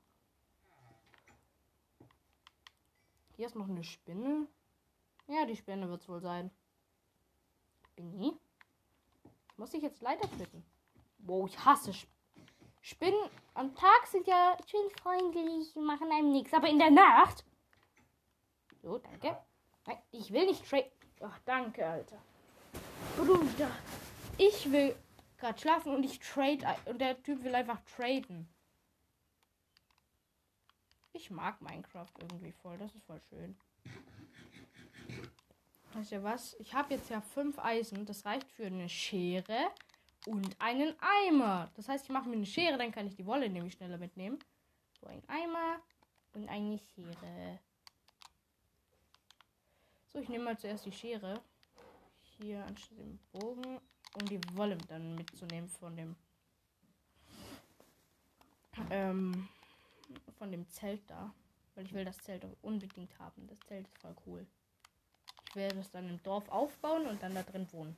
Hier 3.36 3.46
ist 3.46 3.56
noch 3.56 3.68
eine 3.68 3.84
Spinne. 3.84 4.48
Ja, 5.28 5.46
die 5.46 5.56
Spinne 5.56 5.88
wird 5.88 6.02
es 6.02 6.08
wohl 6.08 6.20
sein. 6.20 6.50
Spinni? 7.92 8.36
Muss 9.56 9.74
ich 9.74 9.82
jetzt 9.82 10.02
leider 10.02 10.26
klicken? 10.28 10.64
Wow, 11.18 11.48
ich 11.48 11.64
hasse 11.64 11.90
Sp 11.94 12.10
Spinnen. 12.84 13.30
Am 13.54 13.74
Tag 13.76 14.08
sind 14.08 14.26
ja 14.26 14.56
schön 14.66 14.90
freundlich, 15.00 15.74
machen 15.76 16.10
einem 16.10 16.32
nichts. 16.32 16.52
Aber 16.52 16.68
in 16.68 16.80
der 16.80 16.90
Nacht. 16.90 17.44
So, 18.82 18.98
danke. 18.98 19.38
Nein, 19.86 19.98
ich 20.10 20.32
will 20.32 20.46
nicht 20.46 20.68
trade. 20.68 20.90
Ach, 21.20 21.38
danke, 21.44 21.86
Alter. 21.86 22.18
Bruder. 23.16 23.70
Ich 24.36 24.70
will 24.72 24.96
gerade 25.42 25.60
schlafen 25.60 25.94
und 25.94 26.04
ich 26.04 26.20
trade. 26.20 26.64
Und 26.86 27.00
der 27.00 27.22
Typ 27.22 27.42
will 27.44 27.54
einfach 27.54 27.80
traden. 27.96 28.48
Ich 31.12 31.30
mag 31.30 31.60
Minecraft 31.60 32.12
irgendwie 32.20 32.52
voll. 32.52 32.78
Das 32.78 32.94
ist 32.94 33.04
voll 33.04 33.20
schön. 33.28 33.56
Weißt 35.92 36.12
du 36.12 36.22
was? 36.22 36.54
Ich 36.54 36.72
habe 36.72 36.94
jetzt 36.94 37.10
ja 37.10 37.20
fünf 37.20 37.58
Eisen. 37.58 38.06
Das 38.06 38.24
reicht 38.24 38.50
für 38.50 38.66
eine 38.66 38.88
Schere 38.88 39.70
und 40.26 40.56
einen 40.60 40.94
Eimer. 41.00 41.70
Das 41.74 41.88
heißt, 41.88 42.04
ich 42.04 42.10
mache 42.10 42.28
mir 42.28 42.36
eine 42.36 42.46
Schere, 42.46 42.78
dann 42.78 42.92
kann 42.92 43.06
ich 43.06 43.16
die 43.16 43.26
Wolle 43.26 43.50
nämlich 43.50 43.74
schneller 43.74 43.98
mitnehmen. 43.98 44.38
So 45.00 45.06
ein 45.06 45.22
Eimer 45.28 45.80
und 46.34 46.48
eine 46.48 46.78
Schere. 46.78 47.58
So, 50.06 50.20
ich 50.20 50.28
nehme 50.28 50.44
mal 50.44 50.58
zuerst 50.58 50.86
die 50.86 50.92
Schere. 50.92 51.42
Hier 52.38 52.64
anstatt 52.64 52.98
dem 52.98 53.18
Bogen, 53.32 53.80
um 54.14 54.26
die 54.26 54.40
Wolle 54.54 54.76
dann 54.88 55.14
mitzunehmen 55.14 55.68
von 55.68 55.96
dem 55.96 56.16
ähm, 58.90 59.48
von 60.38 60.50
dem 60.50 60.68
Zelt 60.68 61.02
da. 61.08 61.32
Weil 61.74 61.86
ich 61.86 61.94
will 61.94 62.04
das 62.04 62.18
Zelt 62.18 62.44
auch 62.44 62.56
unbedingt 62.62 63.18
haben. 63.18 63.46
Das 63.46 63.58
Zelt 63.60 63.88
ist 63.88 63.98
voll 63.98 64.14
cool. 64.26 64.46
Ich 65.48 65.56
werde 65.56 65.80
es 65.80 65.90
dann 65.90 66.08
im 66.08 66.22
Dorf 66.22 66.48
aufbauen 66.48 67.06
und 67.06 67.22
dann 67.22 67.34
da 67.34 67.42
drin 67.42 67.70
wohnen. 67.72 67.96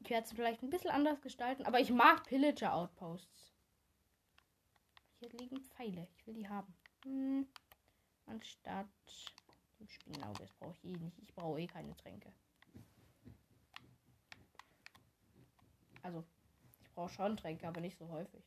Ich 0.00 0.10
werde 0.10 0.26
es 0.26 0.32
vielleicht 0.32 0.62
ein 0.62 0.70
bisschen 0.70 0.90
anders 0.90 1.20
gestalten, 1.20 1.64
aber 1.64 1.78
ich 1.78 1.90
mag 1.90 2.24
Pillager 2.26 2.74
Outposts. 2.74 3.52
Hier 5.18 5.30
liegen 5.30 5.60
Pfeile. 5.60 6.08
Ich 6.16 6.26
will 6.26 6.34
die 6.34 6.48
haben. 6.48 6.74
Hm. 7.04 7.46
Anstatt 8.26 8.86
dem 9.78 9.88
Spinnauge. 9.88 10.38
Das 10.40 10.52
brauche 10.52 10.74
ich 10.74 10.84
eh 10.84 10.96
nicht. 10.96 11.18
Ich 11.18 11.34
brauche 11.34 11.60
eh 11.60 11.66
keine 11.66 11.94
Tränke. 11.96 12.32
Also, 16.02 16.24
ich 16.82 16.90
brauche 16.92 17.12
schon 17.12 17.38
aber 17.62 17.80
nicht 17.80 17.98
so 17.98 18.08
häufig. 18.08 18.44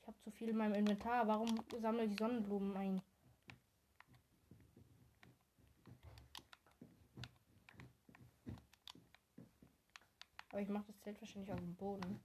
Ich 0.00 0.08
habe 0.08 0.18
zu 0.20 0.30
viel 0.30 0.48
in 0.48 0.56
meinem 0.56 0.74
Inventar. 0.74 1.26
Warum 1.28 1.62
sammle 1.80 2.04
ich 2.04 2.18
Sonnenblumen 2.18 2.76
ein? 2.76 3.02
Aber 10.50 10.60
ich 10.60 10.68
mache 10.68 10.84
das 10.86 11.00
Zelt 11.00 11.20
wahrscheinlich 11.20 11.50
auf 11.50 11.58
dem 11.58 11.74
Boden. 11.76 12.20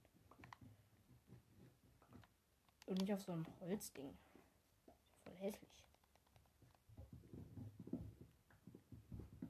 Und 2.86 3.00
nicht 3.00 3.12
auf 3.12 3.22
so 3.22 3.32
einem 3.32 3.46
Holzding. 3.60 4.16
Voll 5.24 5.34
hässlich. 5.36 5.84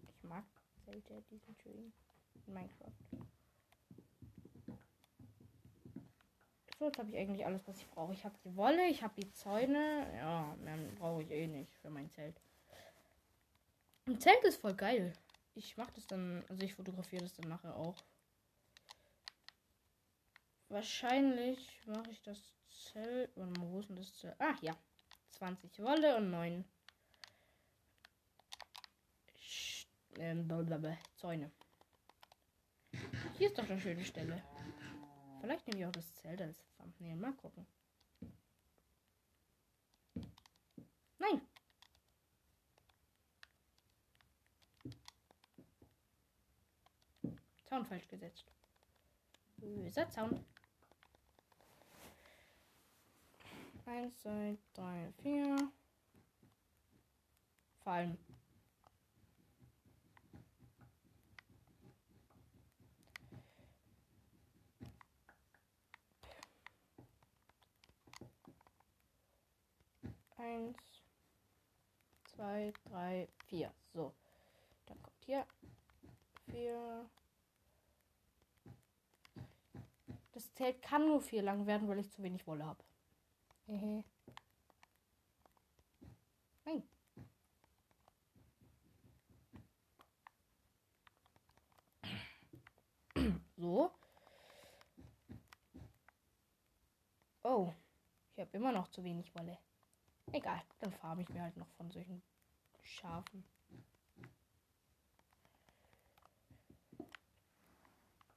Ich 0.08 0.22
mag 0.22 0.44
Zelte, 0.84 1.22
die 1.30 1.38
sind 1.38 1.60
schön. 1.60 1.92
In 2.48 2.54
Minecraft. 2.54 2.92
So, 6.78 6.86
jetzt 6.86 6.98
habe 6.98 7.10
ich 7.10 7.16
eigentlich 7.16 7.44
alles, 7.44 7.66
was 7.66 7.78
ich 7.78 7.90
brauche. 7.90 8.12
Ich 8.14 8.24
habe 8.24 8.36
die 8.44 8.56
Wolle, 8.56 8.86
ich 8.88 9.02
habe 9.02 9.20
die 9.20 9.30
Zäune. 9.32 10.10
Ja, 10.16 10.56
mehr 10.60 10.76
brauche 10.98 11.22
ich 11.22 11.30
eh 11.30 11.46
nicht 11.46 11.76
für 11.78 11.90
mein 11.90 12.08
Zelt. 12.10 12.40
Ein 14.06 14.18
Zelt 14.18 14.42
ist 14.44 14.60
voll 14.60 14.74
geil. 14.74 15.12
Ich 15.54 15.76
mache 15.76 15.92
das 15.94 16.06
dann, 16.06 16.44
also 16.48 16.62
ich 16.62 16.74
fotografiere 16.74 17.22
das 17.22 17.34
dann 17.34 17.48
nachher 17.48 17.76
auch. 17.76 17.96
Wahrscheinlich 20.68 21.80
mache 21.86 22.10
ich 22.10 22.22
das 22.22 22.54
Zelt. 22.70 23.30
Warte 23.36 23.60
wo 23.60 23.80
ist 23.80 23.88
denn 23.88 23.96
das 23.96 24.14
Zelt? 24.14 24.36
Ach 24.38 24.62
ja. 24.62 24.76
20 25.32 25.82
Wolle 25.82 26.16
und 26.16 26.30
9 26.30 26.64
ähm, 30.18 30.48
Zäune. 31.16 31.50
Hier 33.38 33.46
ist 33.46 33.56
doch 33.56 33.70
eine 33.70 33.80
schöne 33.80 34.04
Stelle. 34.04 34.42
Vielleicht 35.40 35.64
nehme 35.68 35.78
ich 35.78 35.86
auch 35.86 35.92
das 35.92 36.12
Zelt 36.16 36.42
als 36.42 36.58
Thumbnail. 36.76 37.14
Mal 37.14 37.32
gucken. 37.34 37.64
Nein! 41.20 41.40
Zaun 47.66 47.86
falsch 47.86 48.08
gesetzt. 48.08 48.44
Böser 49.58 50.10
Zaun. 50.10 50.44
Eins, 53.86 54.18
zwei, 54.18 54.58
drei, 54.74 55.12
vier. 55.22 55.70
Fallen. 57.84 58.18
Eins, 70.38 70.76
zwei, 72.24 72.72
drei, 72.84 73.28
vier. 73.46 73.74
So. 73.92 74.14
Dann 74.86 75.02
kommt 75.02 75.24
hier 75.24 75.44
vier. 76.48 77.10
Das 80.32 80.54
Zelt 80.54 80.80
kann 80.80 81.08
nur 81.08 81.20
viel 81.20 81.42
lang 81.42 81.66
werden, 81.66 81.88
weil 81.88 81.98
ich 81.98 82.12
zu 82.12 82.22
wenig 82.22 82.46
Wolle 82.46 82.64
habe. 82.64 82.84
Hehe. 83.66 84.04
Nein. 86.64 86.88
So. 93.56 93.92
Oh. 97.42 97.72
Ich 98.34 98.40
habe 98.40 98.56
immer 98.56 98.70
noch 98.70 98.86
zu 98.86 99.02
wenig 99.02 99.34
Wolle. 99.34 99.58
Egal, 100.32 100.62
dann 100.80 100.92
farbe 100.92 101.22
ich 101.22 101.28
mir 101.30 101.42
halt 101.42 101.56
noch 101.56 101.68
von 101.76 101.90
solchen 101.90 102.22
Schafen. 102.82 103.44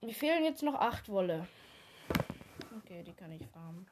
Mir 0.01 0.15
fehlen 0.15 0.43
jetzt 0.43 0.63
noch 0.63 0.75
acht 0.75 1.09
Wolle. 1.09 1.47
Okay, 2.77 3.03
die 3.03 3.13
kann 3.13 3.31
ich 3.31 3.45
farmen. 3.47 3.87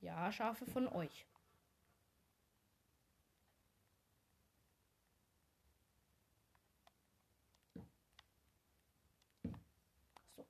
Ja, 0.00 0.32
Schafe 0.32 0.66
von 0.66 0.88
euch. 0.88 1.26
So. 10.34 10.44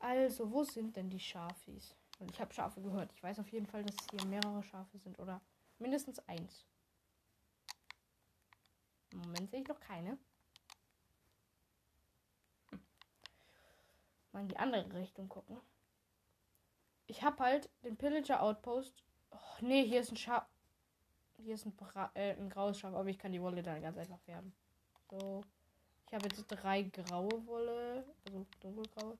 Also, 0.00 0.50
wo 0.50 0.64
sind 0.64 0.96
denn 0.96 1.08
die 1.08 1.20
Schafis? 1.20 1.94
Und 2.18 2.30
ich 2.30 2.40
habe 2.40 2.52
Schafe 2.52 2.80
gehört. 2.80 3.12
Ich 3.14 3.22
weiß 3.22 3.38
auf 3.38 3.50
jeden 3.52 3.66
Fall, 3.66 3.84
dass 3.84 3.96
hier 4.10 4.24
mehrere 4.26 4.62
Schafe 4.62 4.98
sind 4.98 5.18
oder 5.18 5.40
mindestens 5.78 6.18
eins. 6.28 6.66
Im 9.10 9.20
Moment 9.20 9.50
sehe 9.50 9.60
ich 9.60 9.68
noch 9.68 9.80
keine. 9.80 10.18
Hm. 12.70 12.80
Mal 14.32 14.40
in 14.40 14.48
die 14.48 14.56
andere 14.56 14.94
Richtung 14.94 15.28
gucken. 15.28 15.58
Ich 17.06 17.22
habe 17.22 17.42
halt 17.42 17.70
den 17.84 17.96
Pillager 17.96 18.42
Outpost. 18.42 19.02
Oh, 19.30 19.38
nee, 19.60 19.86
hier 19.86 20.00
ist 20.00 20.10
ein 20.10 20.16
Schaf. 20.16 20.46
Hier 21.38 21.54
ist 21.54 21.66
ein, 21.66 21.76
Bra 21.76 22.10
äh, 22.14 22.32
ein 22.32 22.50
graues 22.50 22.80
Schaf, 22.80 22.94
aber 22.94 23.08
ich 23.08 23.18
kann 23.18 23.32
die 23.32 23.40
Wolle 23.40 23.62
dann 23.62 23.80
ganz 23.80 23.96
einfach 23.96 24.18
färben. 24.20 24.52
So. 25.08 25.42
Ich 26.06 26.14
habe 26.14 26.24
jetzt 26.24 26.44
drei 26.48 26.82
graue 26.82 27.46
Wolle. 27.46 28.04
Also 28.26 28.44
dunkelgraue 28.60 29.18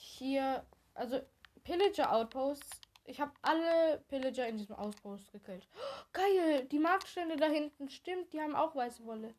hier, 0.00 0.64
also 0.94 1.20
Pillager 1.62 2.12
Outposts. 2.12 2.80
Ich 3.04 3.20
habe 3.20 3.32
alle 3.42 4.02
Pillager 4.08 4.48
in 4.48 4.56
diesem 4.56 4.76
Outpost 4.76 5.30
gekillt. 5.32 5.66
Oh, 5.74 6.04
geil, 6.12 6.66
die 6.70 6.78
Marktstände 6.78 7.36
da 7.36 7.46
hinten, 7.46 7.90
stimmt, 7.90 8.32
die 8.32 8.40
haben 8.40 8.54
auch 8.54 8.74
weiße 8.74 9.04
Wolle. 9.04 9.34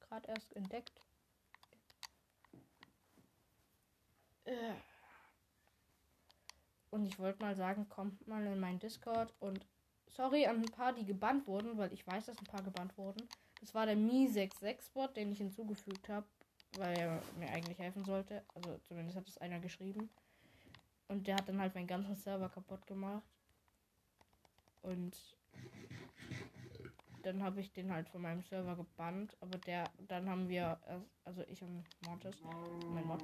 Gerade 0.00 0.28
erst 0.28 0.54
entdeckt. 0.54 1.02
Äh. 4.44 4.74
Und 6.90 7.04
ich 7.04 7.18
wollte 7.18 7.42
mal 7.42 7.54
sagen, 7.54 7.88
kommt 7.88 8.26
mal 8.26 8.46
in 8.46 8.60
meinen 8.60 8.78
Discord 8.78 9.34
und 9.40 9.66
sorry 10.06 10.46
an 10.46 10.62
ein 10.62 10.70
paar, 10.70 10.92
die 10.92 11.04
gebannt 11.04 11.46
wurden, 11.46 11.76
weil 11.76 11.92
ich 11.92 12.06
weiß, 12.06 12.26
dass 12.26 12.38
ein 12.38 12.46
paar 12.46 12.62
gebannt 12.62 12.96
wurden. 12.96 13.28
Das 13.60 13.74
war 13.74 13.84
der 13.84 13.96
Mi66-Bot, 13.96 15.16
den 15.16 15.32
ich 15.32 15.38
hinzugefügt 15.38 16.08
habe 16.08 16.26
weil 16.76 16.98
er 16.98 17.22
mir 17.38 17.50
eigentlich 17.50 17.78
helfen 17.78 18.04
sollte. 18.04 18.44
Also 18.54 18.78
zumindest 18.78 19.16
hat 19.16 19.28
es 19.28 19.38
einer 19.38 19.60
geschrieben. 19.60 20.10
Und 21.08 21.26
der 21.26 21.36
hat 21.36 21.48
dann 21.48 21.60
halt 21.60 21.74
meinen 21.74 21.86
ganzen 21.86 22.16
Server 22.16 22.48
kaputt 22.48 22.86
gemacht. 22.86 23.24
Und 24.82 25.16
dann 27.22 27.42
habe 27.42 27.60
ich 27.60 27.72
den 27.72 27.92
halt 27.92 28.08
von 28.08 28.22
meinem 28.22 28.42
Server 28.42 28.76
gebannt. 28.76 29.36
Aber 29.40 29.58
der, 29.58 29.84
dann 30.06 30.28
haben 30.28 30.48
wir, 30.48 30.78
also 31.24 31.42
ich 31.48 31.62
und 31.62 31.84
Mortis, 32.06 32.42
mein 32.92 33.06
Mod, 33.06 33.22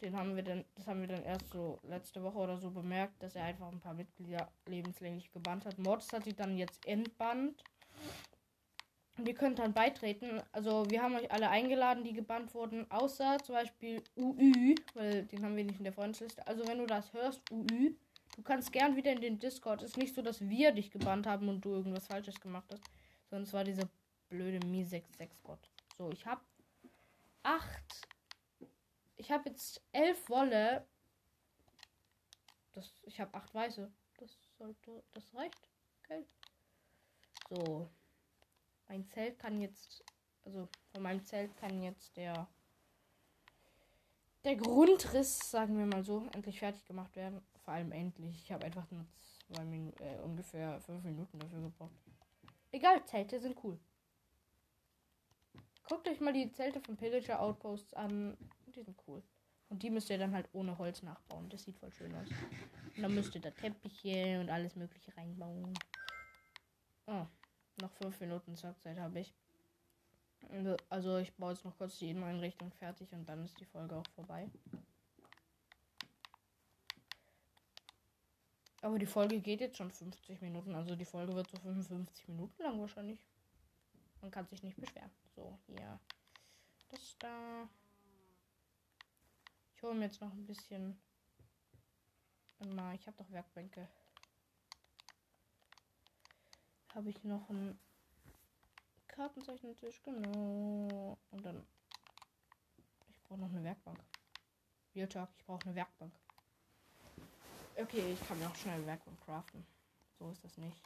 den 0.00 0.16
haben 0.16 0.34
wir 0.36 0.42
dann, 0.42 0.64
das 0.74 0.86
haben 0.86 1.00
wir 1.00 1.08
dann 1.08 1.24
erst 1.24 1.50
so 1.50 1.78
letzte 1.82 2.22
Woche 2.22 2.38
oder 2.38 2.56
so 2.56 2.70
bemerkt, 2.70 3.22
dass 3.22 3.34
er 3.34 3.44
einfach 3.44 3.70
ein 3.70 3.80
paar 3.80 3.94
Mitglieder 3.94 4.50
lebenslänglich 4.66 5.30
gebannt 5.32 5.66
hat. 5.66 5.78
Mortis 5.78 6.12
hat 6.12 6.24
sich 6.24 6.36
dann 6.36 6.56
jetzt 6.56 6.86
entbannt. 6.86 7.62
Ihr 9.26 9.34
könnt 9.34 9.58
dann 9.58 9.72
beitreten. 9.72 10.42
Also 10.52 10.88
wir 10.90 11.02
haben 11.02 11.14
euch 11.14 11.30
alle 11.30 11.48
eingeladen, 11.48 12.04
die 12.04 12.12
gebannt 12.12 12.54
wurden, 12.54 12.90
außer 12.90 13.38
zum 13.44 13.54
Beispiel 13.54 14.02
UÜ, 14.16 14.74
weil 14.94 15.24
den 15.24 15.44
haben 15.44 15.56
wir 15.56 15.64
nicht 15.64 15.78
in 15.78 15.84
der 15.84 15.92
Freundesliste. 15.92 16.46
Also 16.46 16.66
wenn 16.66 16.78
du 16.78 16.86
das 16.86 17.12
hörst, 17.12 17.40
UÜ, 17.50 17.94
du 18.36 18.42
kannst 18.42 18.72
gern 18.72 18.96
wieder 18.96 19.12
in 19.12 19.20
den 19.20 19.38
Discord. 19.38 19.82
Ist 19.82 19.96
nicht 19.96 20.14
so, 20.14 20.22
dass 20.22 20.40
wir 20.48 20.72
dich 20.72 20.90
gebannt 20.90 21.26
haben 21.26 21.48
und 21.48 21.64
du 21.64 21.70
irgendwas 21.70 22.06
Falsches 22.06 22.40
gemacht 22.40 22.66
hast, 22.72 22.82
sondern 23.28 23.44
es 23.44 23.52
war 23.52 23.64
dieser 23.64 23.88
blöde 24.28 24.58
Mi66-Bot. 24.66 25.70
So, 25.96 26.10
ich 26.10 26.26
habe 26.26 26.40
acht. 27.42 28.08
Ich 29.16 29.30
habe 29.30 29.48
jetzt 29.48 29.82
elf 29.92 30.28
Wolle. 30.28 30.86
Das, 32.72 32.92
ich 33.02 33.20
habe 33.20 33.34
acht 33.34 33.54
weiße. 33.54 33.90
Das 34.18 34.30
sollte. 34.58 35.02
Das 35.12 35.34
reicht. 35.34 35.68
Okay. 36.02 36.24
So. 37.50 37.90
Mein 38.90 39.06
Zelt 39.06 39.38
kann 39.38 39.60
jetzt, 39.60 40.04
also 40.44 40.68
von 40.92 41.02
meinem 41.02 41.24
Zelt 41.24 41.56
kann 41.56 41.80
jetzt 41.80 42.16
der 42.16 42.48
der 44.42 44.56
Grundriss, 44.56 45.38
sagen 45.48 45.78
wir 45.78 45.86
mal 45.86 46.02
so, 46.02 46.26
endlich 46.32 46.58
fertig 46.58 46.84
gemacht 46.86 47.14
werden. 47.14 47.40
Vor 47.64 47.74
allem 47.74 47.92
endlich. 47.92 48.42
Ich 48.42 48.50
habe 48.50 48.64
einfach 48.64 48.90
nur 48.90 49.06
zwei 49.46 49.64
Minuten, 49.64 50.02
äh, 50.02 50.18
ungefähr 50.24 50.80
fünf 50.80 51.04
Minuten 51.04 51.38
dafür 51.38 51.60
gebraucht. 51.60 51.94
Egal, 52.72 53.04
Zelte 53.04 53.38
sind 53.38 53.62
cool. 53.62 53.78
Guckt 55.88 56.08
euch 56.08 56.20
mal 56.20 56.32
die 56.32 56.50
Zelte 56.50 56.80
von 56.80 56.96
Pillager 56.96 57.40
Outposts 57.40 57.94
an. 57.94 58.36
Die 58.74 58.82
sind 58.82 58.96
cool. 59.06 59.22
Und 59.68 59.84
die 59.84 59.90
müsst 59.90 60.10
ihr 60.10 60.18
dann 60.18 60.34
halt 60.34 60.48
ohne 60.52 60.76
Holz 60.78 61.02
nachbauen. 61.02 61.48
Das 61.48 61.62
sieht 61.62 61.78
voll 61.78 61.92
schön 61.92 62.12
aus. 62.16 62.28
Und 62.96 63.02
dann 63.02 63.14
müsst 63.14 63.36
ihr 63.36 63.40
da 63.40 63.52
Teppiche 63.52 64.40
und 64.40 64.50
alles 64.50 64.74
mögliche 64.74 65.16
reinbauen. 65.16 65.74
Oh. 67.06 67.26
Noch 67.80 67.92
fünf 67.92 68.20
Minuten 68.20 68.56
Zockzeit 68.56 68.98
habe 68.98 69.20
ich. 69.20 69.34
Also 70.88 71.18
ich 71.18 71.34
baue 71.34 71.52
jetzt 71.52 71.64
noch 71.64 71.76
kurz 71.76 71.98
die 71.98 72.10
Inneneinrichtung 72.10 72.72
fertig 72.72 73.12
und 73.12 73.28
dann 73.28 73.44
ist 73.44 73.58
die 73.60 73.66
Folge 73.66 73.96
auch 73.96 74.06
vorbei. 74.14 74.50
Aber 78.82 78.98
die 78.98 79.06
Folge 79.06 79.40
geht 79.40 79.60
jetzt 79.60 79.76
schon 79.76 79.90
50 79.90 80.40
Minuten, 80.40 80.74
also 80.74 80.96
die 80.96 81.04
Folge 81.04 81.34
wird 81.34 81.50
so 81.50 81.58
55 81.58 82.28
Minuten 82.28 82.62
lang 82.62 82.80
wahrscheinlich. 82.80 83.22
Man 84.22 84.30
kann 84.30 84.46
sich 84.46 84.62
nicht 84.62 84.80
beschweren. 84.80 85.10
So, 85.34 85.58
hier. 85.66 86.00
Das 86.88 87.16
da. 87.18 87.68
Ich 89.74 89.82
hole 89.82 89.94
mir 89.94 90.06
jetzt 90.06 90.20
noch 90.20 90.32
ein 90.32 90.46
bisschen. 90.46 90.98
Ich 92.94 93.06
habe 93.06 93.16
doch 93.16 93.30
Werkbänke 93.30 93.88
habe 96.94 97.10
ich 97.10 97.22
noch 97.24 97.48
einen 97.50 97.78
Kartenzeichnetisch, 99.06 100.02
genau. 100.02 101.18
Und 101.30 101.44
dann. 101.44 101.62
Ich 103.10 103.22
brauche 103.24 103.40
noch 103.40 103.50
eine 103.50 103.62
Werkbank. 103.62 103.98
Real 104.94 105.08
Talk, 105.08 105.28
ich 105.36 105.44
brauche 105.44 105.64
eine 105.66 105.74
Werkbank. 105.74 106.12
Okay, 107.76 108.12
ich 108.12 108.28
kann 108.28 108.38
mir 108.38 108.48
auch 108.48 108.56
schnell 108.56 108.74
eine 108.74 108.86
Werkbank 108.86 109.20
craften. 109.24 109.64
So 110.18 110.30
ist 110.30 110.44
das 110.44 110.56
nicht. 110.58 110.82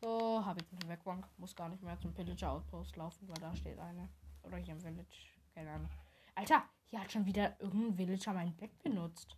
So, 0.00 0.44
habe 0.44 0.60
ich 0.60 0.72
eine 0.72 0.88
Werkbank. 0.88 1.26
Muss 1.38 1.54
gar 1.54 1.68
nicht 1.68 1.82
mehr 1.82 1.98
zum 2.00 2.14
Pillager 2.14 2.52
Outpost 2.52 2.96
laufen, 2.96 3.28
weil 3.28 3.36
da 3.36 3.54
steht 3.56 3.78
eine. 3.78 4.08
Oder 4.42 4.58
hier 4.58 4.74
im 4.74 4.80
Village. 4.80 5.28
Keine 5.54 5.70
Ahnung. 5.70 5.90
Alter, 6.34 6.64
hier 6.90 7.00
hat 7.00 7.10
schon 7.10 7.26
wieder 7.26 7.60
irgendein 7.60 7.98
Villager 7.98 8.32
mein 8.32 8.54
Bett 8.56 8.82
benutzt. 8.82 9.36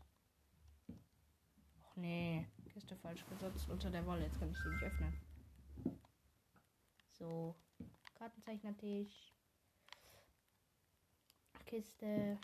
Och 0.89 1.97
nee. 1.97 2.47
Kiste 2.73 2.97
falsch 2.97 3.25
gesetzt 3.27 3.69
unter 3.69 3.91
der 3.91 4.05
Wolle. 4.05 4.25
Jetzt 4.25 4.39
kann 4.39 4.51
ich 4.51 4.59
sie 4.59 4.69
nicht 4.69 4.83
öffnen. 4.83 5.28
So, 7.19 7.55
Kartenzeichnertisch. 8.14 9.33
Kiste. 11.66 12.39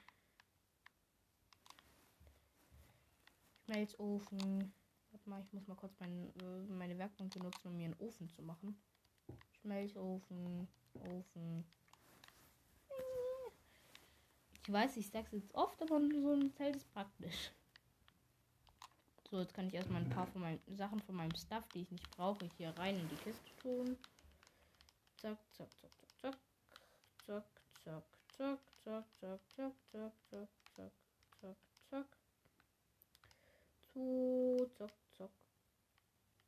Schmelzofen. 3.65 4.73
Warte 5.11 5.31
mal, 5.31 5.43
ich 5.43 5.53
muss 5.53 5.67
mal 5.67 5.77
kurz 5.77 5.95
mein, 6.01 6.33
meine 6.69 6.99
Werkbank 6.99 7.33
benutzen, 7.33 7.69
um 7.69 7.77
mir 7.77 7.87
einen 7.87 8.01
Ofen 8.01 8.29
zu 8.29 8.43
machen. 8.43 8.77
Schmelzofen, 9.61 10.69
Ofen. 10.95 11.65
Ich 14.67 14.73
weiß, 14.73 14.97
ich 14.97 15.09
sag's 15.09 15.33
jetzt 15.33 15.55
oft, 15.55 15.81
aber 15.83 16.01
so 16.01 16.33
ein 16.33 16.53
Zelt 16.55 16.77
ist 16.77 16.93
praktisch. 16.93 17.53
So, 19.31 19.41
jetzt 19.41 19.55
kann 19.55 19.67
ich 19.67 19.75
erstmal 19.75 20.03
ein 20.03 20.11
paar 20.11 20.27
von 20.27 20.43
meinen 20.43 20.61
Sachen 20.77 21.01
von 21.01 21.15
meinem 21.15 21.35
Stuff, 21.35 21.67
die 21.75 21.83
ich 21.83 21.91
nicht 21.91 22.11
brauche, 22.11 22.47
hier 22.57 22.71
rein 22.79 22.99
in 22.99 23.09
die 23.09 23.17
Kiste 23.17 23.57
tun. 23.63 23.97
Zack, 25.25 25.39
zack, 25.57 25.71
zack, 25.81 25.91
zack, 26.21 26.37
zack, 27.25 27.45
zack, 27.83 28.05
zack, 28.37 28.61
zack, 28.77 29.01
zack, 29.17 29.41
zack, 29.57 29.73
zack, 29.91 30.13
zack, 30.31 30.51
zack, 30.77 30.93
zack, 31.41 31.57
zack. 31.89 32.07
So, 33.95 34.69
zack, 34.77 34.93
zack. 35.17 35.31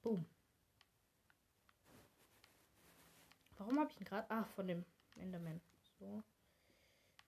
Boom. 0.03 0.27
Warum 3.57 3.81
habe 3.81 3.91
ich 3.91 3.99
ihn 3.99 4.05
gerade? 4.05 4.31
Ah, 4.31 4.45
von 4.45 4.69
dem 4.69 4.85
Enderman. 5.15 5.59
So. 5.99 6.23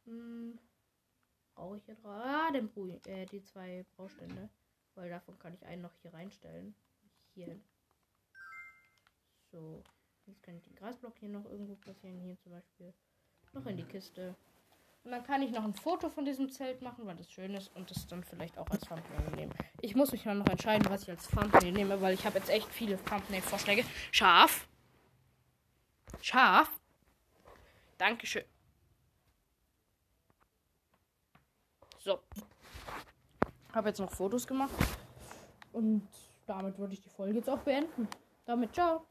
Hm, 0.04 0.58
brauche 1.54 1.78
ich 1.78 1.84
hier 1.86 1.94
drauf? 1.94 2.26
Ah, 2.26 2.50
den 2.50 2.68
Bru 2.68 2.90
äh, 3.06 3.24
die 3.24 3.42
zwei 3.42 3.86
Baustände. 3.96 4.50
Weil 4.96 5.08
davon 5.08 5.38
kann 5.38 5.54
ich 5.54 5.64
einen 5.64 5.80
noch 5.80 5.94
hier 6.02 6.12
reinstellen. 6.12 6.74
Hier. 7.34 7.58
So. 9.50 9.82
Jetzt 10.28 10.42
kann 10.42 10.56
ich 10.56 10.62
den 10.62 10.76
Grasblock 10.76 11.14
hier 11.18 11.30
noch 11.30 11.46
irgendwo 11.46 11.74
platzieren. 11.76 12.20
Hier 12.20 12.38
zum 12.38 12.52
Beispiel. 12.52 12.92
Noch 13.54 13.64
in 13.64 13.78
die 13.78 13.84
Kiste. 13.84 14.36
Und 15.04 15.12
dann 15.12 15.22
kann 15.24 15.40
ich 15.40 15.50
noch 15.50 15.64
ein 15.64 15.72
Foto 15.72 16.10
von 16.10 16.26
diesem 16.26 16.50
Zelt 16.50 16.82
machen, 16.82 17.06
weil 17.06 17.16
das 17.16 17.30
schön 17.30 17.54
ist 17.54 17.74
und 17.74 17.90
das 17.90 18.06
dann 18.06 18.22
vielleicht 18.22 18.58
auch 18.58 18.68
als 18.68 18.82
Thumbnail 18.82 19.30
nehmen. 19.36 19.54
Ich 19.80 19.96
muss 19.96 20.12
mich 20.12 20.24
dann 20.24 20.38
noch 20.38 20.48
entscheiden, 20.48 20.86
was 20.90 21.04
ich 21.04 21.10
als 21.10 21.28
Thumbnail 21.28 21.72
nehme, 21.72 22.00
weil 22.02 22.12
ich 22.12 22.26
habe 22.26 22.38
jetzt 22.38 22.50
echt 22.50 22.68
viele 22.68 23.02
Thumbnail-Vorschläge. 23.04 23.84
Scharf. 24.12 24.68
Scharf. 26.20 26.70
Dankeschön. 27.96 28.44
So. 31.98 32.20
Habe 33.72 33.88
jetzt 33.88 34.00
noch 34.00 34.10
Fotos 34.12 34.46
gemacht. 34.46 34.74
Und 35.72 36.06
damit 36.46 36.78
würde 36.78 36.92
ich 36.92 37.00
die 37.00 37.08
Folge 37.08 37.38
jetzt 37.38 37.48
auch 37.48 37.60
beenden. 37.60 38.08
Damit 38.44 38.74
ciao. 38.74 39.06